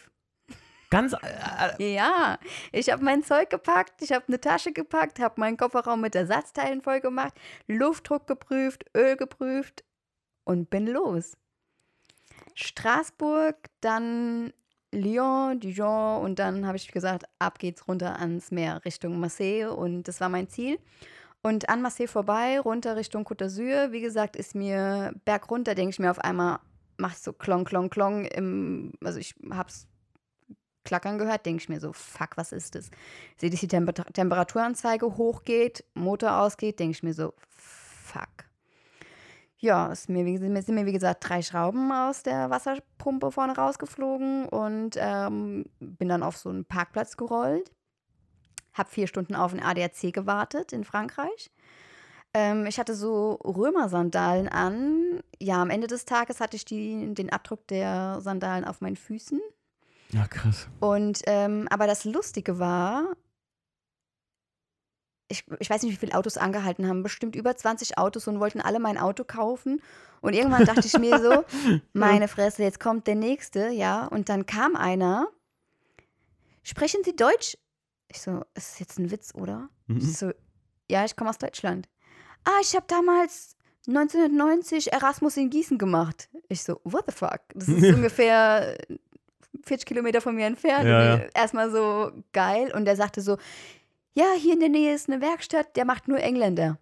Ganz. 0.89 1.13
Äh, 1.13 1.93
ja, 1.95 2.37
ich 2.71 2.89
habe 2.91 3.03
mein 3.03 3.23
Zeug 3.23 3.49
gepackt, 3.49 4.01
ich 4.01 4.11
habe 4.11 4.25
eine 4.27 4.39
Tasche 4.39 4.71
gepackt, 4.71 5.19
habe 5.19 5.39
meinen 5.39 5.57
Kofferraum 5.57 6.01
mit 6.01 6.15
Ersatzteilen 6.15 6.81
voll 6.81 7.01
gemacht, 7.01 7.33
Luftdruck 7.67 8.27
geprüft, 8.27 8.85
Öl 8.95 9.15
geprüft, 9.15 9.83
und 10.51 10.69
bin 10.69 10.85
los. 10.85 11.37
Straßburg, 12.55 13.55
dann 13.79 14.51
Lyon, 14.91 15.59
Dijon 15.61 16.21
und 16.21 16.39
dann 16.39 16.67
habe 16.67 16.75
ich 16.75 16.91
gesagt, 16.91 17.23
ab 17.39 17.57
geht's 17.57 17.87
runter 17.87 18.19
ans 18.19 18.51
Meer 18.51 18.83
Richtung 18.83 19.19
Marseille 19.19 19.67
und 19.67 20.03
das 20.03 20.19
war 20.19 20.27
mein 20.27 20.49
Ziel. 20.49 20.77
Und 21.41 21.69
an 21.69 21.81
Marseille 21.81 22.07
vorbei, 22.07 22.59
runter 22.59 22.97
Richtung 22.97 23.23
Côte 23.23 23.45
d'Azur, 23.45 23.93
wie 23.93 24.01
gesagt, 24.01 24.35
ist 24.35 24.53
mir 24.53 25.13
bergunter, 25.25 25.73
denke 25.73 25.91
ich 25.91 25.99
mir 25.99 26.11
auf 26.11 26.19
einmal, 26.19 26.59
machst 26.97 27.23
so 27.23 27.31
klong, 27.31 27.63
klong, 27.63 27.89
klong 27.89 28.25
im, 28.25 28.91
also 29.03 29.17
ich 29.17 29.33
hab's 29.49 29.87
klackern 30.83 31.17
gehört, 31.17 31.45
denke 31.45 31.63
ich 31.63 31.69
mir 31.69 31.79
so, 31.79 31.93
fuck, 31.93 32.35
was 32.35 32.51
ist 32.51 32.75
das? 32.75 32.91
Sehe, 33.37 33.49
dass 33.49 33.61
die 33.61 33.67
Temper 33.67 33.93
Temperaturanzeige 33.93 35.17
hochgeht, 35.17 35.85
Motor 35.93 36.41
ausgeht, 36.41 36.79
denke 36.79 36.91
ich 36.91 37.03
mir 37.03 37.13
so, 37.13 37.33
fuck 37.47 38.50
ja, 39.61 39.91
es 39.91 40.09
mir, 40.09 40.25
sind 40.39 40.75
mir 40.75 40.85
wie 40.87 40.91
gesagt 40.91 41.29
drei 41.29 41.43
Schrauben 41.43 41.91
aus 41.91 42.23
der 42.23 42.49
Wasserpumpe 42.49 43.31
vorne 43.31 43.55
rausgeflogen 43.55 44.47
und 44.49 44.95
ähm, 44.97 45.65
bin 45.79 46.09
dann 46.09 46.23
auf 46.23 46.35
so 46.35 46.49
einen 46.49 46.65
Parkplatz 46.65 47.15
gerollt. 47.15 47.71
Hab 48.73 48.89
vier 48.89 49.05
Stunden 49.05 49.35
auf 49.35 49.51
den 49.51 49.61
ADAC 49.61 50.11
gewartet 50.11 50.73
in 50.73 50.83
Frankreich. 50.83 51.51
Ähm, 52.33 52.65
ich 52.65 52.79
hatte 52.79 52.95
so 52.95 53.33
Römersandalen 53.33 54.47
an. 54.47 55.21
Ja, 55.39 55.61
am 55.61 55.69
Ende 55.69 55.85
des 55.85 56.05
Tages 56.05 56.39
hatte 56.39 56.55
ich 56.55 56.65
die, 56.65 57.13
den 57.13 57.31
Abdruck 57.31 57.67
der 57.67 58.19
Sandalen 58.19 58.65
auf 58.65 58.81
meinen 58.81 58.95
Füßen. 58.95 59.39
Ja, 60.09 60.25
krass. 60.27 60.67
Und 60.79 61.21
ähm, 61.27 61.67
aber 61.69 61.85
das 61.85 62.03
Lustige 62.05 62.57
war, 62.57 63.15
ich, 65.31 65.45
ich 65.59 65.69
weiß 65.69 65.81
nicht, 65.83 65.93
wie 65.93 65.97
viele 65.97 66.17
Autos 66.17 66.37
angehalten 66.37 66.87
haben, 66.87 67.03
bestimmt 67.03 67.35
über 67.35 67.55
20 67.55 67.97
Autos 67.97 68.27
und 68.27 68.39
wollten 68.39 68.61
alle 68.61 68.79
mein 68.79 68.97
Auto 68.97 69.23
kaufen. 69.23 69.81
Und 70.21 70.33
irgendwann 70.33 70.65
dachte 70.65 70.85
ich 70.85 70.97
mir 70.99 71.19
so, 71.19 71.43
meine 71.93 72.27
Fresse, 72.27 72.63
jetzt 72.63 72.79
kommt 72.79 73.07
der 73.07 73.15
nächste, 73.15 73.69
ja. 73.69 74.05
Und 74.05 74.29
dann 74.29 74.45
kam 74.45 74.75
einer. 74.75 75.27
Sprechen 76.63 77.01
Sie 77.03 77.15
Deutsch? 77.15 77.57
Ich 78.07 78.21
so, 78.21 78.43
ist 78.53 78.79
jetzt 78.79 78.99
ein 78.99 79.09
Witz, 79.09 79.33
oder? 79.33 79.69
Mhm. 79.87 79.97
Ich 79.97 80.17
so, 80.17 80.31
ja, 80.89 81.05
ich 81.05 81.15
komme 81.15 81.29
aus 81.29 81.37
Deutschland. 81.37 81.87
Ah, 82.43 82.59
ich 82.61 82.75
habe 82.75 82.85
damals 82.87 83.55
1990 83.87 84.93
Erasmus 84.93 85.37
in 85.37 85.49
Gießen 85.49 85.77
gemacht. 85.77 86.29
Ich 86.49 86.63
so, 86.63 86.79
what 86.83 87.05
the 87.07 87.15
fuck? 87.15 87.39
Das 87.55 87.67
ist 87.67 87.83
ungefähr 87.95 88.77
40 89.63 89.85
Kilometer 89.85 90.21
von 90.21 90.35
mir 90.35 90.45
entfernt. 90.45 90.85
Ja, 90.85 91.15
ja. 91.15 91.25
Erstmal 91.33 91.71
so 91.71 92.11
geil. 92.33 92.71
Und 92.75 92.87
er 92.87 92.95
sagte 92.95 93.21
so, 93.21 93.37
ja, 94.13 94.25
hier 94.37 94.53
in 94.53 94.59
der 94.59 94.69
Nähe 94.69 94.93
ist 94.93 95.09
eine 95.09 95.21
Werkstatt, 95.21 95.75
der 95.75 95.85
macht 95.85 96.07
nur 96.07 96.19
Engländer. 96.19 96.79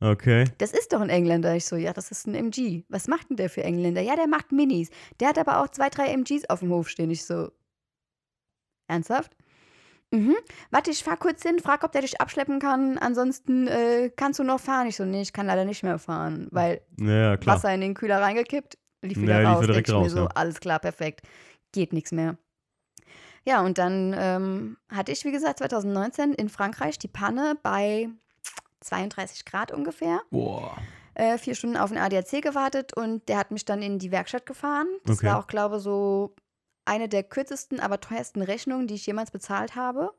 Okay. 0.00 0.46
Das 0.58 0.72
ist 0.72 0.92
doch 0.92 1.00
ein 1.00 1.10
Engländer. 1.10 1.54
Ich 1.54 1.64
so, 1.64 1.76
ja, 1.76 1.92
das 1.92 2.10
ist 2.10 2.26
ein 2.26 2.34
MG. 2.34 2.82
Was 2.88 3.06
macht 3.06 3.30
denn 3.30 3.36
der 3.36 3.48
für 3.48 3.62
Engländer? 3.62 4.00
Ja, 4.00 4.16
der 4.16 4.26
macht 4.26 4.50
Minis. 4.50 4.90
Der 5.20 5.28
hat 5.28 5.38
aber 5.38 5.62
auch 5.62 5.68
zwei, 5.68 5.90
drei 5.90 6.08
MGs 6.08 6.50
auf 6.50 6.58
dem 6.58 6.70
Hof 6.70 6.88
stehen. 6.88 7.10
Ich 7.10 7.24
so, 7.24 7.52
ernsthaft? 8.88 9.36
Mhm. 10.10 10.34
Warte, 10.70 10.90
ich 10.90 11.04
fahr 11.04 11.16
kurz 11.16 11.42
hin, 11.42 11.60
frag, 11.60 11.84
ob 11.84 11.92
der 11.92 12.02
dich 12.02 12.20
abschleppen 12.20 12.58
kann. 12.58 12.98
Ansonsten 12.98 13.68
äh, 13.68 14.10
kannst 14.14 14.40
du 14.40 14.44
noch 14.44 14.60
fahren. 14.60 14.88
Ich 14.88 14.96
so, 14.96 15.04
nee, 15.04 15.22
ich 15.22 15.32
kann 15.32 15.46
leider 15.46 15.64
nicht 15.64 15.84
mehr 15.84 15.98
fahren, 15.98 16.48
weil 16.50 16.82
ja, 16.98 17.38
Wasser 17.46 17.72
in 17.72 17.80
den 17.80 17.94
Kühler 17.94 18.20
reingekippt, 18.20 18.76
lief 19.02 19.18
wieder 19.18 19.40
ja, 19.40 19.52
raus. 19.52 19.60
Lief 19.60 19.70
direkt 19.70 19.92
raus, 19.92 20.02
mir 20.02 20.10
so, 20.10 20.18
ja. 20.24 20.28
alles 20.34 20.60
klar, 20.60 20.80
perfekt. 20.80 21.22
Geht 21.72 21.92
nichts 21.92 22.12
mehr. 22.12 22.36
Ja, 23.44 23.62
und 23.62 23.78
dann 23.78 24.14
ähm, 24.16 24.76
hatte 24.88 25.12
ich, 25.12 25.24
wie 25.24 25.32
gesagt, 25.32 25.58
2019 25.58 26.34
in 26.34 26.48
Frankreich 26.48 26.98
die 26.98 27.08
Panne 27.08 27.56
bei 27.62 28.08
32 28.80 29.44
Grad 29.44 29.72
ungefähr. 29.72 30.20
Boah. 30.30 30.76
Äh, 31.14 31.36
vier 31.38 31.54
Stunden 31.54 31.76
auf 31.76 31.90
den 31.90 31.98
ADAC 31.98 32.40
gewartet 32.42 32.96
und 32.96 33.28
der 33.28 33.36
hat 33.38 33.50
mich 33.50 33.64
dann 33.64 33.82
in 33.82 33.98
die 33.98 34.10
Werkstatt 34.10 34.46
gefahren. 34.46 34.86
Das 35.04 35.18
Okay. 35.18 35.26
war 35.26 35.38
auch, 35.38 35.46
glaube 35.46 35.76
ich, 35.76 35.82
so 35.82 36.34
eine 36.84 37.08
der 37.08 37.22
kürzesten, 37.22 37.80
aber 37.80 38.00
teuersten 38.00 38.42
Rechnungen, 38.42 38.86
die 38.86 38.94
ich 38.94 39.06
jemals 39.06 39.30
bezahlt 39.30 39.76
habe. 39.76 40.12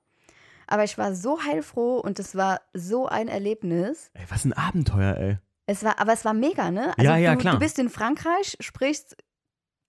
Aber 0.67 0.83
ich 0.83 0.97
war 0.97 1.13
so 1.13 1.43
heilfroh 1.43 1.97
und 1.97 2.19
es 2.19 2.36
war 2.36 2.62
so 2.73 3.07
ein 3.07 3.27
Erlebnis. 3.27 4.12
Ey, 4.13 4.25
was 4.29 4.45
ein 4.45 4.53
Abenteuer, 4.53 5.15
ey. 5.17 5.38
Es 5.65 5.83
war, 5.83 5.99
aber 5.99 6.13
es 6.13 6.25
war 6.25 6.33
mega, 6.33 6.71
ne? 6.71 6.93
Ja, 6.99 7.17
ja, 7.17 7.33
du, 7.33 7.39
klar. 7.41 7.53
Du 7.55 7.59
bist 7.59 7.79
in 7.79 7.89
Frankreich, 7.89 8.55
sprichst 8.59 9.17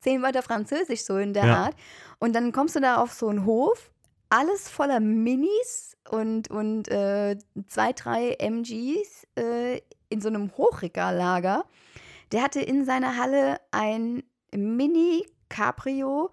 zehn 0.04 0.22
Wörter 0.22 0.42
Französisch 0.42 1.02
so 1.02 1.16
in 1.16 1.32
der 1.34 1.46
Ja. 1.46 1.56
Art. 1.64 1.74
Und 2.20 2.34
dann 2.34 2.52
kommst 2.52 2.76
du 2.76 2.80
da 2.80 2.96
auf 2.96 3.12
so 3.12 3.28
einen 3.28 3.44
Hof, 3.44 3.90
alles 4.30 4.68
voller 4.68 5.00
Minis 5.00 5.96
und, 6.10 6.50
und 6.50 6.88
äh, 6.88 7.36
zwei, 7.66 7.92
drei 7.92 8.36
MGs 8.38 9.26
äh, 9.36 9.80
in 10.08 10.20
so 10.20 10.28
einem 10.28 10.50
Hochregallager. 10.56 11.64
Der 12.32 12.42
hatte 12.42 12.60
in 12.60 12.84
seiner 12.84 13.16
Halle 13.16 13.58
ein 13.70 14.22
Mini-Cabrio 14.54 16.30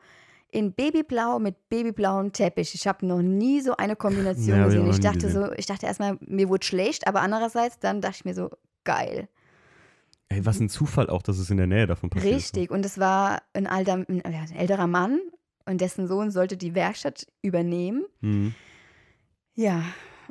in 0.52 0.74
Babyblau 0.74 1.40
mit 1.40 1.70
babyblauem 1.70 2.34
Teppich. 2.34 2.76
Ich 2.76 2.86
habe 2.88 3.06
noch 3.06 3.22
nie 3.22 3.62
so 3.62 3.78
eine 3.78 3.96
Kombination 3.96 4.58
Ja, 4.58 4.66
gesehen. 4.66 4.90
Ich 4.90 5.00
dachte 5.00 5.28
gesehen. 5.28 5.46
so, 5.46 5.52
ich 5.54 5.66
dachte 5.66 5.86
erstmal, 5.86 6.18
mir 6.22 6.50
wurde 6.50 6.66
schlecht, 6.66 7.08
aber 7.08 7.22
andererseits 7.22 7.80
dann 7.80 8.02
dachte 8.02 8.18
ich 8.18 8.26
mir 8.26 8.34
so, 8.34 8.50
geil. 8.84 9.30
Ey, 10.32 10.46
was 10.46 10.62
ein 10.62 10.70
Zufall 10.70 11.10
auch, 11.10 11.22
dass 11.22 11.38
es 11.38 11.50
in 11.50 11.58
der 11.58 11.68
Nähe 11.68 11.88
davon 11.88 12.10
passiert. 12.10 12.34
ist. 12.34 12.56
Richtig. 12.56 12.72
Und 12.72 12.86
es 12.86 12.98
war 12.98 13.42
ein, 13.54 13.68
alter, 13.68 14.06
ein, 14.08 14.24
älterer 14.56 14.88
Mann 14.88 15.20
und 15.66 15.82
dessen 15.82 16.08
Sohn 16.08 16.32
sollte 16.32 16.56
die 16.56 16.74
Werkstatt 16.74 17.28
übernehmen. 17.42 18.06
Mhm. 18.22 18.56
Ja. 19.56 19.84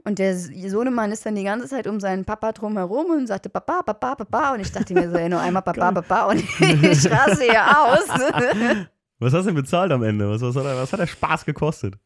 Und 0.04 0.18
der 0.18 0.34
Sohnemann 0.38 1.12
ist 1.12 1.26
dann 1.26 1.34
die 1.34 1.44
ganze 1.44 1.68
Zeit 1.68 1.86
um 1.86 2.00
seinen 2.00 2.24
Papa 2.24 2.52
drumherum 2.52 3.10
und 3.10 3.26
sagte 3.26 3.50
Papa, 3.50 3.82
Papa, 3.82 4.14
Papa. 4.14 4.54
Und 4.54 4.60
ich 4.60 4.72
dachte 4.72 4.94
mir 4.94 5.10
so, 5.10 5.16
ey, 5.16 5.28
nur 5.28 5.40
einmal 5.40 5.60
Papa, 5.60 5.92
Papa 5.92 6.30
und 6.30 6.38
ich 6.60 7.10
raste 7.10 7.44
hier 7.44 7.66
aus. 7.68 8.08
Was 9.18 9.34
hast 9.34 9.44
du 9.44 9.48
denn 9.48 9.54
bezahlt 9.54 9.92
am 9.92 10.02
Ende? 10.02 10.30
Was, 10.30 10.40
was, 10.40 10.56
hat, 10.56 10.64
der, 10.64 10.76
was 10.76 10.90
hat 10.94 11.00
der 11.00 11.06
Spaß 11.08 11.44
gekostet? 11.44 11.98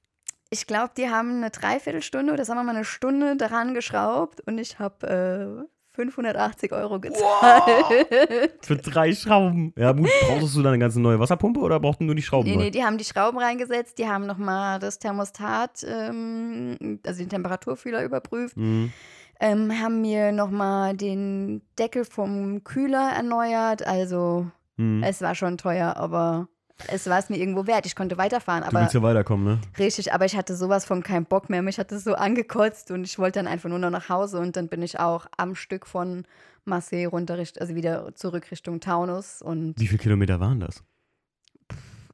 Ich 0.51 0.67
glaube, 0.67 0.91
die 0.97 1.09
haben 1.09 1.37
eine 1.37 1.51
Dreiviertelstunde 1.51 2.33
oder 2.33 2.45
sagen 2.45 2.59
wir 2.59 2.65
mal 2.65 2.75
eine 2.75 2.85
Stunde 2.85 3.37
daran 3.37 3.73
geschraubt 3.73 4.41
und 4.41 4.59
ich 4.59 4.81
habe 4.81 5.63
äh, 5.63 5.74
580 5.95 6.73
Euro 6.73 6.99
gezahlt. 7.01 7.65
Für 8.63 8.77
drei 8.77 9.13
Schrauben. 9.15 9.73
Ja, 9.77 9.93
gut, 9.93 10.09
brauchst 10.27 10.57
du 10.57 10.63
dann 10.63 10.73
eine 10.75 10.81
ganze 10.81 11.01
neue 11.01 11.21
Wasserpumpe 11.21 11.61
oder 11.61 11.79
brauchten 11.81 12.07
nur 12.07 12.15
die 12.15 12.23
Schrauben? 12.23 12.49
Nee, 12.49 12.57
neu? 12.57 12.63
nee, 12.65 12.71
die 12.71 12.83
haben 12.85 12.99
die 12.99 13.05
Schrauben 13.05 13.39
reingesetzt, 13.39 13.99
die 13.99 14.09
haben 14.09 14.27
nochmal 14.27 14.79
das 14.81 14.99
Thermostat, 14.99 15.85
ähm, 15.89 16.99
also 17.07 17.21
den 17.23 17.29
Temperaturfühler 17.29 18.03
überprüft, 18.05 18.57
Mhm. 18.57 18.93
ähm, 19.41 19.81
haben 19.81 20.01
mir 20.01 20.33
nochmal 20.33 20.97
den 20.97 21.63
Deckel 21.79 22.05
vom 22.05 22.65
Kühler 22.65 23.13
erneuert. 23.17 23.87
Also 23.87 24.47
Mhm. 24.77 25.03
es 25.05 25.23
war 25.23 25.35
schon 25.37 25.57
teuer, 25.59 25.97
aber 25.97 26.49
es 26.89 27.07
war 27.07 27.19
es 27.19 27.29
mir 27.29 27.37
irgendwo 27.37 27.67
wert. 27.67 27.87
Ich 27.87 27.95
konnte 27.97 28.19
weiterfahren, 28.19 28.63
Du 28.63 28.69
aber 28.69 28.81
willst 28.81 28.95
ja 28.95 29.03
weiterkommen, 29.03 29.45
ne? 29.45 29.61
richtig, 29.79 30.13
aber 30.13 30.25
ich 30.25 30.37
hatte 30.37 30.57
sowas 30.57 30.85
von 30.85 31.03
keinen 31.03 31.25
Bock 31.27 31.49
mehr. 31.51 31.63
Mich 31.63 31.79
hat 31.79 31.93
es 31.93 32.05
so 32.05 32.15
angekotzt 32.15 32.91
und 32.91 33.05
ich 33.05 33.19
wollte 33.19 33.39
dann 33.39 33.47
einfach 33.47 33.69
nur 33.69 33.79
noch 33.79 33.91
nach 33.91 34.09
Hause 34.09 34.39
und 34.41 34.57
dann 34.57 34.69
bin 34.69 34.83
ich 34.83 34.99
auch 34.99 35.27
am 35.37 35.55
Stück 35.55 35.87
von 35.87 36.25
Marseille 36.65 37.07
runter, 37.07 37.35
also 37.39 37.75
wieder 37.75 38.15
zurück 38.15 38.51
Richtung 38.51 38.81
Taunus 38.81 39.41
und 39.43 39.79
Wie 39.79 39.87
viele 39.87 39.99
Kilometer 39.99 40.41
waren 40.41 40.61
das? 40.61 40.83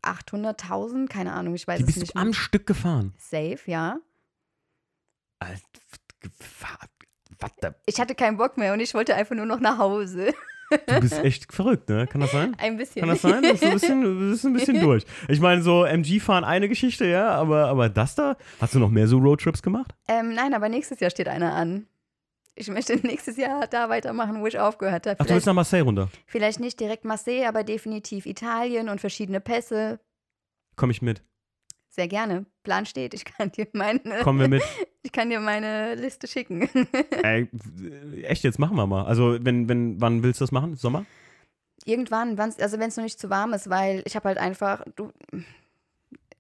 800.000, 0.02 1.08
keine 1.08 1.32
Ahnung, 1.32 1.54
ich 1.54 1.66
weiß 1.68 1.76
Die 1.78 1.82
es 1.82 1.86
bist 1.86 1.98
nicht. 1.98 2.14
du 2.16 2.18
am 2.20 2.32
Stück 2.32 2.66
gefahren. 2.66 3.12
Safe, 3.18 3.58
ja. 3.66 3.98
Alter. 5.38 5.60
Was? 7.38 7.72
Ich 7.86 7.98
hatte 8.00 8.14
keinen 8.14 8.36
Bock 8.36 8.58
mehr 8.58 8.72
und 8.74 8.80
ich 8.80 8.92
wollte 8.92 9.14
einfach 9.14 9.34
nur 9.34 9.46
noch 9.46 9.60
nach 9.60 9.78
Hause. 9.78 10.34
Du 10.86 11.00
bist 11.00 11.18
echt 11.24 11.52
verrückt, 11.52 11.88
ne? 11.88 12.06
Kann 12.06 12.20
das 12.20 12.30
sein? 12.32 12.54
Ein 12.58 12.76
bisschen. 12.76 13.00
Kann 13.00 13.08
das 13.10 13.22
sein? 13.22 13.42
Du 13.42 13.50
bist 13.50 13.64
ein 13.64 13.72
bisschen, 13.72 14.30
bist 14.30 14.44
ein 14.44 14.52
bisschen 14.52 14.80
durch. 14.82 15.04
Ich 15.28 15.40
meine, 15.40 15.62
so 15.62 15.84
MG-Fahren 15.84 16.44
eine 16.44 16.68
Geschichte, 16.68 17.06
ja, 17.06 17.28
aber, 17.30 17.66
aber 17.66 17.88
das 17.88 18.14
da? 18.14 18.36
Hast 18.60 18.74
du 18.74 18.78
noch 18.78 18.90
mehr 18.90 19.06
so 19.08 19.18
Roadtrips 19.18 19.62
gemacht? 19.62 19.92
ähm, 20.08 20.34
nein, 20.34 20.54
aber 20.54 20.68
nächstes 20.68 21.00
Jahr 21.00 21.10
steht 21.10 21.28
einer 21.28 21.54
an. 21.54 21.86
Ich 22.54 22.68
möchte 22.68 22.94
nächstes 23.06 23.36
Jahr 23.36 23.66
da 23.66 23.88
weitermachen, 23.88 24.40
wo 24.40 24.46
ich 24.46 24.58
aufgehört 24.58 25.06
habe. 25.06 25.16
Ach, 25.18 25.26
du 25.26 25.34
willst 25.34 25.46
nach 25.46 25.54
Marseille 25.54 25.82
runter? 25.82 26.08
vielleicht 26.26 26.60
nicht 26.60 26.78
direkt 26.78 27.04
Marseille, 27.04 27.46
aber 27.46 27.64
definitiv 27.64 28.26
Italien 28.26 28.88
und 28.88 29.00
verschiedene 29.00 29.40
Pässe. 29.40 29.98
Komm 30.76 30.90
ich 30.90 31.02
mit? 31.02 31.22
Sehr 31.90 32.06
gerne. 32.06 32.46
Plan 32.62 32.86
steht. 32.86 33.14
Ich 33.14 33.24
kann 33.24 33.50
dir 33.50 33.66
meine, 33.72 34.00
Kommen 34.22 34.38
wir 34.38 34.48
mit? 34.48 34.62
ich 35.02 35.10
kann 35.10 35.28
dir 35.28 35.40
meine 35.40 35.96
Liste 35.96 36.28
schicken. 36.28 36.68
Ey, 37.22 37.48
echt, 38.22 38.44
jetzt 38.44 38.60
machen 38.60 38.76
wir 38.76 38.86
mal. 38.86 39.04
Also, 39.04 39.38
wenn, 39.40 39.68
wenn, 39.68 40.00
wann 40.00 40.22
willst 40.22 40.40
du 40.40 40.44
das 40.44 40.52
machen? 40.52 40.76
Sommer? 40.76 41.04
Irgendwann, 41.84 42.38
wann's, 42.38 42.60
also 42.60 42.78
wenn 42.78 42.88
es 42.88 42.96
noch 42.96 43.04
nicht 43.04 43.18
zu 43.18 43.28
warm 43.28 43.52
ist, 43.54 43.68
weil 43.68 44.02
ich 44.04 44.14
habe 44.14 44.28
halt 44.28 44.38
einfach, 44.38 44.84
du, 44.94 45.10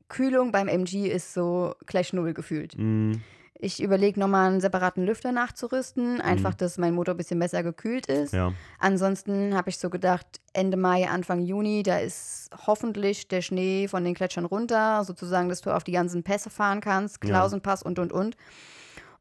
Kühlung 0.08 0.52
beim 0.52 0.68
MG 0.68 1.08
ist 1.08 1.34
so 1.34 1.74
gleich 1.86 2.12
null 2.12 2.32
gefühlt. 2.32 2.76
Mhm. 2.78 3.22
Ich 3.62 3.82
überlege 3.82 4.18
nochmal 4.18 4.48
einen 4.50 4.60
separaten 4.60 5.04
Lüfter 5.04 5.32
nachzurüsten, 5.32 6.20
einfach, 6.20 6.54
dass 6.54 6.78
mein 6.78 6.94
Motor 6.94 7.14
ein 7.14 7.18
bisschen 7.18 7.38
besser 7.38 7.62
gekühlt 7.62 8.06
ist. 8.06 8.32
Ja. 8.32 8.54
Ansonsten 8.78 9.54
habe 9.54 9.68
ich 9.68 9.78
so 9.78 9.90
gedacht, 9.90 10.26
Ende 10.54 10.78
Mai, 10.78 11.08
Anfang 11.08 11.42
Juni, 11.42 11.82
da 11.82 11.98
ist 11.98 12.48
hoffentlich 12.66 13.28
der 13.28 13.42
Schnee 13.42 13.86
von 13.86 14.02
den 14.02 14.14
Gletschern 14.14 14.46
runter, 14.46 15.04
sozusagen, 15.04 15.50
dass 15.50 15.60
du 15.60 15.70
auf 15.70 15.84
die 15.84 15.92
ganzen 15.92 16.22
Pässe 16.22 16.48
fahren 16.48 16.80
kannst, 16.80 17.22
Ja. 17.22 17.28
Klausenpass 17.30 17.82
und, 17.82 17.98
und, 17.98 18.12
und. 18.12 18.36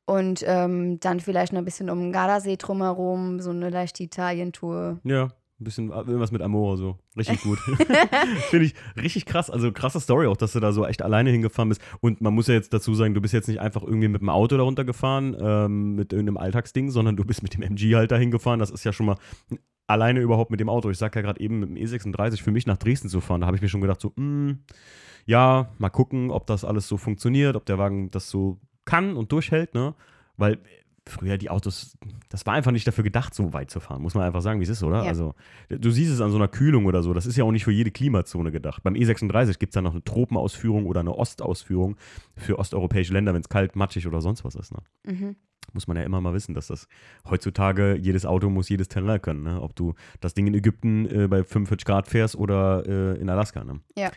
Und 0.06 0.44
ähm, 0.48 1.00
dann 1.02 1.20
vielleicht 1.20 1.54
noch 1.54 1.60
ein 1.60 1.66
bisschen 1.66 1.90
um 1.90 2.00
den 2.00 2.12
Gardasee 2.12 2.56
drumherum, 2.56 3.42
so 3.42 3.52
eine 3.52 3.70
leichte 3.70 4.04
Italien-Tour. 4.04 5.00
Ja. 5.04 5.28
Ein 5.60 5.64
bisschen 5.66 5.90
irgendwas 5.90 6.32
mit 6.32 6.42
Amore 6.42 6.78
so. 6.78 6.98
Richtig 7.18 7.42
gut. 7.42 7.60
Finde 8.50 8.66
ich 8.66 8.76
richtig 8.96 9.26
krass. 9.26 9.50
Also 9.50 9.72
krasse 9.72 10.00
Story 10.00 10.28
auch, 10.28 10.38
dass 10.38 10.54
du 10.54 10.60
da 10.60 10.72
so 10.72 10.86
echt 10.86 11.02
alleine 11.02 11.32
hingefahren 11.32 11.68
bist. 11.70 11.82
Und 12.00 12.22
man 12.22 12.34
muss 12.34 12.48
ja 12.48 12.54
jetzt 12.54 12.74
dazu 12.74 12.96
sagen, 12.96 13.14
du 13.14 13.22
bist 13.22 13.34
jetzt 13.34 13.48
nicht 13.48 13.60
einfach 13.60 13.84
irgendwie 13.84 14.08
mit 14.08 14.22
dem 14.22 14.30
Auto 14.30 14.56
da 14.56 14.64
runtergefahren, 14.64 15.36
ähm, 15.40 15.96
mit 15.96 16.14
irgendeinem 16.14 16.38
Alltagsding, 16.38 16.92
sondern 16.92 17.18
du 17.18 17.26
bist 17.26 17.44
mit 17.44 17.54
dem 17.54 17.62
MG 17.62 17.96
halt 17.96 18.12
da 18.12 18.16
hingefahren. 18.18 18.60
Das 18.60 18.72
ist 18.72 18.86
ja 18.86 18.94
schon 18.94 19.08
mal 19.08 19.18
alleine 19.86 20.22
überhaupt 20.22 20.52
mit 20.52 20.60
dem 20.60 20.70
Auto. 20.70 20.90
Ich 20.90 20.98
sag 20.98 21.16
ja 21.16 21.22
gerade 21.22 21.42
eben 21.42 21.60
mit 21.60 21.70
dem 21.70 21.76
E36 21.76 22.42
für 22.42 22.52
mich 22.52 22.66
nach 22.66 22.78
Dresden 22.78 23.10
zu 23.10 23.20
fahren. 23.20 23.42
Da 23.42 23.48
habe 23.48 23.58
ich 23.58 23.62
mir 23.62 23.70
schon 23.70 23.82
gedacht, 23.82 24.00
so, 24.00 24.14
mm, 24.16 24.60
ja, 25.26 25.72
mal 25.78 25.90
gucken, 25.90 26.32
ob 26.32 26.48
das 26.48 26.64
alles 26.64 26.88
so 26.88 26.98
funktioniert, 26.98 27.56
ob 27.56 27.66
der 27.66 27.78
Wagen 27.78 28.12
das 28.12 28.30
so 28.30 28.60
kann 28.86 29.18
und 29.18 29.32
durchhält, 29.32 29.74
ne? 29.74 29.94
Weil 30.38 30.60
früher 31.10 31.38
die 31.38 31.50
Autos, 31.50 31.98
das 32.30 32.46
war 32.46 32.54
einfach 32.54 32.72
nicht 32.72 32.88
dafür 32.88 33.04
gedacht, 33.04 33.34
so 33.34 33.54
weit 33.54 33.70
zu 33.70 33.80
fahren, 33.80 34.02
muss 34.02 34.14
man 34.14 34.24
einfach 34.24 34.42
sagen, 34.42 34.60
wie 34.60 34.64
es 34.64 34.70
ist, 34.70 34.84
oder? 34.84 35.04
Ja. 35.04 35.10
Also, 35.10 35.36
du 35.70 35.92
siehst 35.92 36.12
es 36.12 36.22
an 36.22 36.32
so 36.32 36.38
einer 36.38 36.48
Kühlung 36.48 36.86
oder 36.86 37.04
so, 37.04 37.14
das 37.14 37.26
ist 37.26 37.38
ja 37.38 37.44
auch 37.44 37.52
nicht 37.52 37.64
für 37.64 37.72
jede 37.72 37.92
Klimazone 37.92 38.52
gedacht. 38.52 38.84
Beim 38.84 38.94
E36 38.94 39.60
gibt 39.60 39.72
es 39.72 39.74
dann 39.74 39.84
noch 39.84 39.94
eine 39.94 40.04
Tropenausführung 40.04 40.86
oder 40.86 41.02
eine 41.02 41.16
Ostausführung 41.16 41.98
für 42.36 42.60
osteuropäische 42.60 43.14
Länder, 43.14 43.34
wenn 43.34 43.42
es 43.42 43.50
kalt, 43.50 43.76
matschig 43.76 44.08
oder 44.08 44.22
sonst 44.22 44.44
was 44.44 44.56
ist, 44.56 44.72
ne? 44.72 44.80
Mhm. 45.06 45.36
Muss 45.74 45.88
man 45.88 45.98
ja 45.98 46.04
immer 46.04 46.20
mal 46.20 46.34
wissen, 46.34 46.56
dass 46.56 46.68
das 46.68 46.88
heutzutage 47.30 47.96
jedes 47.96 48.26
Auto 48.26 48.50
muss 48.50 48.70
jedes 48.70 48.88
Terrain 48.88 49.22
können, 49.22 49.44
ne? 49.44 49.62
Ob 49.62 49.76
du 49.76 49.94
das 50.20 50.34
Ding 50.34 50.48
in 50.48 50.54
Ägypten 50.56 51.06
äh, 51.06 51.28
bei 51.28 51.44
45 51.44 51.86
Grad 51.86 52.08
fährst 52.08 52.36
oder 52.36 52.84
äh, 52.88 53.20
in 53.20 53.30
Alaska, 53.30 53.64
ne? 53.64 53.82
Ja. 53.96 54.12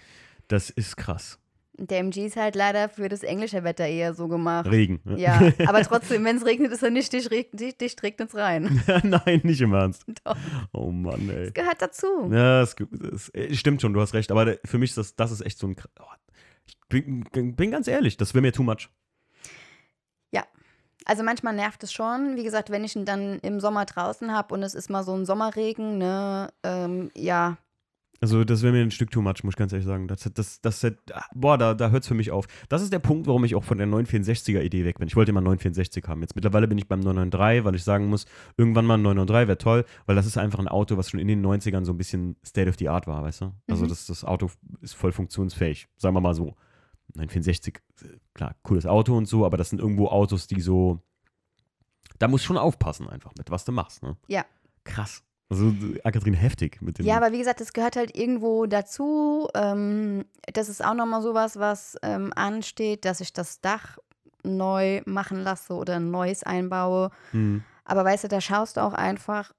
Das 0.48 0.70
ist 0.70 0.96
krass. 0.96 1.41
Der 1.78 2.00
MG 2.00 2.26
ist 2.26 2.36
halt 2.36 2.54
leider 2.54 2.88
für 2.88 3.08
das 3.08 3.22
englische 3.22 3.64
Wetter 3.64 3.86
eher 3.86 4.12
so 4.14 4.28
gemacht. 4.28 4.70
Regen. 4.70 5.00
ne? 5.04 5.18
Ja, 5.18 5.40
aber 5.66 5.82
trotzdem, 5.82 6.24
wenn 6.24 6.36
es 6.36 6.44
regnet, 6.44 6.70
ist 6.70 6.82
er 6.82 6.90
nicht 6.90 7.12
dicht, 7.12 7.30
dicht, 7.52 7.80
dicht 7.80 8.02
regnet 8.02 8.28
es 8.28 8.34
rein. 8.34 8.82
Nein, 9.02 9.40
nicht 9.42 9.60
im 9.60 9.72
Ernst. 9.72 10.04
Doch. 10.24 10.36
Oh 10.72 10.90
Mann, 10.90 11.28
ey. 11.30 11.46
Das 11.46 11.54
gehört 11.54 11.80
dazu. 11.80 12.30
Ja, 12.30 12.62
es, 12.62 12.76
es, 13.12 13.28
es 13.30 13.58
stimmt 13.58 13.80
schon, 13.80 13.94
du 13.94 14.00
hast 14.00 14.14
recht. 14.14 14.30
Aber 14.30 14.56
für 14.64 14.78
mich 14.78 14.90
ist 14.90 14.98
das, 14.98 15.16
das 15.16 15.32
ist 15.32 15.40
echt 15.40 15.58
so 15.58 15.66
ein. 15.66 15.76
Oh, 15.98 16.04
ich 16.66 16.76
bin, 16.88 17.24
bin 17.56 17.70
ganz 17.70 17.88
ehrlich, 17.88 18.16
das 18.16 18.34
wäre 18.34 18.42
mir 18.42 18.52
too 18.52 18.62
much. 18.62 18.88
Also 21.04 21.22
manchmal 21.22 21.54
nervt 21.54 21.82
es 21.82 21.92
schon. 21.92 22.36
Wie 22.36 22.44
gesagt, 22.44 22.70
wenn 22.70 22.84
ich 22.84 22.96
ihn 22.96 23.04
dann 23.04 23.38
im 23.40 23.60
Sommer 23.60 23.84
draußen 23.84 24.32
habe 24.32 24.54
und 24.54 24.62
es 24.62 24.74
ist 24.74 24.90
mal 24.90 25.02
so 25.02 25.14
ein 25.14 25.24
Sommerregen, 25.24 25.98
ne, 25.98 26.52
ähm, 26.62 27.10
ja, 27.16 27.56
Also, 28.22 28.44
das 28.44 28.62
wäre 28.62 28.72
mir 28.72 28.82
ein 28.82 28.92
Stück 28.92 29.10
too 29.10 29.20
much, 29.20 29.42
muss 29.42 29.54
ich 29.54 29.56
ganz 29.56 29.72
ehrlich 29.72 29.84
sagen. 29.84 30.06
Das, 30.06 30.30
das, 30.32 30.60
das, 30.60 30.86
boah, 31.34 31.58
da, 31.58 31.74
da 31.74 31.90
hört 31.90 32.04
es 32.04 32.08
für 32.08 32.14
mich 32.14 32.30
auf. 32.30 32.46
Das 32.68 32.80
ist 32.80 32.92
der 32.92 33.00
Punkt, 33.00 33.26
warum 33.26 33.42
ich 33.44 33.56
auch 33.56 33.64
von 33.64 33.78
der 33.78 33.88
964er-Idee 33.88 34.84
weg 34.84 35.00
bin. 35.00 35.08
Ich 35.08 35.16
wollte 35.16 35.30
immer 35.30 35.40
einen 35.40 35.46
964 35.46 36.04
haben. 36.06 36.20
Jetzt 36.22 36.36
mittlerweile 36.36 36.68
bin 36.68 36.78
ich 36.78 36.86
beim 36.86 37.00
993, 37.00 37.64
weil 37.64 37.74
ich 37.74 37.82
sagen 37.82 38.06
muss, 38.06 38.26
irgendwann 38.56 38.86
mal 38.86 38.94
ein 38.94 39.02
993 39.02 39.48
wäre 39.48 39.58
toll, 39.58 39.84
weil 40.06 40.14
das 40.14 40.26
ist 40.26 40.38
einfach 40.38 40.60
ein 40.60 40.68
Auto, 40.68 40.96
was 40.96 41.10
schon 41.10 41.18
in 41.18 41.26
den 41.26 41.44
90ern 41.44 41.84
so 41.84 41.92
ein 41.92 41.98
bisschen 41.98 42.36
State 42.46 42.70
of 42.70 42.76
the 42.78 42.88
Art 42.88 43.08
war, 43.08 43.24
weißt 43.24 43.40
du? 43.40 43.52
Also, 43.68 43.84
Mhm. 43.84 43.88
das, 43.88 44.06
das 44.06 44.24
Auto 44.24 44.50
ist 44.80 44.94
voll 44.94 45.10
funktionsfähig, 45.10 45.88
sagen 45.96 46.14
wir 46.14 46.20
mal 46.20 46.34
so. 46.34 46.54
964, 47.14 47.80
äh, 48.02 48.06
klar, 48.34 48.54
cooles 48.62 48.86
Auto 48.86 49.16
und 49.16 49.26
so, 49.26 49.44
aber 49.44 49.56
das 49.56 49.68
sind 49.70 49.80
irgendwo 49.80 50.06
Autos, 50.06 50.46
die 50.46 50.60
so. 50.60 51.02
Da 52.20 52.28
musst 52.28 52.44
schon 52.44 52.56
aufpassen 52.56 53.08
einfach 53.08 53.32
mit, 53.36 53.50
was 53.50 53.64
du 53.64 53.72
machst, 53.72 54.02
ne? 54.04 54.16
Ja. 54.28 54.44
Krass. 54.84 55.24
Also, 55.52 55.74
Ann-Kathrin, 56.02 56.34
heftig 56.34 56.80
mit 56.80 56.98
dem. 56.98 57.06
Ja, 57.06 57.16
aber 57.16 57.32
wie 57.32 57.38
gesagt, 57.38 57.60
das 57.60 57.72
gehört 57.72 57.96
halt 57.96 58.16
irgendwo 58.16 58.66
dazu. 58.66 59.48
Ähm, 59.54 60.24
das 60.52 60.68
ist 60.68 60.84
auch 60.84 60.94
nochmal 60.94 61.20
sowas, 61.20 61.58
was 61.58 61.96
ähm, 62.02 62.32
ansteht, 62.34 63.04
dass 63.04 63.20
ich 63.20 63.32
das 63.32 63.60
Dach 63.60 63.98
neu 64.44 65.02
machen 65.04 65.42
lasse 65.42 65.74
oder 65.74 65.96
ein 65.96 66.10
neues 66.10 66.42
einbaue. 66.42 67.10
Hm. 67.32 67.62
Aber 67.84 68.04
weißt 68.04 68.24
du, 68.24 68.28
da 68.28 68.40
schaust 68.40 68.76
du 68.76 68.80
auch 68.80 68.94
einfach, 68.94 69.52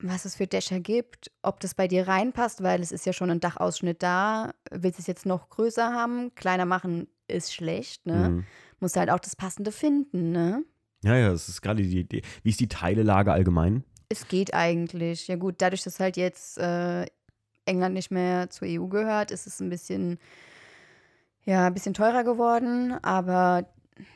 was 0.00 0.24
es 0.24 0.36
für 0.36 0.46
Dächer 0.46 0.80
gibt, 0.80 1.30
ob 1.42 1.60
das 1.60 1.74
bei 1.74 1.88
dir 1.88 2.08
reinpasst, 2.08 2.62
weil 2.62 2.80
es 2.80 2.92
ist 2.92 3.04
ja 3.04 3.12
schon 3.12 3.30
ein 3.30 3.40
Dachausschnitt 3.40 4.02
da. 4.02 4.52
Willst 4.70 4.98
du 4.98 5.02
es 5.02 5.06
jetzt 5.06 5.26
noch 5.26 5.50
größer 5.50 5.92
haben? 5.92 6.34
Kleiner 6.36 6.64
machen 6.64 7.08
ist 7.26 7.52
schlecht, 7.52 8.06
ne? 8.06 8.26
Hm. 8.26 8.44
Musst 8.80 8.96
halt 8.96 9.10
auch 9.10 9.20
das 9.20 9.36
Passende 9.36 9.72
finden, 9.72 10.32
ne? 10.32 10.64
Ja, 11.02 11.16
ja, 11.16 11.32
es 11.32 11.48
ist 11.48 11.60
gerade 11.62 11.82
die 11.82 12.00
Idee. 12.00 12.22
Wie 12.42 12.50
ist 12.50 12.60
die 12.60 12.68
Teilelage 12.68 13.32
allgemein? 13.32 13.84
Es 14.10 14.26
geht 14.28 14.54
eigentlich. 14.54 15.28
Ja 15.28 15.36
gut, 15.36 15.56
dadurch, 15.58 15.82
dass 15.82 16.00
halt 16.00 16.16
jetzt 16.16 16.58
äh, 16.58 17.06
England 17.66 17.94
nicht 17.94 18.10
mehr 18.10 18.48
zur 18.48 18.66
EU 18.68 18.86
gehört, 18.86 19.30
ist 19.30 19.46
es 19.46 19.60
ein 19.60 19.68
bisschen, 19.68 20.18
ja, 21.44 21.66
ein 21.66 21.74
bisschen 21.74 21.94
teurer 21.94 22.24
geworden, 22.24 22.92
aber 23.02 23.66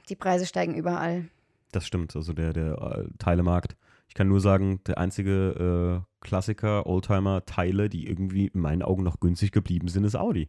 die 0.09 0.17
Preise 0.17 0.47
steigen 0.47 0.75
überall. 0.75 1.29
Das 1.73 1.87
stimmt, 1.87 2.17
also 2.17 2.33
der, 2.33 2.53
der 2.53 2.79
äh, 2.79 3.09
Teilemarkt. 3.19 3.77
Ich 4.09 4.15
kann 4.15 4.29
nur 4.29 4.41
sagen, 4.41 4.81
der 4.87 4.99
einzige 4.99 6.03
äh, 6.03 6.25
Klassiker, 6.25 6.87
Oldtimer, 6.87 7.45
Teile, 7.45 7.89
die 7.89 8.07
irgendwie 8.07 8.47
in 8.47 8.61
meinen 8.61 8.83
Augen 8.83 9.03
noch 9.03 9.21
günstig 9.21 9.53
geblieben 9.53 9.89
sind, 9.89 10.05
ist 10.05 10.17
Audi. 10.17 10.49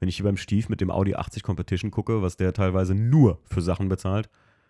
Wenn 0.00 0.08
ich 0.08 0.16
hier 0.16 0.24
beim 0.24 0.36
Stief 0.36 0.68
mit 0.68 0.80
dem 0.80 0.90
Audi 0.90 1.14
80 1.14 1.44
Competition 1.44 1.90
gucke, 1.92 2.22
was 2.22 2.36
der 2.36 2.52
teilweise 2.52 2.94
nur 2.94 3.38
für 3.44 3.62
Sachen 3.62 3.88
bezahlt, 3.88 4.28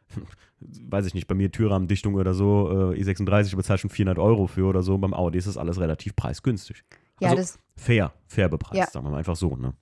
weiß 0.60 1.06
ich 1.06 1.14
nicht, 1.14 1.26
bei 1.26 1.34
mir 1.34 1.50
Türrahmendichtung 1.50 2.14
oder 2.14 2.34
so, 2.34 2.92
äh, 2.92 3.00
E36 3.00 3.56
bezahlt 3.56 3.80
schon 3.80 3.90
400 3.90 4.18
Euro 4.18 4.46
für 4.46 4.66
oder 4.66 4.82
so, 4.82 4.96
beim 4.98 5.14
Audi 5.14 5.38
ist 5.38 5.48
das 5.48 5.56
alles 5.56 5.80
relativ 5.80 6.14
preisgünstig. 6.16 6.84
Ja, 7.20 7.30
Also 7.30 7.36
das, 7.42 7.58
Fair, 7.76 8.12
fair 8.26 8.48
bepreist, 8.48 8.78
Ja. 8.78 8.86
sagen 8.90 9.06
wir 9.06 9.10
mal 9.10 9.18
einfach 9.18 9.36
so, 9.36 9.56
ne? 9.56 9.74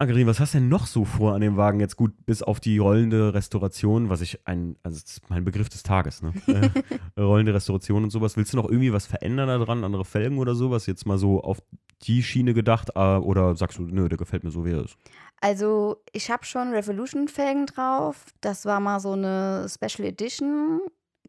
Angerin, 0.00 0.28
was 0.28 0.38
hast 0.38 0.54
du 0.54 0.58
denn 0.58 0.68
noch 0.68 0.86
so 0.86 1.04
vor 1.04 1.34
an 1.34 1.40
dem 1.40 1.56
Wagen 1.56 1.80
jetzt 1.80 1.96
gut, 1.96 2.12
bis 2.24 2.40
auf 2.42 2.60
die 2.60 2.78
rollende 2.78 3.34
Restauration, 3.34 4.08
was 4.08 4.20
ich 4.20 4.46
ein, 4.46 4.76
also 4.84 5.00
das 5.00 5.10
ist 5.10 5.28
mein 5.28 5.44
Begriff 5.44 5.68
des 5.68 5.82
Tages, 5.82 6.22
ne? 6.22 6.32
äh, 7.16 7.20
rollende 7.20 7.52
Restauration 7.52 8.04
und 8.04 8.10
sowas. 8.10 8.36
Willst 8.36 8.52
du 8.52 8.56
noch 8.58 8.68
irgendwie 8.68 8.92
was 8.92 9.06
verändern 9.06 9.48
daran, 9.48 9.82
andere 9.82 10.04
Felgen 10.04 10.38
oder 10.38 10.54
sowas? 10.54 10.86
Jetzt 10.86 11.04
mal 11.04 11.18
so 11.18 11.42
auf 11.42 11.60
die 12.02 12.22
Schiene 12.22 12.54
gedacht, 12.54 12.90
äh, 12.94 13.16
oder 13.16 13.56
sagst 13.56 13.78
du, 13.78 13.82
nö, 13.82 14.08
der 14.08 14.18
gefällt 14.18 14.44
mir 14.44 14.50
so, 14.50 14.64
wie 14.64 14.72
er 14.72 14.84
ist? 14.84 14.96
also 15.40 16.02
ich 16.12 16.30
habe 16.30 16.44
schon 16.44 16.72
Revolution-Felgen 16.72 17.66
drauf. 17.66 18.26
Das 18.40 18.64
war 18.64 18.80
mal 18.80 19.00
so 19.00 19.12
eine 19.12 19.66
Special 19.68 20.06
Edition. 20.06 20.80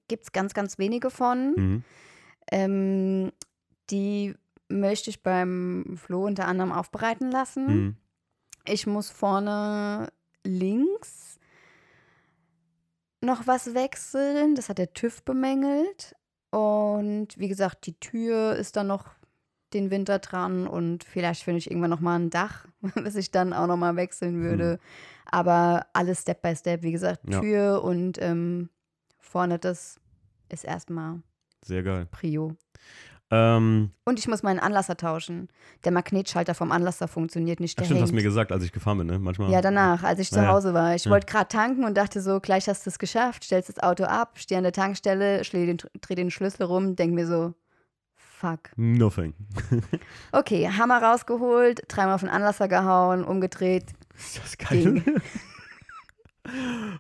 Gibt 0.08 0.24
es 0.24 0.32
ganz, 0.32 0.54
ganz 0.54 0.78
wenige 0.78 1.10
von. 1.10 1.54
Mhm. 1.56 1.84
Ähm, 2.52 3.32
die 3.90 4.36
möchte 4.68 5.10
ich 5.10 5.22
beim 5.22 5.96
Flo 5.98 6.26
unter 6.26 6.48
anderem 6.48 6.72
aufbereiten 6.72 7.32
lassen. 7.32 7.68
Mhm. 7.68 7.96
Ich 8.66 8.88
muss 8.88 9.10
vorne 9.10 10.10
links 10.44 11.40
noch 13.22 13.48
was 13.48 13.74
wechseln. 13.74 14.56
Das 14.56 14.70
hat 14.70 14.78
der 14.80 14.94
TÜV 14.94 15.24
bemängelt. 15.24 16.16
Und 16.52 17.38
wie 17.38 17.48
gesagt, 17.48 17.86
die 17.86 18.00
Tür 18.00 18.56
ist 18.56 18.76
dann 18.76 18.88
noch 18.88 19.19
den 19.74 19.92
Winter 19.92 20.20
dran 20.20 20.68
und 20.68 21.04
vielleicht 21.04 21.44
finde 21.44 21.60
ich 21.60 21.70
irgendwann 21.70 21.90
noch 21.92 22.00
mal 22.00 22.16
ein 22.18 22.30
Dach, 22.30 22.66
was 22.96 23.16
ich 23.16 23.32
dann 23.32 23.54
auch 23.54 23.68
noch 23.68 23.78
mal 23.78 23.96
wechseln 23.96 24.42
würde. 24.42 24.80
Aber 25.32 25.86
alles 25.94 26.22
Step 26.22 26.42
by 26.42 26.56
Step. 26.56 26.82
Wie 26.84 26.92
gesagt, 26.92 27.22
Ja. 27.30 27.40
Tür 27.42 27.84
und 27.84 28.20
ähm, 28.22 28.70
vorne 29.20 29.60
das 29.60 30.00
ist 30.50 30.64
erstmal 30.66 31.22
Sehr 31.64 31.84
geil. 31.84 32.08
Prio. 32.10 32.56
Ähm, 33.32 33.92
Und 34.06 34.18
ich 34.18 34.28
muss 34.28 34.42
meinen 34.42 34.58
Anlasser 34.60 34.98
tauschen. 34.98 35.50
Der 35.84 35.92
Magnetschalter 35.92 36.56
vom 36.56 36.72
Anlasser 36.72 37.08
funktioniert 37.08 37.60
nicht. 37.60 37.78
ach 37.78 37.82
Der 37.82 37.86
stimmt, 37.86 38.02
hast 38.02 38.10
du 38.10 38.14
hängt. 38.16 38.24
mir 38.24 38.28
gesagt, 38.28 38.52
als 38.52 38.64
ich 38.64 38.72
gefahren 38.72 38.98
bin, 38.98 39.06
ne? 39.08 39.20
Manchmal. 39.20 39.52
Ja, 39.52 39.62
danach, 39.62 40.02
als 40.02 40.20
ich 40.20 40.32
zu 40.32 40.38
Ja, 40.38 40.46
ja. 40.46 40.52
Hause 40.54 40.74
war. 40.74 40.96
Ich 40.96 41.06
Ja. 41.06 41.12
wollte 41.12 41.28
gerade 41.28 41.48
tanken 41.48 41.84
und 41.84 41.96
dachte 41.96 42.22
so, 42.22 42.40
gleich 42.40 42.68
hast 42.68 42.88
du 42.88 42.90
es 42.90 42.98
geschafft, 42.98 43.44
stellst 43.44 43.70
das 43.70 43.78
Auto 43.84 44.06
ab, 44.06 44.40
stehe 44.40 44.58
an 44.58 44.64
der 44.64 44.74
Tankstelle, 44.74 45.44
den, 45.44 45.78
dreh 46.02 46.16
den 46.16 46.32
Schlüssel 46.32 46.64
rum, 46.64 46.96
denk 46.96 47.14
mir 47.14 47.28
so, 47.28 47.54
fuck. 48.40 48.72
Nothing. 48.78 49.34
Okay, 50.32 50.70
Hammer 50.70 51.02
rausgeholt, 51.02 51.82
dreimal 51.88 52.16
auf 52.16 52.22
den 52.22 52.30
Anlasser 52.30 52.68
gehauen, 52.68 53.24
umgedreht. 53.24 53.86
Ist 54.18 54.38
das 54.38 54.58
geil? 54.58 55.04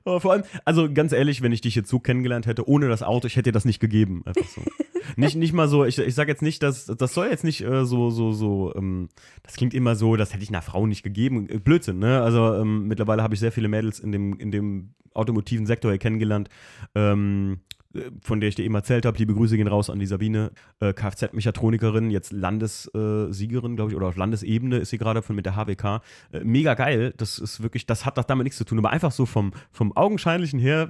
Vor 0.04 0.32
allem, 0.32 0.44
also 0.66 0.92
ganz 0.92 1.12
ehrlich, 1.12 1.42
wenn 1.42 1.52
ich 1.52 1.62
dich 1.62 1.76
jetzt 1.76 1.90
so 1.90 2.00
kennengelernt 2.00 2.46
hätte, 2.46 2.68
ohne 2.68 2.88
das 2.88 3.04
Auto, 3.04 3.28
ich 3.28 3.36
hätte 3.36 3.50
dir 3.50 3.54
das 3.54 3.66
nicht 3.66 3.80
gegeben. 3.80 4.24
Einfach 4.26 4.48
so. 4.48 4.62
nicht, 5.16 5.36
nicht 5.36 5.54
mal 5.54 5.68
so, 5.68 5.86
ich, 5.86 5.98
ich 5.98 6.14
sage 6.14 6.32
jetzt 6.32 6.42
nicht, 6.42 6.62
dass, 6.62 6.86
das 6.86 7.14
soll 7.14 7.28
jetzt 7.28 7.44
nicht 7.44 7.62
äh, 7.62 7.86
so, 7.86 8.10
so, 8.10 8.32
so, 8.32 8.74
ähm, 8.76 9.10
das 9.44 9.56
klingt 9.56 9.74
immer 9.74 9.96
so, 9.96 10.16
das 10.16 10.34
hätte 10.34 10.44
ich 10.44 10.50
einer 10.50 10.62
Frau 10.62 10.86
nicht 10.86 11.04
gegeben. 11.04 11.50
Äh, 11.50 11.60
Blödsinn, 11.60 12.00
ne? 12.00 12.22
Also 12.22 12.56
ähm, 12.56 12.88
mittlerweile 12.88 13.24
habe 13.24 13.34
ich 13.34 13.40
sehr 13.40 13.52
viele 13.52 13.70
Mädels 13.70 14.00
in 14.00 14.12
dem, 14.12 14.38
in 14.40 14.52
dem 14.52 14.94
automotiven 15.14 15.66
Sektor 15.66 15.92
hier 15.92 16.00
kennengelernt. 16.00 16.50
Ähm, 16.96 17.60
äh, 17.60 17.79
von 18.22 18.40
der 18.40 18.50
ich 18.50 18.56
dir 18.56 18.66
eben 18.66 18.76
erzählt 18.76 19.06
habe, 19.06 19.18
liebe 19.18 19.34
Grüße 19.34 19.58
gehen 19.58 19.68
raus 19.68 19.90
an 19.90 20.00
die 20.00 20.06
Sabine, 20.06 20.52
äh, 20.80 20.94
Kfz-Mechatronikerin, 20.94 22.12
jetzt 22.12 22.32
Landessiegerin, 22.32 23.76
glaube 23.76 23.92
ich, 23.92 23.98
oder 23.98 24.08
auf 24.08 24.16
Landesebene 24.16 24.78
ist 24.78 24.92
sie 24.92 25.00
gerade 25.00 25.24
von 25.24 25.36
mit 25.36 25.46
der 25.48 25.56
HWK. 25.56 26.02
Äh, 26.32 26.44
mega 26.44 26.76
geil, 26.76 27.14
das 27.18 27.40
ist 27.40 27.64
wirklich, 27.64 27.88
das 27.88 28.06
hat 28.06 28.18
doch 28.20 28.26
damit 28.26 28.44
nichts 28.44 28.58
zu 28.58 28.64
tun, 28.64 28.78
aber 28.78 28.92
einfach 28.92 29.12
so 29.12 29.26
vom, 29.26 29.54
vom 29.72 29.96
Augenscheinlichen 29.98 30.60
her, 30.60 30.88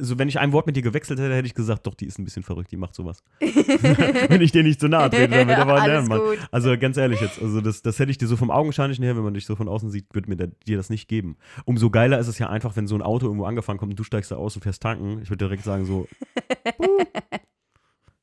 so 0.00 0.18
wenn 0.18 0.28
ich 0.28 0.38
ein 0.38 0.52
Wort 0.52 0.66
mit 0.66 0.76
dir 0.76 0.82
gewechselt 0.82 1.18
hätte, 1.18 1.34
hätte 1.34 1.46
ich 1.46 1.54
gesagt, 1.54 1.86
doch, 1.86 1.94
die 1.94 2.06
ist 2.06 2.18
ein 2.18 2.24
bisschen 2.24 2.42
verrückt, 2.42 2.70
die 2.72 2.76
macht 2.76 2.94
sowas. 2.94 3.24
wenn 3.40 4.42
ich 4.42 4.52
dir 4.52 4.62
nicht 4.62 4.80
zu 4.80 4.88
nahe 4.88 5.08
trete 5.08 5.28
damit, 5.28 5.56
aber 5.56 5.80
Alles 5.80 6.02
ne, 6.02 6.08
Mann. 6.08 6.20
gut. 6.20 6.38
Also 6.50 6.76
ganz 6.76 6.98
ehrlich 6.98 7.22
jetzt, 7.22 7.40
also 7.40 7.62
das, 7.62 7.80
das 7.80 7.98
hätte 7.98 8.10
ich 8.10 8.18
dir 8.18 8.26
so 8.26 8.36
vom 8.36 8.50
Augenscheinlichen 8.50 9.02
her, 9.02 9.16
wenn 9.16 9.24
man 9.24 9.32
dich 9.32 9.46
so 9.46 9.56
von 9.56 9.66
außen 9.66 9.90
sieht, 9.90 10.06
würde 10.12 10.28
mir 10.28 10.36
da, 10.36 10.46
dir 10.66 10.76
das 10.76 10.90
nicht 10.90 11.08
geben. 11.08 11.36
Umso 11.64 11.88
geiler 11.88 12.18
ist 12.18 12.28
es 12.28 12.38
ja 12.38 12.50
einfach, 12.50 12.76
wenn 12.76 12.86
so 12.86 12.94
ein 12.94 13.02
Auto 13.02 13.26
irgendwo 13.26 13.46
angefahren 13.46 13.78
kommt 13.78 13.92
und 13.92 13.98
du 13.98 14.04
steigst 14.04 14.30
da 14.30 14.36
aus 14.36 14.54
und 14.56 14.62
fährst 14.62 14.82
tanken. 14.82 15.20
Ich 15.22 15.30
würde 15.30 15.44
direkt 15.46 15.64
sagen 15.64 15.86
so, 15.86 16.01
uh. 16.78 17.04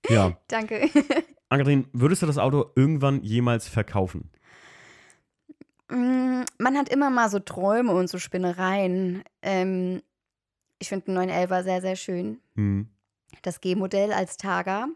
ja. 0.09 0.37
Danke. 0.47 0.89
Ann-Kathrin, 1.49 1.87
würdest 1.93 2.21
du 2.21 2.25
das 2.27 2.37
Auto 2.37 2.71
irgendwann 2.75 3.23
jemals 3.23 3.67
verkaufen? 3.67 4.29
Mm, 5.89 6.43
Man 6.59 6.77
hat 6.77 6.89
immer 6.89 7.09
mal 7.09 7.29
so 7.29 7.39
Träume 7.39 7.93
und 7.93 8.09
so 8.09 8.19
Spinnereien. 8.19 9.23
Ähm, 9.41 10.01
ich 10.79 10.89
finde 10.89 11.05
den 11.05 11.15
911 11.15 11.63
sehr, 11.63 11.81
sehr 11.81 11.95
schön. 11.95 12.39
Hm. 12.55 12.87
Das 13.41 13.61
G-Modell 13.61 14.13
als 14.13 14.37
Targa. 14.37 14.87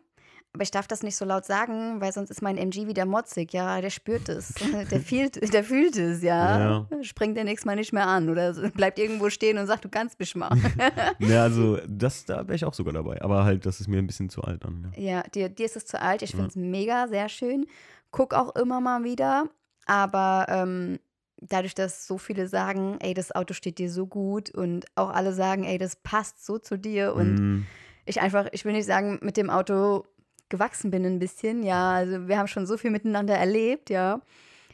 Aber 0.55 0.61
ich 0.61 0.69
darf 0.69 0.87
das 0.87 1.01
nicht 1.01 1.15
so 1.15 1.25
laut 1.25 1.45
sagen, 1.45 1.99
weil 1.99 2.11
sonst 2.13 2.29
ist 2.29 2.43
mein 2.43 2.57
MG 2.57 2.85
wieder 2.87 3.05
motzig. 3.07 3.53
Ja, 3.53 3.81
der 3.81 3.89
spürt 3.89 4.29
es. 4.29 4.53
Der 4.91 4.99
fühlt, 4.99 5.51
der 5.51 5.63
fühlt 5.63 5.97
es, 5.97 6.21
ja. 6.21 6.87
Springt 7.01 7.35
der 7.37 7.43
nächstes 7.43 7.65
Mal 7.65 7.75
nicht 7.75 7.91
mehr 7.91 8.05
an 8.05 8.29
oder 8.29 8.53
bleibt 8.71 8.99
irgendwo 8.99 9.31
stehen 9.31 9.57
und 9.57 9.65
sagt, 9.65 9.83
du 9.83 9.89
kannst 9.89 10.19
mich 10.19 10.35
mal. 10.35 10.51
Ja, 11.19 11.41
also 11.43 11.79
das, 11.87 12.25
da 12.25 12.47
wäre 12.47 12.53
ich 12.55 12.65
auch 12.65 12.73
sogar 12.75 12.93
dabei. 12.93 13.19
Aber 13.23 13.45
halt, 13.45 13.65
das 13.65 13.79
ist 13.81 13.87
mir 13.87 13.97
ein 13.97 14.05
bisschen 14.05 14.29
zu 14.29 14.41
alt 14.43 14.63
dann. 14.63 14.93
Ja. 14.95 15.01
Ja, 15.13 15.23
dir, 15.23 15.49
dir 15.49 15.65
ist 15.65 15.75
es 15.75 15.85
zu 15.87 15.99
alt. 15.99 16.21
Ich 16.21 16.31
finde 16.31 16.47
es 16.47 16.55
mega, 16.55 17.07
sehr 17.07 17.29
schön. 17.29 17.65
Guck 18.11 18.35
auch 18.35 18.55
immer 18.55 18.79
mal 18.79 19.03
wieder. 19.03 19.45
Aber 19.87 20.45
ähm, 20.49 20.99
dadurch, 21.37 21.73
dass 21.73 22.05
so 22.05 22.19
viele 22.19 22.47
sagen, 22.47 22.97
ey, 22.99 23.15
das 23.15 23.33
Auto 23.33 23.55
steht 23.55 23.79
dir 23.79 23.89
so 23.91 24.05
gut 24.05 24.51
und 24.51 24.85
auch 24.93 25.09
alle 25.09 25.33
sagen, 25.33 25.63
ey, 25.63 25.79
das 25.79 25.95
passt 25.95 26.45
so 26.45 26.59
zu 26.59 26.77
dir 26.77 27.15
und 27.15 27.37
Hm. 27.37 27.65
ich 28.05 28.21
einfach, 28.21 28.47
ich 28.51 28.65
will 28.65 28.73
nicht 28.73 28.85
sagen, 28.85 29.17
mit 29.23 29.35
dem 29.35 29.49
Auto 29.49 30.05
gewachsen 30.53 30.91
bin 30.91 31.03
ein 31.03 31.17
bisschen, 31.17 31.63
ja. 31.63 31.93
Also 31.93 32.27
wir 32.27 32.37
haben 32.37 32.47
schon 32.47 32.67
so 32.67 32.77
viel 32.77 32.91
miteinander 32.91 33.35
erlebt, 33.35 33.89
ja. 33.89 34.21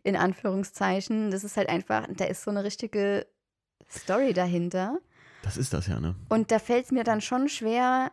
In 0.04 0.18
Anführungszeichen. 0.18 1.32
Das 1.32 1.46
ist 1.46 1.56
halt 1.56 1.70
einfach, 1.70 2.06
da 2.10 2.26
ist 2.26 2.44
so 2.44 2.52
eine 2.52 2.66
richtige 2.66 3.26
Story 3.90 4.34
dahinter. 4.34 5.00
Das 5.42 5.56
ist 5.56 5.74
das 5.74 5.88
ja, 5.88 6.02
ne? 6.02 6.16
Und 6.28 6.52
da 6.52 6.60
fällt 6.60 6.86
es 6.86 6.92
mir 6.92 7.06
dann 7.06 7.22
schon 7.22 7.48
schwer, 7.48 8.12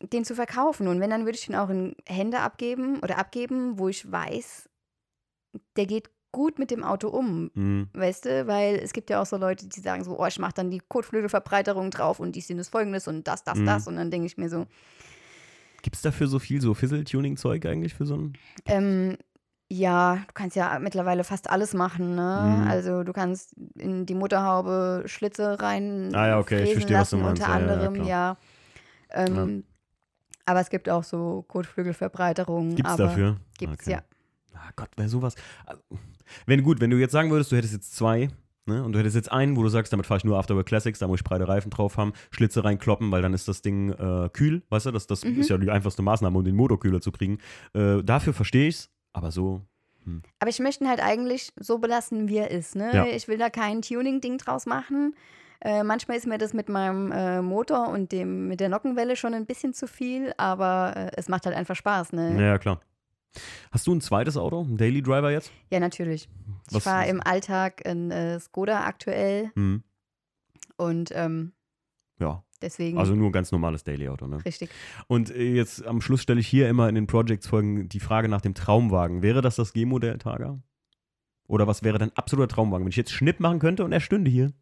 den 0.00 0.24
zu 0.24 0.36
verkaufen. 0.36 0.86
Und 0.86 1.00
wenn, 1.00 1.10
dann 1.10 1.24
würde 1.24 1.36
ich 1.38 1.46
den 1.46 1.56
auch 1.56 1.70
in 1.70 1.96
Hände 2.06 2.38
abgeben 2.38 3.00
oder 3.00 3.18
abgeben, 3.18 3.78
wo 3.80 3.88
ich 3.88 4.10
weiß, 4.10 4.68
der 5.76 5.86
geht 5.86 6.10
gut 6.30 6.58
mit 6.60 6.70
dem 6.70 6.84
Auto 6.84 7.08
um. 7.08 7.50
Hm. 7.54 7.88
Weißt 7.94 8.26
du, 8.26 8.46
weil 8.46 8.76
es 8.76 8.92
gibt 8.92 9.10
ja 9.10 9.20
auch 9.20 9.26
so 9.26 9.38
Leute, 9.38 9.66
die 9.66 9.80
sagen 9.80 10.04
so, 10.04 10.20
oh, 10.20 10.26
ich 10.26 10.38
mache 10.38 10.54
dann 10.54 10.70
die 10.70 10.82
Kotflügelverbreiterung 10.86 11.90
drauf 11.90 12.20
und 12.20 12.36
die 12.36 12.42
sind 12.42 12.58
das 12.58 12.68
folgendes 12.68 13.08
und 13.08 13.26
das, 13.26 13.42
das, 13.42 13.58
Mhm. 13.58 13.66
das. 13.66 13.88
Und 13.88 13.96
dann 13.96 14.10
denke 14.12 14.26
ich 14.26 14.36
mir 14.36 14.48
so, 14.48 14.66
Gibt 15.86 15.94
es 15.94 16.02
dafür 16.02 16.26
so 16.26 16.40
viel 16.40 16.60
so 16.60 16.74
Fizzle-Tuning-Zeug 16.74 17.64
eigentlich 17.64 17.94
für 17.94 18.06
so 18.06 18.16
ein. 18.16 18.32
ähm, 18.64 19.16
ja, 19.70 20.16
du 20.26 20.32
kannst 20.34 20.56
ja 20.56 20.80
mittlerweile 20.80 21.22
fast 21.22 21.48
alles 21.48 21.74
machen, 21.74 22.16
ne? 22.16 22.60
Mhm. 22.64 22.68
Also 22.68 23.04
du 23.04 23.12
kannst 23.12 23.54
in 23.78 24.04
die 24.04 24.16
Motorhaube 24.16 25.04
Schlitze 25.06 25.62
rein 25.62 26.12
Ah 26.12 26.26
ja, 26.26 26.38
okay, 26.40 26.64
ich 26.64 26.72
verstehe, 26.72 26.98
was 26.98 27.10
du 27.10 27.16
lassen, 27.18 27.22
meinst. 27.24 27.40
unter 27.40 27.52
Ja, 27.52 27.60
ja, 27.60 27.66
ja, 27.66 27.72
anderem, 27.72 27.94
klar. 27.94 28.08
ja. 28.08 28.36
Ähm, 29.10 29.62
Aber 30.44 30.58
es 30.58 30.70
gibt 30.70 30.88
auch 30.88 31.04
so 31.04 31.44
Kotflügelverbreiterungen. 31.46 32.74
Gibt's 32.74 32.90
aber 32.90 33.04
dafür? 33.04 33.36
Gibt's, 33.56 33.86
Okay. 33.86 33.92
ja. 33.92 34.02
Ah 34.54 34.70
Gott, 34.74 34.88
wäre 34.96 35.08
sowas. 35.08 35.36
Also, 35.66 35.82
Wenn 36.46 36.64
gut, 36.64 36.80
wenn 36.80 36.90
du 36.90 36.96
jetzt 36.96 37.12
sagen 37.12 37.30
würdest, 37.30 37.52
du 37.52 37.56
hättest 37.56 37.74
jetzt 37.74 37.94
zwei, 37.94 38.28
Ne? 38.66 38.82
Und 38.84 38.92
du 38.92 38.98
hättest 38.98 39.16
jetzt 39.16 39.30
einen, 39.30 39.56
wo 39.56 39.62
du 39.62 39.68
sagst, 39.68 39.92
damit 39.92 40.06
fahre 40.06 40.18
ich 40.18 40.24
nur 40.24 40.38
Afterwork 40.38 40.66
Classics, 40.66 40.98
da 40.98 41.06
muss 41.06 41.20
ich 41.20 41.24
breite 41.24 41.46
Reifen 41.48 41.70
drauf 41.70 41.96
haben, 41.96 42.12
Schlitze 42.30 42.64
reinkloppen, 42.64 43.10
weil 43.12 43.22
dann 43.22 43.32
ist 43.34 43.46
das 43.48 43.62
Ding 43.62 43.90
äh, 43.92 44.28
kühl, 44.32 44.62
weißt 44.70 44.86
du? 44.86 44.90
Das, 44.90 45.06
das 45.06 45.24
Mhm. 45.24 45.40
ist 45.40 45.48
ja 45.50 45.58
die 45.58 45.70
einfachste 45.70 46.02
Maßnahme, 46.02 46.36
um 46.38 46.44
den 46.44 46.56
Motor 46.56 46.80
kühler 46.80 47.00
zu 47.00 47.12
kriegen. 47.12 47.38
Äh, 47.74 48.02
dafür 48.02 48.32
verstehe 48.32 48.68
ich's, 48.68 48.90
aber 49.12 49.30
so. 49.30 49.62
Aber 50.38 50.50
ich 50.50 50.60
möchte 50.60 50.84
ihn 50.84 50.88
halt 50.88 51.00
eigentlich 51.02 51.52
so 51.58 51.78
belassen, 51.78 52.28
wie 52.28 52.36
er 52.36 52.52
ist. 52.52 52.76
Ne? 52.76 52.90
Ja. 52.94 53.06
Ich 53.06 53.26
will 53.26 53.38
da 53.38 53.50
kein 53.50 53.82
Tuning-Ding 53.82 54.38
draus 54.38 54.64
machen. 54.64 55.16
Äh, 55.60 55.82
manchmal 55.82 56.16
ist 56.16 56.28
mir 56.28 56.38
das 56.38 56.52
mit 56.54 56.68
meinem 56.68 57.10
äh, 57.10 57.42
Motor 57.42 57.88
und 57.88 58.12
dem, 58.12 58.46
mit 58.46 58.60
der 58.60 58.68
Nockenwelle 58.68 59.16
schon 59.16 59.34
ein 59.34 59.46
bisschen 59.46 59.74
zu 59.74 59.88
viel, 59.88 60.32
aber 60.36 60.92
äh, 60.94 61.10
es 61.16 61.28
macht 61.28 61.44
halt 61.46 61.56
einfach 61.56 61.74
Spaß. 61.74 62.12
Ne? 62.12 62.40
Ja, 62.40 62.58
klar. 62.58 62.80
Hast 63.70 63.86
du 63.86 63.94
ein 63.94 64.00
zweites 64.00 64.36
Auto, 64.36 64.60
einen 64.62 64.76
Daily 64.76 65.02
Driver 65.02 65.30
jetzt? 65.30 65.50
Ja, 65.70 65.80
natürlich. 65.80 66.28
Ich 66.68 66.74
Was- 66.76 66.84
fahre 66.84 67.02
was- 67.04 67.10
im 67.10 67.20
Alltag 67.22 67.84
in 67.84 68.10
äh, 68.10 68.38
Skoda 68.40 68.84
aktuell 68.84 69.50
Hm. 69.54 69.82
und 70.76 71.10
ähm, 71.14 71.52
Ja, 72.18 72.42
deswegen 72.62 72.98
also 72.98 73.14
nur 73.14 73.28
ein 73.28 73.32
ganz 73.32 73.52
normales 73.52 73.84
Daily-Auto, 73.84 74.26
ne? 74.26 74.44
richtig. 74.44 74.70
Und 75.06 75.30
äh, 75.30 75.54
jetzt 75.54 75.84
am 75.84 76.00
Schluss 76.00 76.22
stelle 76.22 76.40
ich 76.40 76.48
hier 76.48 76.68
immer 76.68 76.88
in 76.88 76.94
den 76.94 77.06
Projects-Folgen 77.06 77.88
die 77.88 78.00
Frage 78.00 78.28
nach 78.28 78.40
dem 78.40 78.54
Traumwagen. 78.54 79.22
Wäre 79.22 79.42
das 79.42 79.56
das 79.56 79.72
G-Modell, 79.72 80.18
Targa? 80.18 80.58
Oder 81.48 81.66
was 81.68 81.82
wäre 81.84 81.98
dein 81.98 82.16
absoluter 82.16 82.48
Traumwagen? 82.48 82.84
Wenn 82.84 82.90
ich 82.90 82.96
jetzt 82.96 83.12
Schnipp 83.12 83.38
machen 83.40 83.58
könnte 83.60 83.84
und 83.84 83.92
er 83.92 84.00
stünde 84.00 84.30
hier. 84.30 84.52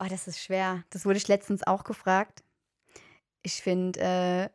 Oh, 0.00 0.06
das 0.08 0.26
ist 0.26 0.40
schwer. 0.42 0.84
Das 0.90 1.04
wurde 1.06 1.16
ich 1.18 1.28
letztens 1.28 1.66
auch 1.66 1.84
gefragt. 1.84 2.42
Ich 3.42 3.54
finde 3.62 4.00
äh, 4.00 4.48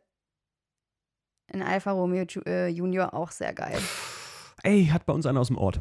ein 1.52 1.62
Alfa 1.62 1.92
Romeo 1.92 2.24
äh, 2.46 2.68
Junior 2.68 3.14
auch 3.14 3.30
sehr 3.30 3.52
geil. 3.52 3.78
Ey, 4.62 4.86
hat 4.86 5.06
bei 5.06 5.12
uns 5.12 5.26
einer 5.26 5.40
aus 5.40 5.48
dem 5.48 5.56
Ort. 5.56 5.80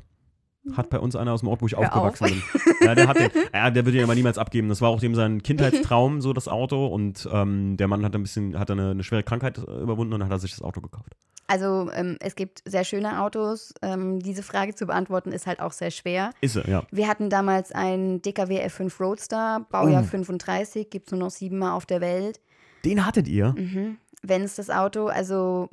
Hat 0.73 0.89
bei 0.89 0.99
uns 0.99 1.15
einer 1.15 1.33
aus 1.33 1.39
dem 1.39 1.49
Ort, 1.49 1.61
wo 1.61 1.67
ich 1.67 1.73
Hör 1.75 1.79
aufgewachsen 1.95 2.25
bin. 2.25 2.43
Ja, 2.81 2.93
der 2.93 3.07
hat 3.07 3.17
den, 3.17 3.31
ja, 3.53 3.71
der 3.71 3.85
wird 3.85 3.95
ihn 3.95 4.03
aber 4.03 4.13
niemals 4.13 4.37
abgeben. 4.37 4.69
Das 4.69 4.81
war 4.81 4.89
auch 4.89 4.99
dem 4.99 5.15
sein 5.15 5.41
Kindheitstraum, 5.41 6.21
so 6.21 6.33
das 6.33 6.47
Auto. 6.47 6.85
Und 6.87 7.27
ähm, 7.31 7.77
der 7.77 7.87
Mann 7.87 8.03
hat 8.05 8.13
ein 8.13 8.21
bisschen, 8.21 8.59
hat 8.59 8.69
eine, 8.69 8.91
eine 8.91 9.03
schwere 9.03 9.23
Krankheit 9.23 9.57
äh, 9.57 9.61
überwunden 9.61 10.13
und 10.13 10.23
hat 10.23 10.31
er 10.31 10.39
sich 10.39 10.51
das 10.51 10.61
Auto 10.61 10.81
gekauft. 10.81 11.15
Also 11.47 11.89
ähm, 11.93 12.17
es 12.19 12.35
gibt 12.35 12.61
sehr 12.65 12.83
schöne 12.83 13.21
Autos. 13.21 13.73
Ähm, 13.81 14.19
diese 14.19 14.43
Frage 14.43 14.75
zu 14.75 14.85
beantworten 14.85 15.31
ist 15.31 15.47
halt 15.47 15.61
auch 15.61 15.71
sehr 15.71 15.89
schwer. 15.91 16.31
Ist 16.41 16.57
er, 16.57 16.69
ja. 16.69 16.83
Wir 16.91 17.07
hatten 17.07 17.29
damals 17.31 17.71
einen 17.71 18.21
DKW 18.21 18.63
F5 18.67 18.99
Roadster, 18.99 19.65
Baujahr 19.71 20.03
Oh. 20.03 20.05
35, 20.05 20.89
gibt 20.91 21.07
es 21.07 21.11
nur 21.11 21.21
noch 21.21 21.31
siebenmal 21.31 21.71
auf 21.71 21.87
der 21.87 22.01
Welt. 22.01 22.39
Den 22.85 23.05
hattet 23.05 23.27
ihr? 23.27 23.55
Mhm. 23.57 23.97
Wenn 24.21 24.43
es 24.43 24.55
das 24.55 24.69
Auto, 24.69 25.07
also 25.07 25.69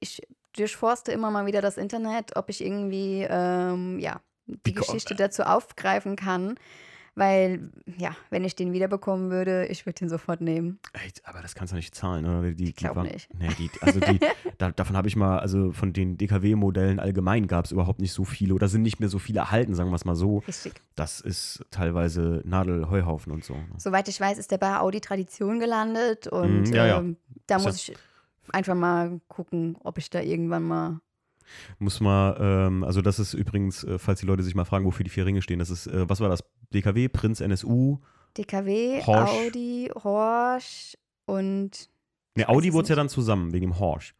ich 0.00 0.22
durchforste 0.56 1.12
immer 1.12 1.30
mal 1.30 1.46
wieder 1.46 1.60
das 1.60 1.76
Internet, 1.76 2.36
ob 2.36 2.48
ich 2.48 2.64
irgendwie 2.64 3.26
ähm, 3.28 3.98
ja, 3.98 4.20
die 4.46 4.74
Geschichte 4.74 5.14
dazu 5.14 5.42
aufgreifen 5.42 6.16
kann. 6.16 6.56
Weil, 7.16 7.70
ja, 7.96 8.16
wenn 8.30 8.42
ich 8.42 8.56
den 8.56 8.72
wiederbekommen 8.72 9.30
würde, 9.30 9.66
ich 9.66 9.86
würde 9.86 10.00
den 10.00 10.08
sofort 10.08 10.40
nehmen. 10.40 10.80
Ey, 10.94 11.12
aber 11.22 11.42
das 11.42 11.54
kannst 11.54 11.72
du 11.72 11.76
nicht 11.76 11.94
zahlen, 11.94 12.26
oder? 12.26 12.50
Die, 12.50 12.70
Ich 12.70 12.76
glaub 12.76 12.96
waren- 12.96 13.06
nicht. 13.06 13.28
Nee, 13.38 13.50
die, 13.56 13.70
also 13.82 14.00
die, 14.00 14.18
da, 14.58 14.72
davon 14.72 14.96
habe 14.96 15.06
ich 15.06 15.14
mal, 15.14 15.38
also 15.38 15.70
von 15.70 15.92
den 15.92 16.18
DKW-Modellen 16.18 16.98
allgemein 16.98 17.46
gab 17.46 17.66
es 17.66 17.70
überhaupt 17.72 18.00
nicht 18.00 18.12
so 18.12 18.24
viele 18.24 18.52
oder 18.54 18.66
sind 18.68 18.82
nicht 18.82 18.98
mehr 18.98 19.08
so 19.08 19.20
viele 19.20 19.38
erhalten, 19.40 19.74
sagen 19.76 19.90
wir 19.90 19.96
es 19.96 20.04
mal 20.04 20.16
so. 20.16 20.38
Richtig. 20.48 20.74
Das 20.96 21.20
ist 21.20 21.64
teilweise 21.70 22.42
Nadelheuhaufen 22.44 23.32
und 23.32 23.44
so. 23.44 23.54
ne? 23.54 23.64
Soweit 23.78 24.08
ich 24.08 24.20
weiß, 24.20 24.36
ist 24.38 24.50
der 24.50 24.58
bei 24.58 24.76
Audi 24.80 25.00
Tradition 25.00 25.60
gelandet 25.60 26.26
und 26.26 26.62
Mhm, 26.68 26.74
ja, 26.74 26.86
ja. 26.86 26.98
ähm, 26.98 27.16
da 27.46 27.58
ja- 27.58 27.62
muss 27.62 27.76
ich 27.76 27.96
einfach 28.52 28.74
mal 28.74 29.20
gucken, 29.28 29.76
ob 29.84 29.98
ich 29.98 30.10
da 30.10 30.20
irgendwann 30.20 30.64
mal. 30.64 31.00
Muss 31.78 32.00
mal, 32.00 32.36
ähm, 32.40 32.84
also 32.84 33.02
das 33.02 33.18
ist 33.18 33.34
übrigens, 33.34 33.84
äh, 33.84 33.98
falls 33.98 34.20
die 34.20 34.26
Leute 34.26 34.42
sich 34.42 34.54
mal 34.54 34.64
fragen, 34.64 34.84
wofür 34.84 35.04
die 35.04 35.10
vier 35.10 35.26
Ringe 35.26 35.42
stehen, 35.42 35.58
das 35.58 35.70
ist, 35.70 35.86
äh, 35.86 36.08
was 36.08 36.20
war 36.20 36.28
das? 36.28 36.44
DKW, 36.72 37.08
Prinz, 37.08 37.40
NSU. 37.40 37.98
DKW, 38.36 39.02
Horsch. 39.02 39.30
Audi, 39.30 39.90
Horsch 40.02 40.96
und 41.26 41.88
Ne, 42.36 42.48
Audi 42.48 42.72
wurde 42.72 42.84
es 42.84 42.88
ja 42.88 42.96
dann 42.96 43.08
zusammen, 43.08 43.52
wegen 43.52 43.66
dem 43.66 43.78
Horsch. 43.78 44.14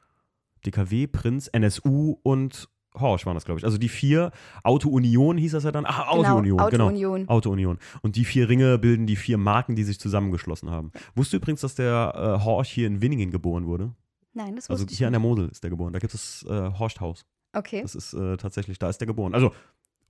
DKW, 0.64 1.06
Prinz, 1.08 1.48
NSU 1.48 2.16
und 2.22 2.68
Horsch 2.98 3.26
waren 3.26 3.34
das, 3.34 3.44
glaube 3.44 3.58
ich. 3.58 3.64
Also 3.64 3.76
die 3.76 3.88
vier, 3.88 4.30
Auto 4.62 4.88
Union 4.88 5.36
hieß 5.36 5.52
das 5.52 5.64
ja 5.64 5.72
dann. 5.72 5.84
Ach, 5.86 6.06
Auto 6.08 6.36
Union, 6.36 6.60
Auto 6.60 6.70
genau. 6.70 6.86
Union. 6.88 7.28
Auto 7.28 7.50
Union. 7.50 7.78
Und 8.02 8.14
die 8.14 8.24
vier 8.24 8.48
Ringe 8.48 8.78
bilden 8.78 9.06
die 9.06 9.16
vier 9.16 9.36
Marken, 9.36 9.74
die 9.74 9.82
sich 9.82 9.98
zusammengeschlossen 9.98 10.70
haben. 10.70 10.92
Wusstest 11.16 11.32
du 11.32 11.36
übrigens, 11.38 11.60
dass 11.62 11.74
der 11.74 12.38
äh, 12.40 12.44
Horsch 12.44 12.68
hier 12.68 12.86
in 12.86 13.02
Winningen 13.02 13.32
geboren 13.32 13.66
wurde? 13.66 13.92
Nein, 14.34 14.56
das 14.56 14.68
Also 14.68 14.82
wusste 14.82 14.92
ich 14.92 14.98
hier 14.98 15.06
an 15.06 15.12
der 15.12 15.20
nicht. 15.20 15.28
Mosel 15.28 15.48
ist 15.48 15.62
der 15.62 15.70
geboren. 15.70 15.92
Da 15.92 15.98
gibt 15.98 16.12
es 16.14 16.44
das 16.48 16.50
äh, 16.50 16.78
Horsthaus. 16.78 17.24
Okay. 17.52 17.82
Das 17.82 17.94
ist 17.94 18.12
äh, 18.14 18.36
tatsächlich, 18.36 18.78
da 18.78 18.88
ist 18.88 18.98
der 18.98 19.06
geboren. 19.06 19.32
Also, 19.34 19.52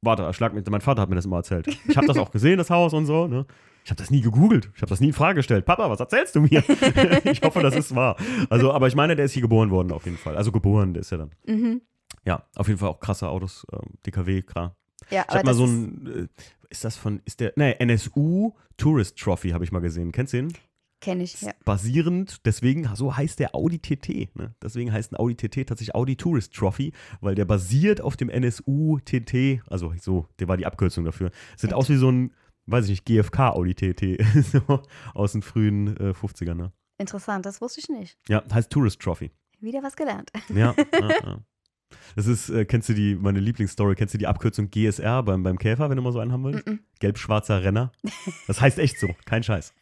warte, 0.01 0.33
schlag 0.33 0.55
mich, 0.55 0.65
mein 0.69 0.81
Vater 0.81 1.03
hat 1.03 1.11
mir 1.11 1.17
das 1.17 1.27
immer 1.27 1.37
erzählt. 1.37 1.67
Ich 1.89 1.97
habe 1.97 2.07
das 2.07 2.17
auch 2.17 2.31
gesehen, 2.31 2.57
das 2.59 2.71
Haus 2.71 2.95
und 2.95 3.05
so. 3.07 3.27
Ne? 3.27 3.47
Ich 3.85 3.91
habe 3.91 3.99
das 3.99 4.11
nie 4.11 4.23
gegoogelt. 4.23 4.71
Ich 4.75 4.81
habe 4.83 4.89
das 4.89 5.01
nie 5.01 5.09
in 5.09 5.13
Frage 5.13 5.37
gestellt. 5.37 5.67
Papa, 5.67 5.91
was 5.91 6.01
erzählst 6.01 6.35
du 6.35 6.41
mir? 6.41 6.65
ich 7.25 7.43
hoffe, 7.43 7.61
das 7.61 7.77
ist 7.77 7.95
wahr. 7.95 8.17
Also, 8.49 8.73
aber 8.73 8.87
ich 8.89 8.95
meine, 8.95 9.15
der 9.15 9.27
ist 9.27 9.33
hier 9.33 9.43
geboren 9.43 9.71
worden 9.71 9.93
auf 9.93 10.07
jeden 10.07 10.17
Fall. 10.17 10.37
Also 10.37 10.53
geboren, 10.53 10.95
der 10.95 11.03
ist 11.03 11.11
ja 11.11 11.19
dann. 11.19 11.31
Mhm. 11.47 11.83
Ja, 12.25 12.45
auf 12.55 12.69
jeden 12.69 12.79
Fall 12.81 12.89
auch 12.89 13.01
krasse 13.01 13.29
Autos. 13.29 13.67
Ähm, 13.73 13.91
DKW, 14.07 14.41
klar. 14.41 14.75
Ja, 15.11 15.27
Ich 15.29 15.35
habe 15.35 15.45
mal 15.45 15.55
so 15.55 15.67
ein, 15.67 16.29
äh, 16.31 16.43
ist 16.71 16.83
das 16.85 16.97
von, 16.97 17.21
ist 17.27 17.41
der, 17.41 17.53
ne, 17.57 17.79
NSU 17.79 18.53
Tourist 18.79 19.19
Trophy 19.19 19.51
habe 19.51 19.65
ich 19.65 19.71
mal 19.73 19.81
gesehen. 19.81 20.13
Kennst 20.13 20.33
du 20.33 20.39
den? 20.39 20.53
Kenne 21.05 21.23
ich, 21.23 21.41
ja. 21.43 21.53
basierend, 21.65 22.45
deswegen, 22.47 22.89
so 22.95 23.17
heißt 23.17 23.39
der 23.39 23.55
Audi 23.55 23.79
TT. 23.79 24.35
Ne? 24.37 24.55
Deswegen 24.63 24.93
heißt 24.93 25.13
ein 25.13 25.17
Audi 25.17 25.37
TT 25.37 25.69
tatsächlich 25.69 25.95
Audi 25.95 26.17
Tourist 26.17 26.55
Trophy, 26.55 26.93
weil 27.21 27.35
der 27.35 27.45
basiert 27.45 28.01
auf 28.01 28.17
dem 28.17 28.29
NSU 28.31 28.99
TT, 29.05 29.61
also 29.69 29.93
so, 30.01 30.27
der 30.39 30.49
war 30.49 30.57
die 30.57 30.67
Abkürzung 30.67 31.05
dafür. 31.05 31.31
Sieht 31.57 31.75
aus 31.75 31.89
wie 31.89 31.97
so 31.97 32.11
ein, 32.11 32.33
weiß 32.67 32.87
ich 32.87 32.91
nicht, 32.91 33.05
GFK 33.05 33.51
Audi 33.51 33.75
TT, 33.75 34.25
so 34.53 34.83
aus 35.15 35.33
den 35.33 35.43
frühen 35.43 35.97
äh, 35.99 36.11
50ern. 36.11 36.55
Ne? 36.55 36.73
Interessant, 36.99 37.45
das 37.45 37.61
wusste 37.61 37.81
ich 37.81 37.89
nicht. 37.89 38.19
Ja, 38.29 38.43
heißt 38.53 38.71
Tourist 38.71 39.01
Trophy. 39.01 39.31
Wieder 39.61 39.83
was 39.83 39.97
gelernt. 39.97 40.31
Ja, 40.49 40.75
ja, 40.93 41.09
ja. 41.25 41.39
Das 42.17 42.27
ist, 42.27 42.49
äh, 42.49 42.65
kennst 42.65 42.89
du 42.89 42.95
die, 42.95 43.17
meine 43.17 43.41
Lieblingsstory, 43.41 43.95
kennst 43.95 44.15
du 44.15 44.19
die 44.19 44.27
Abkürzung 44.27 44.71
GSR 44.71 45.23
beim, 45.23 45.43
beim 45.43 45.59
Käfer, 45.59 45.91
wenn 45.91 45.97
du 45.97 46.03
mal 46.03 46.13
so 46.13 46.21
einen 46.21 46.33
haben 46.33 46.45
willst? 46.45 46.67
Mhm. 46.67 46.81
Gelb-schwarzer 47.01 47.63
Renner. 47.63 47.93
Das 48.47 48.61
heißt 48.61 48.79
echt 48.79 48.99
so, 48.99 49.09
kein 49.25 49.43
Scheiß. 49.43 49.75